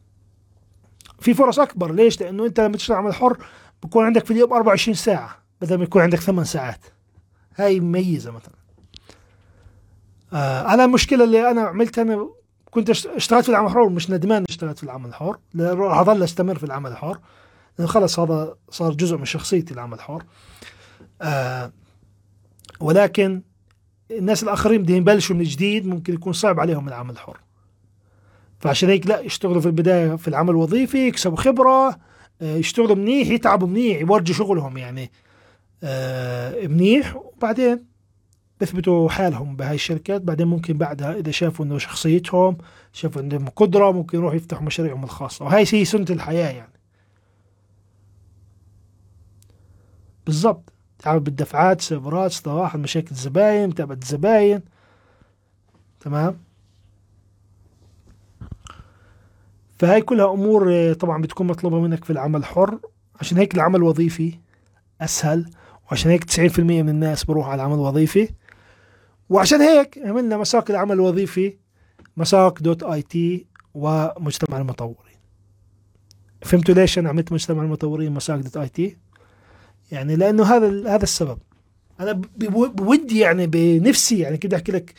في 1.21 1.35
فرص 1.35 1.59
أكبر. 1.59 1.93
ليش؟ 1.93 2.21
لأنه 2.21 2.47
أنت 2.47 2.61
لما 2.61 2.77
تشتغل 2.77 2.97
عمل 2.97 3.15
حر 3.15 3.37
بكون 3.83 4.05
عندك 4.05 4.25
في 4.25 4.31
اليوم 4.31 4.53
24 4.53 4.95
ساعة 4.95 5.37
بدل 5.61 5.79
ما 5.79 5.85
يكون 5.85 6.03
عندك 6.03 6.19
8 6.19 6.45
ساعات. 6.45 7.00
هاي 7.61 7.81
مميزة 7.81 8.31
مثلا. 8.31 8.55
آه 10.33 10.75
أنا 10.75 10.85
المشكلة 10.85 11.25
اللي 11.25 11.51
أنا 11.51 11.61
عملتها 11.61 12.03
أنا 12.03 12.29
كنت 12.71 12.91
اشتغلت 12.91 13.45
في 13.45 13.49
العمل 13.49 13.67
الحر 13.67 13.89
مش 13.89 14.11
ندمان 14.11 14.45
اشتغلت 14.49 14.79
في 14.79 14.85
العمل 14.85 15.09
الحر 15.09 15.39
راح 15.57 15.99
اظل 15.99 16.23
استمر 16.23 16.59
في 16.59 16.65
العمل 16.65 16.91
الحر 16.91 17.19
لأنه 17.79 17.91
خلص 17.91 18.19
هذا 18.19 18.57
صار 18.71 18.93
جزء 18.93 19.17
من 19.17 19.25
شخصيتي 19.25 19.75
العمل 19.75 19.95
الحر. 19.95 20.25
آه 21.23 21.73
ولكن 22.81 23.43
الناس 24.11 24.43
الآخرين 24.43 24.83
بدهم 24.83 24.97
يبلشوا 24.97 25.37
من 25.37 25.43
جديد 25.43 25.87
ممكن 25.87 26.15
يكون 26.15 26.33
صعب 26.33 26.61
عليهم 26.61 26.89
العمل 26.89 27.11
الحر. 27.11 27.41
فعشان 28.59 28.89
هيك 28.89 29.07
لا 29.07 29.21
يشتغلوا 29.21 29.61
في 29.61 29.67
البداية 29.67 30.17
في 30.17 30.29
العمل 30.29 30.51
الوظيفي 30.51 31.09
يكسبوا 31.09 31.37
خبرة 31.37 31.89
آه 32.43 32.57
يشتغلوا 32.57 32.97
منيح 32.97 33.29
يتعبوا 33.29 33.69
منيح 33.69 34.01
يورجوا 34.01 34.35
شغلهم 34.35 34.77
يعني. 34.77 35.11
منيح. 36.69 37.17
وبعدين 37.17 37.87
بيثبتوا 38.61 39.09
حالهم 39.09 39.57
بهاي 39.57 39.75
الشركات. 39.75 40.23
بعدين 40.23 40.47
ممكن 40.47 40.79
بعدها 40.79 41.15
إذا 41.15 41.31
شافوا 41.31 41.65
إنه 41.65 41.79
شخصيتهم 41.79 42.59
شافوا 42.93 43.23
عندهم 43.23 43.49
قدره 43.49 43.93
ممكن 43.93 44.19
يروحوا 44.19 44.37
يفتحوا 44.37 44.63
مشاريعهم 44.63 45.05
الخاصة. 45.05 45.45
وهي 45.45 45.65
هي 45.73 45.85
سنة 45.85 46.07
الحياة 46.11 46.51
يعني. 46.51 46.73
بالضبط. 50.27 50.73
تعامل 50.99 51.21
بالدفعات 51.21 51.81
سيرفرات 51.81 52.31
صراحة 52.31 52.79
مشاكل 52.79 53.11
الزباين 53.11 53.69
متابعه 53.69 53.99
الزباين. 54.03 54.61
تمام؟ 56.01 56.41
فهي 59.79 60.01
كلها 60.01 60.33
أمور 60.33 60.93
طبعا 60.93 61.23
بتكون 61.23 61.47
مطلوبة 61.47 61.81
منك 61.81 62.05
في 62.05 62.11
العمل 62.11 62.41
الحر 62.41 62.81
عشان 63.21 63.39
هيك 63.39 63.55
العمل 63.55 63.77
الوظيفي 63.77 64.39
أسهل. 65.01 65.51
وعشان 65.91 66.11
هيك 66.11 66.25
90% 66.25 66.59
من 66.59 66.89
الناس 66.89 67.25
بروح 67.25 67.49
على 67.49 67.55
العمل 67.55 67.75
الوظيفي. 67.75 68.29
وعشان 69.29 69.61
هيك 69.61 69.99
عملنا 70.05 70.37
مساق 70.37 70.71
العمل 70.71 70.93
الوظيفي 70.93 71.57
مساق 72.17 72.59
dot 72.59 72.83
IT 72.83 73.47
ومجتمع 73.75 74.59
المطورين. 74.59 75.21
فهمتوا 76.43 76.75
ليش 76.75 76.99
أنا 76.99 77.09
عملت 77.09 77.33
مجتمع 77.33 77.63
المطورين 77.63 78.13
مساق 78.13 78.37
دوت 78.37 78.57
آي 78.57 78.69
تي؟ 78.69 78.97
يعني 79.93 80.17
لأنه 80.17 80.45
هذا 80.45 80.95
هذا 80.95 81.03
السبب. 81.03 81.39
أنا 82.01 82.13
بودي 82.43 83.19
يعني 83.19 83.47
بنفسي 83.47 84.19
يعني 84.19 84.37
كده 84.37 84.57
أحكي 84.57 84.73
لك 84.73 84.95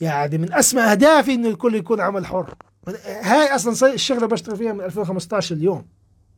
يعني 0.00 0.38
من 0.38 0.52
أسمى 0.52 0.82
أهدافي 0.82 1.34
إنه 1.34 1.48
الكل 1.48 1.74
يكون 1.74 2.00
عمل 2.00 2.26
حر. 2.26 2.54
هاي 3.06 3.54
أصلا 3.54 3.94
الشغلة 3.94 4.26
بشتغل 4.26 4.56
فيها 4.56 4.72
من 4.72 4.80
2015 4.80 5.54
اليوم 5.54 5.86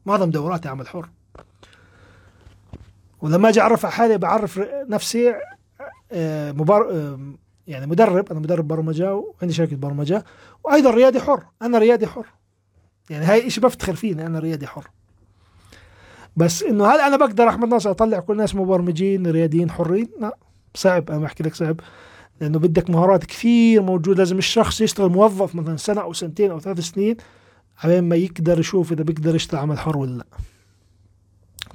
معظم 0.07 0.30
دوراتي 0.30 0.68
عمل 0.68 0.88
حر. 0.88 1.09
ولما 3.23 3.49
أجي 3.49 3.61
اعرف 3.61 3.85
على 3.85 3.95
حالي 3.95 4.18
بعرف 4.18 4.61
نفسي 4.89 5.35
آه، 6.12 6.53
مبار... 6.53 6.90
آه، 6.90 7.19
يعني 7.66 7.86
مدرب. 7.86 8.31
أنا 8.31 8.40
مدرب 8.40 8.69
برمجة 8.69 9.15
وعندي 9.15 9.55
شركة 9.55 9.77
برمجة 9.77 10.24
وأيضا 10.65 10.90
ريادي 10.90 11.20
حر. 11.20 11.43
أنا 11.62 11.78
ريادي 11.78 12.07
حر. 12.07 12.27
يعني 13.11 13.24
هاي 13.24 13.51
شيء 13.51 13.65
بفتخر 13.65 13.94
فيه 13.94 14.12
أنا 14.12 14.39
ريادي 14.39 14.66
حر. 14.66 14.90
بس 16.36 16.62
إنه 16.62 16.86
هل 16.86 17.01
أنا 17.01 17.16
بقدر 17.16 17.49
أحمد 17.49 17.69
ناصر 17.69 17.90
أطلع 17.90 18.20
كل 18.20 18.32
الناس 18.32 18.55
مبرمجين 18.55 19.27
رياديين 19.27 19.70
حرين؟ 19.70 20.09
لا. 20.20 20.36
صعب. 20.74 21.11
أنا 21.11 21.19
بحكي 21.19 21.43
لك 21.43 21.55
صعب. 21.55 21.81
لأنه 22.40 22.59
بدك 22.59 22.90
مهارات 22.90 23.24
كثير 23.24 23.82
موجودة. 23.82 24.19
لازم 24.19 24.39
الشخص 24.39 24.81
يشتغل 24.81 25.09
موظف 25.09 25.55
مثلا 25.55 25.77
سنة 25.77 26.01
أو 26.01 26.12
سنتين 26.12 26.51
أو 26.51 26.61
ثلاث 26.61 26.81
سنين 26.81 27.16
على 27.78 28.01
ما 28.01 28.16
يقدر 28.16 28.61
يشوف 28.61 28.93
إذا 28.93 29.03
بيقدر 29.03 29.35
يشتغل 29.35 29.61
عمل 29.61 29.78
حر 29.78 29.99
ولا 29.99 30.16
لا. 30.16 30.24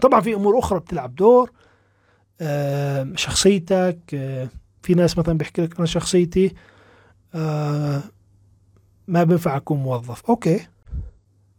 طبعا 0.02 0.22
في 0.22 0.34
أمور 0.36 0.60
أخرى 0.60 0.80
بتلعب 0.80 1.16
دور 1.16 1.52
شخصيتك 3.16 4.00
في 4.84 4.94
ناس 4.96 5.18
مثلا 5.18 5.38
بيحكي 5.38 5.62
لك 5.62 5.78
أنا 5.78 5.86
شخصيتي 5.86 6.54
ما 9.08 9.24
بينفع 9.24 9.58
أكون 9.58 9.78
موظف. 9.78 10.26
okay. 10.26 10.68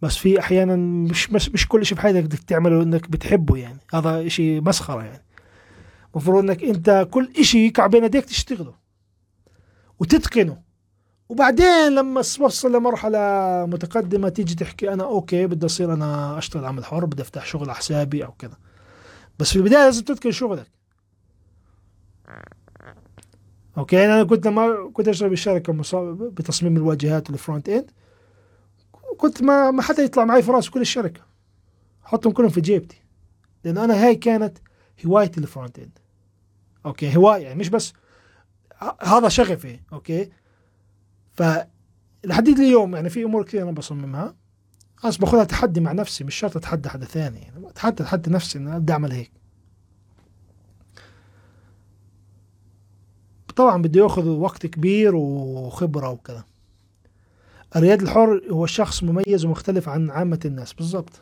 بس 0.02 0.16
في 0.16 0.40
أحيانا 0.40 0.76
مش 0.76 1.30
مش, 1.30 1.68
كل 1.68 1.86
شيء 1.86 1.98
بحياتك 1.98 2.24
بدك 2.24 2.38
تعمله 2.38 2.82
إنك 2.82 3.10
بتحبه 3.10 3.56
يعني. 3.56 3.78
هذا 3.94 4.28
شيء 4.28 4.60
مسخرة 4.60 5.04
يعني. 5.04 5.24
المفروض 6.14 6.44
إنك 6.44 6.62
أنت 6.62 7.08
كل 7.10 7.44
شيء 7.44 7.60
يقع 7.68 7.86
بين 7.86 8.04
يديك 8.04 8.24
تشتغله 8.24 8.74
وتتقنه. 9.98 10.67
وبعدين 11.28 11.94
لما 11.94 12.22
توصل 12.22 12.72
لمرحلة 12.72 13.18
متقدمة 13.66 14.28
تيجي 14.28 14.54
تحكي 14.54 14.92
أنا 14.92 15.04
okay 15.04 15.46
بدي 15.46 15.66
أصير 15.66 15.92
أنا 15.92 16.38
أشتغل 16.38 16.64
عمل 16.64 16.84
حر 16.84 17.04
بدي 17.04 17.22
أفتح 17.22 17.46
شغل 17.46 17.62
على 17.62 17.74
حسابي 17.74 18.24
أو 18.24 18.32
كذا. 18.32 18.56
بس 19.38 19.50
في 19.50 19.56
البداية 19.56 19.84
لازم 19.84 20.04
تتقن 20.04 20.30
شغلك. 20.30 20.70
okay 23.78 24.04
أنا 24.04 24.24
كنت 24.24 24.46
لما 24.46 24.90
كنت 24.94 25.08
أشتغل 25.08 25.28
بالشركة 25.28 25.72
بتصميم 26.30 26.76
الواجهات 26.76 27.30
وال 27.30 27.41
front 27.41 27.68
end 27.68 27.90
كنت 29.18 29.42
ما 29.42 29.70
ما 29.70 29.82
حدا 29.82 30.02
يطلع 30.02 30.24
معي 30.24 30.42
في 30.42 30.50
راسي 30.50 30.70
كل 30.70 30.80
الشركة. 30.80 31.20
احطهم 32.06 32.32
كلهم 32.32 32.50
في 32.50 32.60
جيبتي. 32.60 33.02
لأنه 33.64 33.84
أنا 33.84 34.06
هاي 34.06 34.14
كانت 34.14 34.58
هوايتي 35.06 35.40
ال 35.40 35.47
front 35.47 35.78
end 35.78 35.98
okay 36.86 37.16
هواية 37.16 37.42
يعني 37.42 37.58
مش 37.58 37.68
بس 37.68 37.92
هذا 39.02 39.28
شغفي 39.28 39.80
okay. 39.92 40.30
ف 41.38 41.42
لحد 42.24 42.48
اليوم 42.48 42.94
يعني 42.94 43.10
في 43.10 43.24
أمور 43.24 43.44
كثير 43.44 43.62
أنا 43.62 43.72
بصممها. 43.72 44.34
خلاص 44.96 45.18
باخذها 45.18 45.44
تحدي 45.44 45.80
مع 45.80 45.92
نفسي 45.92 46.24
مش 46.24 46.34
شرط 46.34 46.56
أتحدى 46.56 46.88
حدا 46.88 47.04
ثاني. 47.04 47.38
يعني 47.38 47.68
اتحدى 47.68 48.02
أتحدى 48.02 48.30
نفسي 48.30 48.58
اني 48.58 48.76
ابدا 48.76 48.92
أعمل 48.92 49.12
هيك. 49.12 49.32
طبعا 53.56 53.82
بده 53.82 54.00
ياخذ 54.00 54.28
وقت 54.28 54.66
كبير 54.66 55.14
وخبرة 55.14 56.10
وكذا. 56.10 56.44
الرياد 57.76 58.02
الحر 58.02 58.42
هو 58.50 58.66
شخص 58.66 59.02
مميز 59.02 59.44
ومختلف 59.44 59.88
عن 59.88 60.10
عامة 60.10 60.40
الناس 60.44 60.72
بالضبط. 60.72 61.20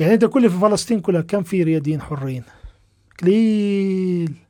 يعني 0.00 0.14
أنت 0.14 0.24
كل 0.24 0.50
في 0.50 0.58
فلسطين 0.58 1.00
كلها 1.00 1.20
كم 1.20 1.42
في 1.42 1.62
رياديين 1.62 2.00
حرين؟ 2.00 2.42
قليل. 3.22 4.47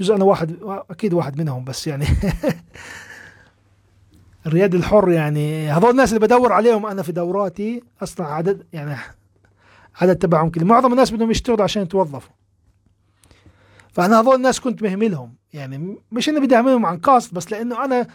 جزء 0.00 0.14
أنا 0.14 0.24
واحد 0.24 0.56
أكيد 0.90 1.14
واحد 1.14 1.38
منهم 1.38 1.64
بس 1.64 1.86
يعني 1.86 2.06
الرياد 4.46 4.74
الحر 4.74 5.10
يعني 5.10 5.70
هذول 5.70 5.90
الناس 5.90 6.08
اللي 6.08 6.26
بدور 6.26 6.52
عليهم 6.52 6.86
أنا 6.86 7.02
في 7.02 7.12
دوراتي 7.12 7.82
أصلا 8.02 8.26
عدد 8.26 8.66
يعني 8.72 8.96
عدد 10.00 10.16
تبعهم 10.16 10.50
كده 10.50 10.64
معظم 10.64 10.92
الناس 10.92 11.10
بدهم 11.10 11.30
يشتغلوا 11.30 11.64
عشان 11.64 11.82
يتوظفوا. 11.82 12.32
فأنا 13.92 14.20
هذول 14.20 14.34
الناس 14.34 14.60
كنت 14.60 14.82
مهملهم 14.82 15.34
يعني 15.52 15.96
مش 16.12 16.28
إني 16.28 16.40
بدي 16.40 16.56
اعملهم 16.56 16.86
عن 16.86 16.98
قصد 16.98 17.34
بس 17.34 17.52
لأنه 17.52 17.84
أنا 17.84 18.06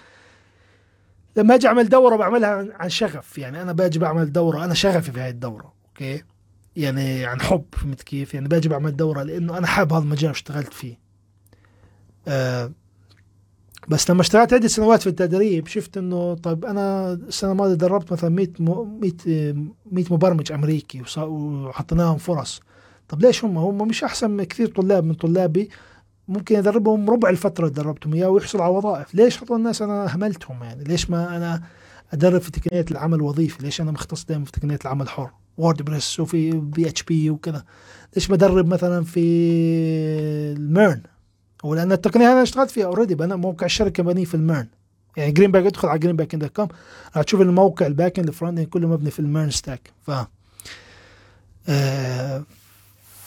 لما 1.35 1.55
أجي 1.55 1.67
أعمل 1.67 1.89
دورة 1.89 2.15
بعملها 2.15 2.67
عن 2.79 2.89
شغف. 2.89 3.37
يعني 3.37 3.61
أنا 3.61 3.71
بأجي 3.71 3.99
بعمل 3.99 4.31
دورة 4.31 4.65
أنا 4.65 4.73
شغفي 4.73 5.11
في 5.11 5.19
هاي 5.19 5.29
الدورة 5.29 5.73
أوكي؟ 5.87 6.23
يعني 6.75 7.25
عن 7.25 7.41
حب 7.41 7.65
فهمت 7.71 8.03
كيف؟ 8.03 8.33
يعني 8.33 8.47
بأجي 8.47 8.69
بعمل 8.69 8.95
دورة 8.95 9.23
لأنه 9.23 9.57
أنا 9.57 9.67
حابب 9.67 9.93
هذا 9.93 10.03
المجال 10.03 10.29
واشتغلت 10.29 10.73
فيه. 10.73 11.02
بس 13.87 14.09
لما 14.09 14.21
اشتغلت 14.21 14.53
عدة 14.53 14.67
سنوات 14.67 15.01
في 15.01 15.07
التدريب 15.07 15.67
شفت 15.67 15.97
إنه 15.97 16.33
طيب 16.33 16.65
أنا 16.65 17.13
السنة 17.13 17.51
الماضية 17.51 17.73
دربت 17.73 18.11
مثلا 18.11 18.29
100 18.29 18.47
100 18.59 19.11
100 19.91 20.05
مبرمج 20.11 20.51
أمريكي 20.51 21.03
وحطيناهم 21.17 22.17
فرص. 22.17 22.61
طب 23.09 23.21
ليش 23.21 23.45
هم؟ 23.45 23.57
هم 23.57 23.87
مش 23.87 24.03
أحسن 24.03 24.43
كثير 24.43 24.67
طلاب 24.67 25.03
من 25.03 25.13
طلابي 25.13 25.69
ممكن 26.27 26.55
أدربهم 26.55 27.09
ربع 27.09 27.29
الفترة 27.29 27.67
اللي 27.67 27.75
دربتهم 27.75 28.13
اياه 28.13 28.29
ويحصلوا 28.29 28.63
على 28.63 28.73
وظائف. 28.73 29.15
ليش 29.15 29.43
هذول 29.43 29.57
الناس 29.57 29.81
أنا 29.81 30.13
أهملتهم 30.13 30.63
يعني؟ 30.63 30.83
ليش 30.83 31.09
ما 31.09 31.37
أنا 31.37 31.61
أدرب 32.13 32.41
في 32.41 32.51
تقنية 32.51 32.85
العمل 32.91 33.15
الوظيفي 33.17 33.63
ليش 33.63 33.81
أنا 33.81 33.91
مختص 33.91 34.25
دائما 34.25 34.45
في 34.45 34.51
تقنية 34.51 34.79
العمل 34.85 35.01
الحر 35.01 35.31
و 35.57 35.81
WordPress 35.81 36.19
وفي 36.19 36.51
PHP 36.51 37.29
وكذا. 37.29 37.63
ليش 38.15 38.29
ما 38.29 38.35
ادرب 38.35 38.67
مثلا 38.67 39.03
في 39.03 39.19
ال 40.57 40.66
MERN 40.66 41.01
ولأن 41.63 41.91
التقنية 41.91 42.31
أنا 42.31 42.43
اشتغلت 42.43 42.71
فيها 42.71 42.85
already 42.85 43.23
أنا 43.23 43.35
موقع 43.35 43.65
الشركة 43.65 44.03
بنيه 44.03 44.25
في 44.25 44.35
ال 44.35 44.42
MERN 44.42 44.67
يعني 45.17 45.31
Green 45.31 45.51
Back 45.51 45.65
ادخل 45.65 45.87
على 45.87 45.99
Green 45.99 46.15
Back 46.15 46.35
dot 46.35 46.55
com 46.55 46.67
راح 47.15 47.23
تشوف 47.23 47.41
الموقع 47.41 47.85
ال 47.85 47.92
back 47.92 48.19
end 48.19 48.27
ال 48.27 48.33
front 48.33 48.59
end 48.59 48.67
كله 48.67 48.87
مبني 48.87 49.11
في 49.11 49.19
ال 49.19 49.25
MERN 49.25 49.49
stack 49.49 49.91
ف 50.07 50.11
آه 51.69 52.43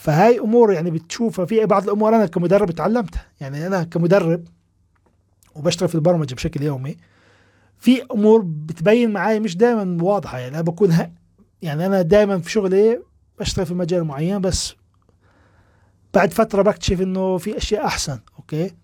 فهاي 0.01 0.39
أمور 0.39 0.73
يعني 0.73 0.91
بتشوفها. 0.91 1.45
في 1.45 1.67
بعض 1.67 1.83
الأمور 1.83 2.17
أنا 2.17 2.27
كمدرب 2.27 2.71
تعلمتها. 2.71 3.27
يعني 3.41 3.67
أنا 3.67 3.83
كمدرب 3.85 4.45
وبشتغل 5.55 5.89
في 5.89 5.95
البرمجة 5.95 6.35
بشكل 6.35 6.63
يومي 6.63 6.97
في 7.79 8.03
أمور 8.03 8.43
بتبين 8.47 9.11
معي 9.13 9.41
مش 9.41 9.57
دائما 9.57 10.03
واضحة. 10.05 10.39
يعني 10.39 10.55
أنا 10.55 10.63
بكون 10.63 10.97
يعني 11.63 11.87
أنا 11.87 12.03
دائما 12.03 12.39
في 12.39 12.51
شغلي 12.51 13.01
بشتغل 13.41 13.67
في 13.67 13.75
مجال 13.75 14.05
معين 14.05 14.41
بس 14.41 14.75
بعد 16.17 16.33
فترة 16.33 16.63
بكتشف 16.63 17.01
إنه 17.01 17.39
في 17.39 17.57
أشياء 17.57 17.87
أحسن 17.87 18.19
أوكي؟ 18.39 18.75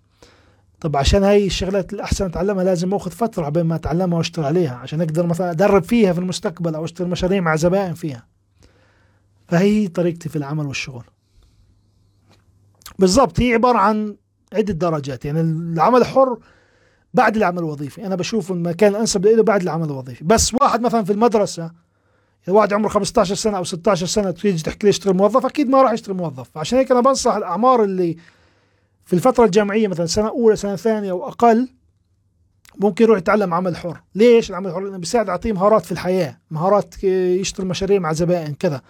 طب 0.81 0.97
عشان 0.97 1.25
هاي 1.25 1.47
الشغلات 1.47 1.93
الأحسن 1.93 2.25
أتعلمها 2.25 2.65
لازم 2.65 2.95
أخذ 2.95 3.11
فترة 3.11 3.49
بين 3.49 3.63
ما 3.63 3.75
أتعلمها 3.75 4.19
وأشتغل 4.19 4.45
عليها 4.45 4.75
عشان 4.75 5.01
أقدر 5.01 5.27
مثلا 5.27 5.51
أدرب 5.51 5.83
فيها 5.83 6.13
في 6.13 6.19
المستقبل 6.19 6.75
أو 6.75 6.85
أشتغل 6.85 7.09
مشاريع 7.09 7.41
مع 7.41 7.57
زبائن 7.57 7.95
فيها. 7.95 8.27
فهي 9.49 9.89
طريقتي 9.89 10.29
في 10.29 10.37
العمل 10.37 10.67
والشغل. 10.67 11.05
بالضبط 12.99 13.41
هي 13.41 13.55
عبارة 13.55 13.79
عن 13.79 14.17
عدة 14.53 14.73
درجات 14.73 15.25
يعني 15.25 15.41
العمل 15.41 16.01
الحر 16.01 16.39
بعد 17.15 17.37
العمل 17.37 17.59
الوظيفي. 17.59 18.07
أنا 18.07 18.17
بشوف 18.17 18.53
المكان 18.53 18.91
الأنسب 18.91 19.27
له 19.27 19.43
بعد 19.43 19.63
العمل 19.63 19.85
الوظيفي. 19.85 20.25
بس 20.25 20.55
واحد 20.55 20.81
مثلا 20.81 21.05
في 21.05 21.13
المدرسة 21.13 21.63
يعني 21.63 21.75
واحد 22.49 22.73
عمره 22.73 22.89
15 22.89 23.35
سنة 23.35 23.57
أو 23.57 23.65
16 23.65 24.07
سنة 24.07 24.31
تيجي 24.31 24.63
تحكي 24.63 24.87
لي 24.87 24.91
اشتغل 24.91 25.17
موظف 25.17 25.47
أكيد 25.47 25.69
ما 25.69 25.83
راح 25.83 25.93
يشتغل 25.93 26.17
موظف. 26.17 26.59
عشان 26.59 26.79
هيك 26.79 26.91
أنا 26.91 27.01
بنصح 27.01 27.35
الأعمار 27.35 27.85
اللي 27.85 28.17
في 29.05 29.13
الفترة 29.13 29.45
الجامعية 29.45 29.89
مثلا 29.89 30.07
سنة 30.07 30.29
أولى 30.29 30.57
سنة 30.57 30.77
ثانية 30.77 31.11
أو 31.11 31.29
أقل 31.29 31.69
ممكن 32.79 33.05
يروح 33.05 33.19
يتعلم 33.19 33.55
عمل 33.55 33.77
حر. 33.77 34.01
ليش 34.15 34.51
العمل 34.51 34.67
الحر؟ 34.67 34.81
لأنه 34.81 34.99
بيساعد 34.99 35.29
يعطيه 35.29 35.53
مهارات 35.53 35.85
في 35.85 35.93
الحياة 35.93 36.39
مهارات 36.51 37.05
يشتغل 37.05 37.67
مشاريع 37.67 37.99
مع 37.99 38.13
زبائن 38.13 38.55
كذا. 38.55 38.83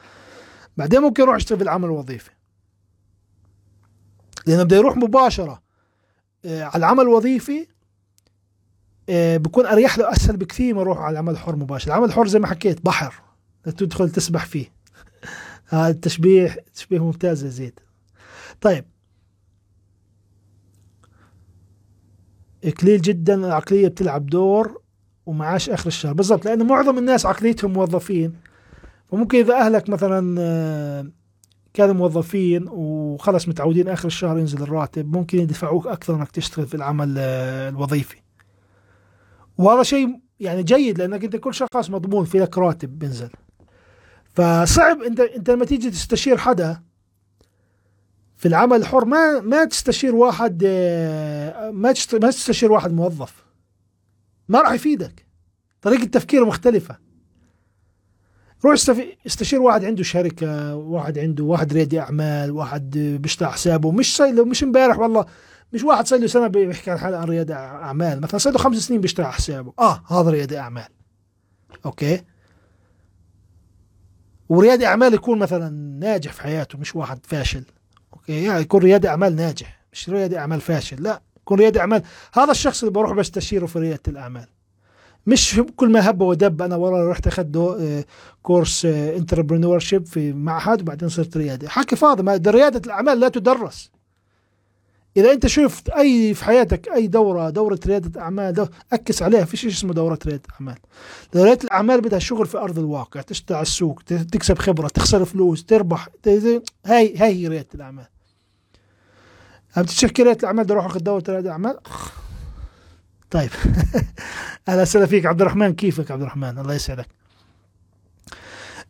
بعدين 0.76 1.00
ممكن 1.00 1.22
يروح 1.22 1.36
يشتغل 1.36 1.58
في 1.58 1.64
العمل 1.64 1.84
الوظيفي. 1.84 2.30
لأنه 4.46 4.62
بده 4.62 4.76
يروح 4.76 4.96
مباشرة 4.96 5.62
آه، 6.44 6.62
على 6.64 6.76
العمل 6.76 7.00
الوظيفي 7.00 7.66
آه، 9.08 9.36
بكون 9.36 9.66
أريح 9.66 9.98
له 9.98 10.12
أسهل 10.12 10.36
بكثير 10.36 10.74
ما 10.74 10.80
يروح 10.80 10.98
على 10.98 11.12
العمل 11.12 11.32
الحر 11.32 11.56
مباشر 11.56 11.86
العمل 11.86 12.04
الحر 12.04 12.26
زي 12.26 12.38
ما 12.38 12.46
حكيت 12.46 12.84
بحر. 12.84 13.14
تدخل 13.64 14.10
تسبح 14.10 14.46
فيه. 14.46 14.72
هذا 15.66 15.90
التشبيه 15.90 16.64
تشبيه 16.74 17.04
ممتاز 17.04 17.44
يا 17.44 17.48
زيد. 17.48 17.80
طيب. 18.60 18.84
قليل 22.82 23.02
جدا 23.02 23.34
العقلية 23.34 23.88
بتلعب 23.88 24.26
دور 24.26 24.82
ومعاش 25.26 25.70
آخر 25.70 25.86
الشهر. 25.86 26.12
بالضبط 26.12 26.44
لأنه 26.44 26.64
معظم 26.64 26.98
الناس 26.98 27.26
عقليتهم 27.26 27.72
موظفين. 27.72 28.32
فممكن 29.10 29.38
إذا 29.38 29.54
أهلك 29.54 29.88
مثلا 29.88 30.36
آه، 30.40 31.06
كانوا 31.74 31.94
موظفين 31.94 32.68
وخلص 32.68 33.48
متعودين 33.48 33.88
آخر 33.88 34.06
الشهر 34.06 34.38
ينزل 34.38 34.62
الراتب 34.62 35.16
ممكن 35.16 35.38
يدفعوك 35.38 35.86
أكثر 35.86 36.14
إنك 36.14 36.30
تشتغل 36.30 36.66
في 36.66 36.74
العمل 36.74 37.14
آه، 37.18 37.68
الوظيفي. 37.68 38.16
وهذا 39.58 39.82
شيء 39.82 40.20
يعني 40.40 40.62
جيد 40.62 40.98
لأنك 40.98 41.24
أنت 41.24 41.36
كل 41.36 41.54
خلاص 41.54 41.90
مضمون 41.90 42.24
في 42.24 42.38
لك 42.38 42.58
راتب 42.58 42.98
بينزل. 42.98 43.30
فصعب 44.32 45.02
انت 45.02 45.20
انت 45.20 45.50
لما 45.50 45.64
تيجي 45.64 45.90
تستشير 45.90 46.36
حدا 46.36 46.82
في 48.36 48.48
العمل 48.48 48.76
الحر 48.76 49.04
ما 49.04 49.40
ما 49.40 49.64
تستشير 49.64 50.14
واحد 50.14 50.62
آه، 50.66 51.70
ما 51.70 51.94
ما 52.12 52.30
تستشير 52.30 52.72
واحد 52.72 52.92
موظف. 52.92 53.44
ما 54.48 54.60
راح 54.60 54.72
يفيدك. 54.72 55.26
طريقة 55.82 56.04
تفكيره 56.04 56.44
مختلفة. 56.44 56.98
روح 58.64 58.74
استشير 59.26 59.62
واحد 59.62 59.84
عنده 59.84 60.02
شركة 60.02 60.76
واحد 60.76 61.18
عنده 61.18 61.44
واحد 61.44 61.72
ريادي 61.72 62.00
أعمال 62.00 62.50
واحد 62.50 62.98
بيشتغل 62.98 63.48
حسابه. 63.48 63.92
مش 63.92 64.16
صار 64.16 64.44
مش 64.44 64.62
امبارح 64.62 64.98
والله 64.98 65.26
مش 65.72 65.82
واحد 65.84 66.06
صار 66.06 66.18
له 66.18 66.26
سنة 66.26 66.46
بيحكي 66.46 66.90
عن 66.90 66.98
حاله 66.98 67.16
عن 67.16 67.24
ريادي 67.28 67.54
أعمال. 67.54 68.20
مثلا 68.20 68.38
صار 68.38 68.52
له 68.52 68.58
خمس 68.58 68.76
سنين 68.76 69.00
بيشتغل 69.00 69.26
حسابه. 69.26 69.72
آه 69.78 70.02
هذا 70.08 70.30
ريادي 70.30 70.58
أعمال. 70.58 70.88
okay؟ 71.86 72.22
وريادي 74.52 74.86
أعمال 74.86 75.14
يكون 75.14 75.38
مثلا 75.38 75.68
ناجح 76.00 76.32
في 76.32 76.42
حياته 76.42 76.78
مش 76.78 76.96
واحد 76.96 77.18
فاشل. 77.26 77.64
okay؟ 78.12 78.44
يعني 78.44 78.60
يكون 78.60 78.82
ريادي 78.82 79.08
أعمال 79.08 79.36
ناجح 79.36 79.80
مش 79.92 80.08
ريادي 80.08 80.38
أعمال 80.38 80.60
فاشل 80.60 81.02
لا 81.02 81.22
يكون 81.40 81.58
ريادي 81.58 81.80
أعمال. 81.80 82.02
هذا 82.34 82.50
الشخص 82.50 82.82
اللي 82.82 82.92
بروح 82.92 83.12
بستشيره 83.12 83.66
في 83.66 83.78
ريادة 83.78 84.02
الأعمال. 84.08 84.46
مش 85.26 85.60
كل 85.76 85.90
ما 85.90 86.10
هب 86.10 86.20
ودب 86.20 86.62
أنا 86.62 86.76
ورا 86.76 87.10
رحت 87.10 87.26
أخذت 87.26 87.56
آه، 87.56 88.04
كورس 88.42 88.84
entrepreneurship 88.84 90.06
في 90.06 90.32
معهد 90.32 90.80
وبعدين 90.80 91.08
صرت 91.08 91.36
ريادي. 91.36 91.68
حكي 91.68 91.96
فاضي 91.96 92.22
ما 92.22 92.40
ريادة 92.46 92.82
الأعمال 92.86 93.20
لا 93.20 93.28
تدرس. 93.28 93.90
إذا 95.16 95.32
أنت 95.32 95.46
شفت 95.46 95.88
أي 95.88 96.34
في 96.34 96.44
حياتك 96.44 96.88
أي 96.88 97.06
دورة 97.06 97.50
دورة 97.50 97.78
ريادة 97.86 98.20
أعمال 98.20 98.52
دورة 98.52 98.70
أكس 98.92 99.22
عليها 99.22 99.44
في 99.44 99.56
شيء 99.56 99.70
اسمه 99.70 99.92
دورة 99.92 100.18
ريادة 100.26 100.42
أعمال. 100.54 100.78
رياده 101.36 101.64
الأعمال 101.64 102.00
بدها 102.00 102.18
شغل 102.18 102.46
في 102.46 102.58
أرض 102.58 102.78
الواقع 102.78 103.20
تشتغل 103.20 103.56
على 103.56 103.62
السوق 103.62 104.02
تكسب 104.06 104.58
خبرة 104.58 104.88
تخسر 104.88 105.24
فلوس 105.24 105.64
تربح 105.64 106.08
هاي 106.26 106.66
هاي 106.86 107.16
هي 107.16 107.48
ريادة 107.48 107.68
الأعمال. 107.74 108.06
عم 109.76 109.84
تحكي 109.84 110.22
ريادة 110.22 110.40
الأعمال؟ 110.40 110.64
بدي 110.64 110.72
أروح 110.72 110.86
أخذ 110.86 111.00
دورة 111.00 111.24
ريادة 111.28 111.50
اعمال 111.50 111.78
طيب. 113.30 113.50
أهلا 114.68 114.82
وسهلا 114.82 115.06
فيك 115.06 115.26
عبد 115.26 115.40
الرحمن. 115.40 115.74
كيفك 115.74 116.10
عبد 116.10 116.22
الرحمن؟ 116.22 116.58
الله 116.58 116.74
يسعدك. 116.74 117.08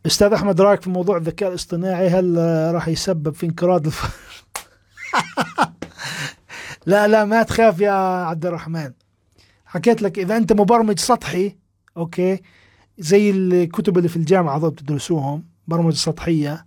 أستاذ 0.07 0.33
أحمد 0.33 0.61
رأيك 0.61 0.83
في 0.83 0.91
موضوع 0.91 1.17
الذكاء 1.17 1.49
الاصطناعي؟ 1.49 2.09
هل 2.09 2.37
راح 2.75 2.89
يسبب 2.89 3.35
في 3.35 3.47
انقراض 3.47 3.87
الف... 3.87 4.19
لا 6.87 7.09
لا 7.09 7.25
ما 7.25 7.43
تخاف 7.43 7.81
يا 7.81 7.93
عبد 8.27 8.47
الرحمن. 8.47 8.93
حكيت 9.67 10.03
لك 10.03 10.19
إذا 10.19 10.37
أنت 10.37 10.53
مبرمج 10.53 10.99
سطحي 10.99 11.57
okay 11.97 12.43
زي 12.99 13.31
الكتب 13.31 13.99
اللي 13.99 14.09
في 14.09 14.17
الجامعة 14.17 14.57
هذول 14.57 14.71
بتدرسوهم 14.71 15.45
برمجة 15.69 15.95
سطحية. 15.95 16.67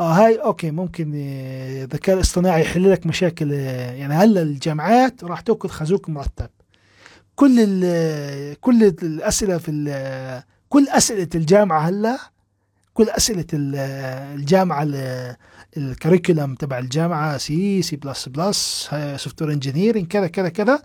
آه 0.00 0.12
هاي 0.12 0.36
okay 0.36 0.70
ممكن 0.70 1.12
آه، 1.16 1.84
الذكاء 1.84 2.16
الاصطناعي 2.16 2.60
يحل 2.60 2.92
لك 2.92 3.06
مشاكل 3.06 3.52
آه، 3.52 3.92
يعني 3.92 4.14
هلأ 4.14 4.42
الجامعات 4.42 5.24
راح 5.24 5.40
تأخذ 5.40 5.68
خازوق 5.68 6.08
مرتب. 6.08 6.50
كل 7.34 7.56
كل 8.60 8.84
الأسئلة 9.02 9.58
في 9.58 10.42
كل 10.68 10.88
أسئلة 10.88 11.28
الجامعة 11.34 11.80
هلأ 11.80 12.18
كل 12.94 13.08
أسئلة 13.08 13.46
الجامعة 13.52 14.82
ال 15.76 15.83
curriculum 15.83 16.54
تبع 16.54 16.78
الجامعة 16.78 17.38
C 17.38 17.96
C++ 17.96 18.28
software 18.28 19.52
engineering 19.52 20.06
كذا 20.06 20.26
كذا 20.26 20.48
كذا. 20.48 20.82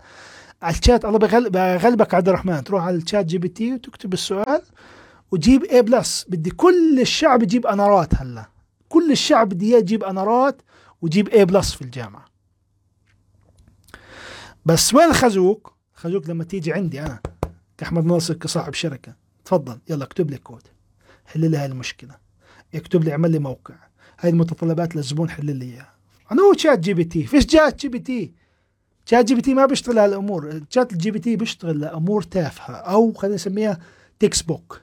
على 0.62 0.76
الشات 0.76 1.04
الله 1.04 1.18
بغلبك 1.48 2.14
عبد 2.14 2.28
الرحمن. 2.28 2.64
تروح 2.64 2.84
على 2.84 2.96
ال 2.96 3.26
ChatGPT 3.26 3.74
وتكتب 3.74 4.12
السؤال 4.12 4.62
وجيب 5.30 5.64
A 5.64 5.82
plus 5.82 6.26
بدي 6.28 6.50
كل 6.50 7.00
الشعب 7.00 7.42
يجيب 7.42 7.66
أنارات 7.66 8.14
هلا. 8.14 8.48
كل 8.88 9.12
الشعب 9.12 9.48
بدي 9.48 9.70
إياه 9.70 9.78
يجيب 9.78 10.04
أنارات 10.04 10.62
ويجيب 11.02 11.28
A 11.28 11.44
plus 11.44 11.72
في 11.72 11.82
الجامعة. 11.82 12.24
بس 14.66 14.94
وين 14.94 15.08
الخزوق 15.08 15.72
خزوق 15.94 16.30
لما 16.30 16.44
تيجي 16.44 16.72
عندي 16.72 17.00
أنا 17.00 17.20
كأحمد 17.78 18.04
ناصر 18.04 18.34
كصاحب 18.34 18.74
شركة. 18.74 19.14
تفضل 19.44 19.78
يلا 19.88 20.04
اكتب 20.04 20.30
لي 20.30 20.38
كود 20.38 20.62
حل 21.26 21.50
لي 21.50 21.56
هاي 21.56 21.66
المشكلة. 21.66 22.16
اكتب 22.74 23.04
لي 23.04 23.12
اعمل 23.12 23.30
لي 23.30 23.38
موقع. 23.38 23.74
هاي 24.20 24.30
المتطلبات 24.30 24.96
للزبون 24.96 25.30
حل 25.30 25.56
لي 25.56 25.64
إياها. 25.64 25.94
أنا 26.32 26.42
هو 26.42 26.52
ChatGPT. 26.52 27.26
فيش 27.26 27.46
ChatGPT. 27.52 28.34
ChatGPT 29.04 29.54
ما 29.54 29.66
بيشتغل 29.66 29.98
على 29.98 30.12
الأمور. 30.12 30.60
chat 30.70 30.92
ال 30.92 31.10
GPT 31.10 31.36
بيشتغل 31.36 31.80
لأمور 31.80 32.22
تافهة 32.22 32.74
أو 32.74 33.12
خلينا 33.12 33.34
نسميها 33.34 33.78
textbook 34.18 34.80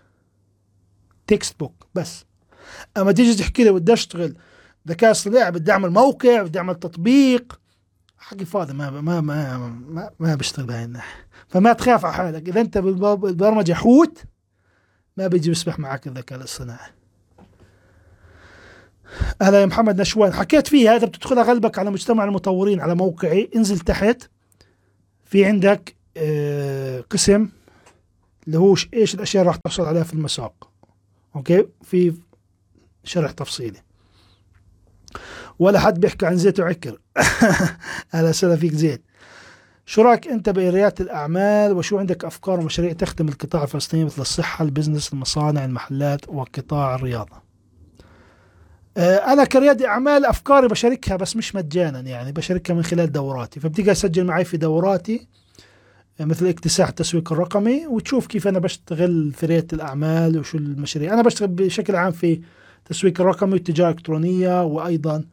textbook 1.28 1.88
بس. 1.96 2.26
أما 2.98 3.12
تيجي 3.12 3.36
تحكي 3.36 3.64
لي 3.64 3.72
بدي 3.72 3.94
أشتغل 3.94 4.36
ذكاء 4.88 5.12
اصطناعي 5.12 5.52
بدي 5.52 5.72
أعمل 5.72 5.90
موقع 5.90 6.42
بدي 6.44 6.60
أعمل 6.60 6.76
تطبيق 6.76 7.60
حقي 8.18 8.46
فاضي. 8.46 8.74
ما 8.74 8.90
ما 8.90 9.22
ما 9.22 9.58
ما, 9.58 10.10
ما 10.20 10.36
بشتغل 10.36 10.66
بهاي 10.66 10.84
الناحية. 10.84 11.28
فما 11.48 11.74
تخاف 11.74 12.06
على 12.06 12.14
حالك. 12.14 12.50
إذا 12.50 12.62
أنت 12.62 12.78
بالبرمجة 12.78 13.74
حوت 13.74 14.24
ما 15.18 15.28
بيجي 15.28 15.50
بيسبح 15.50 15.80
معك 15.80 16.08
الذكاء 16.08 16.40
الاصطناعي. 16.40 16.92
هلا 19.42 19.62
يا 19.62 19.66
محمد 19.66 20.02
نشوان 20.02 20.34
حكيت 20.34 20.68
فيه 20.68 20.96
هذا 20.96 21.06
بتدخل 21.08 21.40
اغلبك 21.40 21.80
على 21.80 21.92
مجتمع 21.92 22.24
المطورين 22.24 22.82
على 22.82 22.96
موقعي. 22.96 23.50
انزل 23.56 23.80
تحت. 23.80 24.30
في 25.26 25.46
عندك 25.46 25.96
آه 26.18 27.02
قسم 27.02 27.50
اللي 28.48 28.58
هو 28.58 28.76
إيش 28.94 29.16
الأشياء 29.16 29.42
اللي 29.42 29.52
راح 29.52 29.58
تحصل 29.58 29.86
عليها 29.86 30.04
في 30.04 30.14
المساق. 30.14 30.70
أوكي؟ 31.36 31.66
في 31.84 32.14
شرح 33.04 33.32
تفصيلي. 33.32 33.80
ولا 35.60 35.80
حد 35.80 36.00
بيحكي 36.00 36.26
عن 36.26 36.38
زيت 36.38 36.60
وعكر. 36.60 37.00
أهلا 38.14 38.30
وسهلا 38.30 38.56
فيك 38.56 38.74
زيد 38.74 39.02
شو 39.86 40.02
رأيك 40.02 40.28
أنت 40.28 40.50
برياده 40.50 40.96
الأعمال؟ 41.00 41.74
وشو 41.74 41.98
عندك 41.98 42.26
أفكار 42.26 42.60
ومشاريع 42.60 42.94
تخدم 42.94 43.28
القطاع 43.30 43.64
الفلسطيني 43.64 44.06
مثل 44.06 44.22
الصحة 44.22 44.66
البزنس 44.66 45.14
المصانع 45.14 45.66
المحلات 45.66 46.30
وقطاع 46.30 46.96
الرياضة؟ 46.96 47.45
أنا 48.98 49.44
كرياد 49.44 49.82
أعمال 49.82 50.26
أفكاري 50.26 50.68
بشاركها 50.68 51.16
بس 51.16 51.36
مش 51.36 51.56
مجانا 51.56 52.00
يعني 52.00 52.32
بشاركها 52.32 52.74
من 52.74 52.84
خلال 52.84 53.12
دوراتي. 53.12 53.60
فبتقدر 53.60 53.94
تسجل 53.94 54.24
معي 54.24 54.46
في 54.46 54.58
دوراتي 54.58 55.28
آه، 56.20 56.26
مثل 56.26 56.48
اكتساح 56.48 56.88
التسويق 56.88 57.32
الرقمي 57.34 57.88
وتشوف 57.88 58.28
كيف 58.28 58.48
أنا 58.48 58.60
بشتغل 58.60 59.34
في 59.34 59.46
ريادة 59.46 59.68
الأعمال 59.74 60.40
وشو 60.40 60.58
المشاريع. 60.58 61.14
أنا 61.14 61.22
بشتغل 61.22 61.48
بشكل 61.48 61.96
عام 61.96 62.12
في 62.12 62.42
التسويق 62.80 63.22
الرقمي 63.22 63.54
والتجاره 63.54 63.90
الالكترونيه 63.90 64.64
وأيضا 64.64 65.24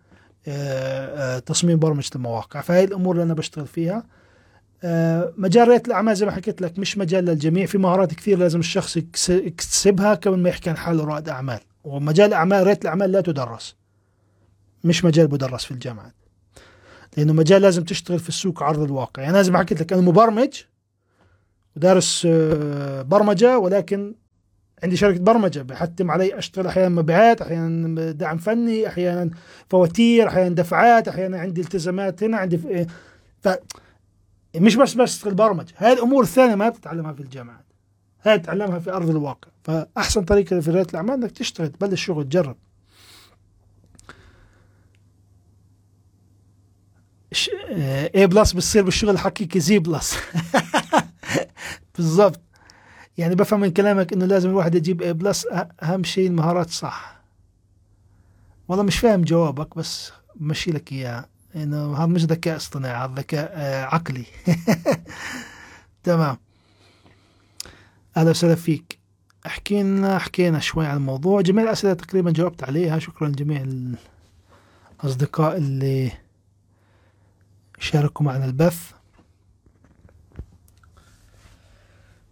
آه، 0.46 1.38
تصميم 1.38 1.78
برمجة 1.78 2.10
المواقع. 2.16 2.60
فهي 2.60 2.84
الأمور 2.84 3.14
اللي 3.14 3.24
أنا 3.24 3.34
بشتغل 3.34 3.66
فيها. 3.66 4.04
مجال 5.38 5.68
ريادة 5.68 5.82
الأعمال 5.86 6.16
زي 6.16 6.26
ما 6.26 6.32
حكيت 6.32 6.62
لك 6.62 6.78
مش 6.78 6.98
مجال 6.98 7.24
للجميع. 7.24 7.66
في 7.66 7.78
مهارات 7.78 8.14
كثير 8.14 8.38
لازم 8.38 8.60
الشخص 8.60 8.96
يكسبها 9.28 10.14
قبل 10.14 10.38
ما 10.38 10.48
يحكي 10.48 10.70
عن 10.70 10.76
حاله 10.76 11.04
رائد 11.04 11.28
أعمال. 11.28 11.60
ومجال 11.84 12.32
اعمال 12.32 12.64
رياده 12.64 12.80
الأعمال 12.82 13.12
لا 13.12 13.20
تدرس. 13.20 13.76
مش 14.84 15.04
مجال 15.04 15.26
بدرس 15.26 15.64
في 15.64 15.70
الجامعات 15.70 16.14
لأنه 17.16 17.32
مجال 17.32 17.62
لازم 17.62 17.84
تشتغل 17.84 18.18
في 18.18 18.28
السوق 18.28 18.62
عرض 18.62 18.80
الواقع. 18.80 19.22
يعني 19.22 19.34
لازم 19.34 19.56
حكيت 19.56 19.80
لك 19.80 19.92
أنا 19.92 20.02
مبرمج 20.02 20.62
ودارس 21.76 22.26
آه، 22.30 23.02
برمجة 23.02 23.58
ولكن 23.58 24.14
عندي 24.82 24.96
شركة 24.96 25.20
برمجة. 25.20 25.62
بحتم 25.62 26.10
علي 26.10 26.38
أشتغل 26.38 26.66
أحيانا 26.66 26.88
مبيعات 26.88 27.42
أحيانا 27.42 28.10
دعم 28.10 28.38
فني 28.38 28.88
أحيانا 28.88 29.30
فواتير 29.68 30.28
أحيانا 30.28 30.54
دفعات 30.54 31.08
أحيانا 31.08 31.40
عندي 31.40 31.60
التزامات 31.60 32.22
هنا 32.22 32.36
عندي 32.36 32.58
في 32.58 32.86
ف 33.40 33.48
مش 34.56 34.76
بس 34.76 34.94
بس 34.94 35.16
أشتغل 35.16 35.34
برمجة. 35.34 35.74
هاي 35.76 35.92
الأمور 35.92 36.22
الثانية 36.22 36.54
ما 36.54 36.68
بتتعلمها 36.68 37.12
في 37.12 37.20
الجامعات. 37.20 37.64
هاي 38.22 38.38
تتعلمها 38.38 38.78
في 38.78 38.92
أرض 38.92 39.10
الواقع. 39.10 39.48
فأحسن 39.64 40.24
طريقة 40.24 40.60
في 40.60 40.70
ريادة 40.70 40.90
الأعمال 40.90 41.14
إنك 41.14 41.30
تشتغل 41.30 41.68
تبلش 41.68 42.04
شغل 42.04 42.24
تجرب. 42.24 42.56
A 48.14 48.26
plus 48.26 48.52
بتصير 48.52 48.82
بالشغل 48.82 49.10
الحقيقي 49.10 49.60
زي 49.60 49.78
plus 49.78 50.16
بالضبط. 51.96 52.40
يعني 53.18 53.34
بفهم 53.34 53.60
من 53.60 53.70
كلامك 53.70 54.12
إنه 54.12 54.26
لازم 54.26 54.50
الواحد 54.50 54.74
يجيب 54.74 55.02
اي 55.02 55.12
بلس 55.12 55.46
أهم 55.82 56.04
شيء 56.04 56.26
المهارات 56.26 56.70
صح. 56.70 57.22
والله 58.68 58.84
مش 58.84 58.98
فاهم 58.98 59.22
جوابك 59.22 59.76
بس 59.76 60.12
مشي 60.36 60.70
لك 60.70 60.92
إياه. 60.92 61.28
إنه 61.56 61.96
هذا 61.96 62.06
مش 62.06 62.24
ذكاء 62.24 62.56
اصطناعي 62.56 63.04
هذا 63.04 63.14
ذكاء 63.14 63.52
آه، 63.54 63.84
عقلي. 63.84 64.24
تمام. 66.04 66.36
أهلا 68.16 68.30
وسهلا 68.30 68.54
فيك. 68.54 69.01
احكي 69.46 69.82
لنا 69.82 70.18
حكينا 70.18 70.58
شوي 70.58 70.86
عن 70.86 70.96
الموضوع. 70.96 71.40
جميع 71.40 71.64
الأسئلة 71.64 71.94
تقريبا 71.94 72.30
جاوبت 72.30 72.64
عليها. 72.64 72.98
شكرا 72.98 73.28
لجميع 73.28 73.64
الأصدقاء 75.04 75.56
اللي 75.56 76.12
شاركوا 77.78 78.26
معنا 78.26 78.44
البث. 78.44 78.92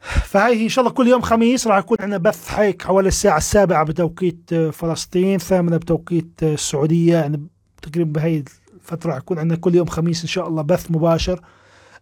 فهي 0.00 0.64
إن 0.64 0.68
شاء 0.68 0.84
الله 0.84 0.94
كل 0.94 1.08
يوم 1.08 1.20
خميس 1.20 1.66
راح 1.66 1.78
يكون 1.78 1.96
عندنا 2.00 2.18
بث 2.18 2.54
هيك 2.54 2.82
حوالي 2.82 3.08
الساعة 3.08 3.36
السابعة 3.36 3.84
بتوقيت 3.84 4.54
فلسطين 4.54 5.38
ثامنة 5.38 5.76
بتوقيت 5.76 6.42
السعودية. 6.42 7.14
يعني 7.16 7.46
تقريبا 7.82 8.12
بهي 8.12 8.44
الفترة 8.74 9.10
راح 9.10 9.18
يكون 9.18 9.38
عندنا 9.38 9.58
كل 9.58 9.74
يوم 9.74 9.86
خميس 9.86 10.22
إن 10.22 10.28
شاء 10.28 10.48
الله 10.48 10.62
بث 10.62 10.90
مباشر 10.90 11.44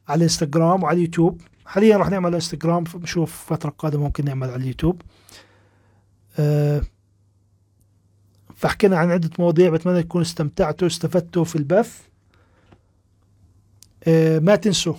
على 0.08 0.18
الإنستغرام 0.18 0.82
وعلى 0.82 0.96
اليوتيوب. 0.96 1.40
حاليا 1.68 1.96
راح 1.96 2.10
نعمل 2.10 2.26
على 2.26 2.30
الانستغرام 2.30 2.84
بشوف 2.84 3.44
فترة 3.46 3.70
قادمة 3.70 4.02
ممكن 4.02 4.24
نعمل 4.24 4.50
على 4.50 4.62
اليوتيوب. 4.62 5.02
أه 6.38 6.82
فحكينا 8.54 8.98
عن 8.98 9.10
عدة 9.10 9.30
مواضيع 9.38 9.70
بتمنى 9.70 10.02
تكونوا 10.02 10.26
استمتعتوا 10.26 10.86
استفدتوا 10.86 11.44
في 11.44 11.56
البث. 11.56 12.00
أه 14.04 14.38
ما 14.38 14.56
تنسوا 14.56 14.94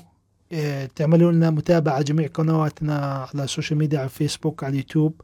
أه 0.51 0.85
تعملوا 0.95 1.31
لنا 1.31 1.49
متابعة 1.49 2.01
جميع 2.01 2.27
قنواتنا 2.27 3.27
على 3.33 3.43
ال 3.43 3.48
social 3.48 3.79
media 3.79 3.99
على 3.99 4.05
الفيسبوك 4.05 4.63
على 4.63 4.71
اليوتيوب. 4.71 5.21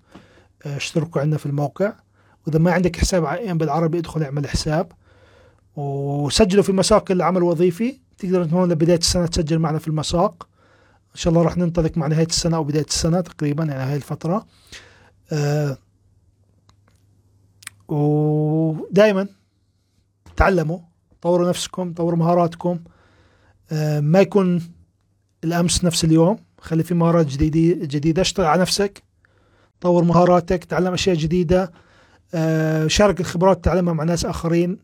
أه 0.66 0.78
اشتركوا 0.78 1.22
عندنا 1.22 1.38
في 1.38 1.46
الموقع. 1.46 1.94
وإذا 2.48 2.60
ما 2.60 2.72
عندك 2.72 2.96
حساب 2.96 3.26
عائم 3.26 3.58
بالعربي 3.58 3.98
ادخل 3.98 4.24
اعمل 4.24 4.48
حساب. 4.48 4.92
وسجلوا 5.76 6.64
في 6.64 6.72
مساق 6.72 7.12
العمل 7.12 7.38
الوظيفي. 7.38 8.00
تقدر 8.18 8.44
هون 8.44 8.72
لبداية 8.72 8.98
السنة 8.98 9.26
تسجل 9.26 9.60
معنا 9.60 9.80
في 9.80 9.88
المساق. 9.88 10.48
إن 11.16 11.20
شاء 11.20 11.34
الله 11.34 11.44
راح 11.44 11.58
ننطلق 11.58 11.98
مع 11.98 12.08
نهاية 12.08 12.26
السنة 12.26 12.58
أو 12.58 12.64
بداية 12.64 12.86
السنة 12.86 13.22
تقريبا 13.22 13.64
يعني 13.64 13.84
هاي 13.84 13.96
الفترة. 13.96 14.46
آه 15.32 15.78
ودائما 17.88 19.28
تعلموا 20.36 20.80
طوروا 21.22 21.50
نفسكم 21.50 21.94
طوروا 21.94 22.20
مهاراتكم. 22.20 22.80
آه 23.72 24.00
ما 24.00 24.20
يكون 24.20 24.74
الأمس 25.44 25.84
نفس 25.84 26.04
اليوم 26.06 26.38
خلي 26.62 26.84
في 26.84 26.94
مهارات 26.94 27.26
جديده 27.26 27.86
جديدة. 27.86 28.22
اشتغل 28.22 28.46
على 28.46 28.62
نفسك 28.62 29.04
طور 29.82 30.04
مهاراتك 30.04 30.64
تعلم 30.64 30.94
أشياء 30.94 31.16
جديدة. 31.16 31.72
آه 32.34 32.88
شارك 32.88 33.20
الخبرات 33.20 33.66
تعلمها 33.66 33.94
مع 33.94 34.04
ناس 34.04 34.26
آخرين. 34.26 34.80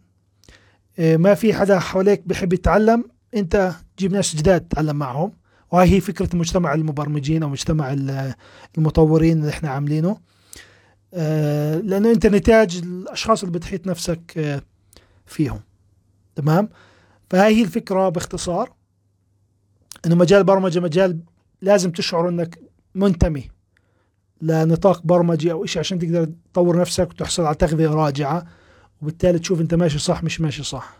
آه 1.00 1.18
ما 1.18 1.34
في 1.34 1.54
حدا 1.54 1.80
حواليك 1.80 2.28
بحب 2.28 2.54
يتعلم 2.54 3.04
أنت 3.36 3.74
جيب 4.00 4.12
ناس 4.12 4.36
جداد 4.36 4.62
تتعلم 4.62 4.96
معهم. 4.96 5.41
وهي 5.72 5.90
هي 5.96 6.02
فكرة 6.02 6.36
مجتمع 6.36 6.74
المبرمجين 6.74 7.44
أو 7.44 7.50
مجتمع 7.50 7.96
المطورين 8.78 9.38
اللي 9.40 9.50
إحنا 9.50 9.70
عاملينه. 9.70 10.18
آه، 11.14 11.76
لأنه 11.78 12.12
أنت 12.12 12.26
نتاج 12.26 12.78
الأشخاص 12.78 13.44
اللي 13.44 13.60
بتحيط 13.60 13.88
نفسك 13.88 14.38
آه، 14.38 14.62
فيهم. 15.26 15.60
تمام؟ 16.36 16.70
فهي 17.30 17.56
هي 17.56 17.62
الفكرة 17.62 18.10
باختصار 18.10 18.74
أنه 20.06 20.16
مجال 20.16 20.40
البرمجة 20.40 20.80
مجال 20.80 21.20
لازم 21.62 21.92
تشعر 21.92 22.30
أنك 22.30 22.60
منتمي 22.96 23.50
لنطاق 24.42 25.02
برمجي 25.04 25.52
أو 25.52 25.66
شيء 25.66 25.80
عشان 25.80 26.00
تقدر 26.00 26.30
تطور 26.54 26.80
نفسك 26.80 27.10
وتحصل 27.10 27.44
على 27.44 27.56
تغذية 27.56 27.88
راجعة 27.90 28.46
وبالتالي 29.02 29.40
تشوف 29.40 29.62
أنت 29.62 29.74
ماشي 29.74 30.00
صح 30.00 30.24
مش 30.24 30.42
ماشي 30.42 30.64
صح. 30.64 30.98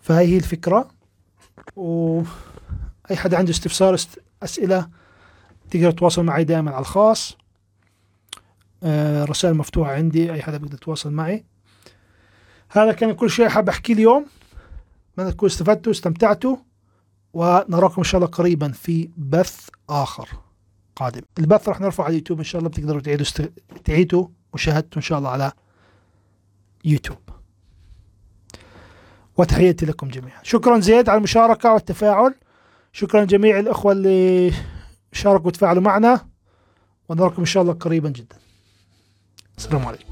فهي 0.00 0.26
هي 0.26 0.36
الفكرة. 0.36 0.88
وأي 1.76 3.16
حد 3.16 3.34
عنده 3.34 3.50
استفسار 3.50 3.94
است... 3.94 4.18
أسئلة 4.42 4.88
تقدر 5.70 5.90
تتواصل 5.90 6.24
معي 6.24 6.44
دائما 6.44 6.70
على 6.70 6.80
الخاص. 6.80 7.36
آه، 8.82 9.24
رسائل 9.24 9.54
مفتوحة 9.54 9.92
عندي 9.92 10.32
أي 10.32 10.42
حدا 10.42 10.56
بيقدر 10.56 10.74
يتواصل 10.74 11.12
معي. 11.12 11.44
هذا 12.70 12.92
كان 12.92 13.12
كل 13.12 13.30
شيء 13.30 13.48
حاب 13.48 13.68
أحكي 13.68 13.92
اليوم. 13.92 14.26
أتمنى 15.12 15.32
تكونوا 15.32 15.52
استفدتوا 15.52 15.92
واستمتعتوا 15.92 16.56
ونراكم 17.32 17.94
إن 17.98 18.04
شاء 18.04 18.18
الله 18.18 18.30
قريبا 18.30 18.68
في 18.72 19.10
بث 19.16 19.68
آخر 19.90 20.28
قادم. 20.96 21.22
البث 21.38 21.68
راح 21.68 21.80
نرفعه 21.80 22.04
على 22.04 22.12
اليوتيوب 22.12 22.38
إن 22.38 22.44
شاء 22.44 22.58
الله 22.58 22.70
بتقدروا 22.70 23.00
تعيدوا 23.00 23.26
است... 23.26 23.52
تعيدوا 23.84 24.28
مشاهدته 24.54 24.96
إن 24.96 25.02
شاء 25.02 25.18
الله 25.18 25.30
على 25.30 25.52
يوتيوب. 26.84 27.18
وتحياتي 29.40 29.86
لكم 29.86 30.08
جميعا. 30.08 30.40
شكرا 30.42 30.78
زيد 30.78 31.08
على 31.08 31.18
المشاركة 31.18 31.72
والتفاعل. 31.72 32.34
شكرا 32.92 33.24
جميع 33.24 33.58
الأخوة 33.58 33.92
اللي 33.92 34.52
شاركوا 35.12 35.46
وتفاعلوا 35.46 35.82
معنا. 35.82 36.20
ونراكم 37.08 37.36
إن 37.38 37.46
شاء 37.46 37.62
الله 37.62 37.72
قريبا 37.72 38.08
جدا. 38.08 38.36
السلام 39.58 39.86
عليكم. 39.86 40.04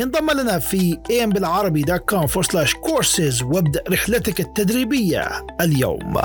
انضم 0.00 0.30
لنا 0.30 0.58
في 0.58 0.96
ambilعربي.com 0.96 2.28
forward 2.28 2.46
slash 2.46 2.72
courses 2.72 3.42
وابدأ 3.42 3.84
رحلتك 3.90 4.40
التدريبية 4.40 5.46
اليوم. 5.60 6.18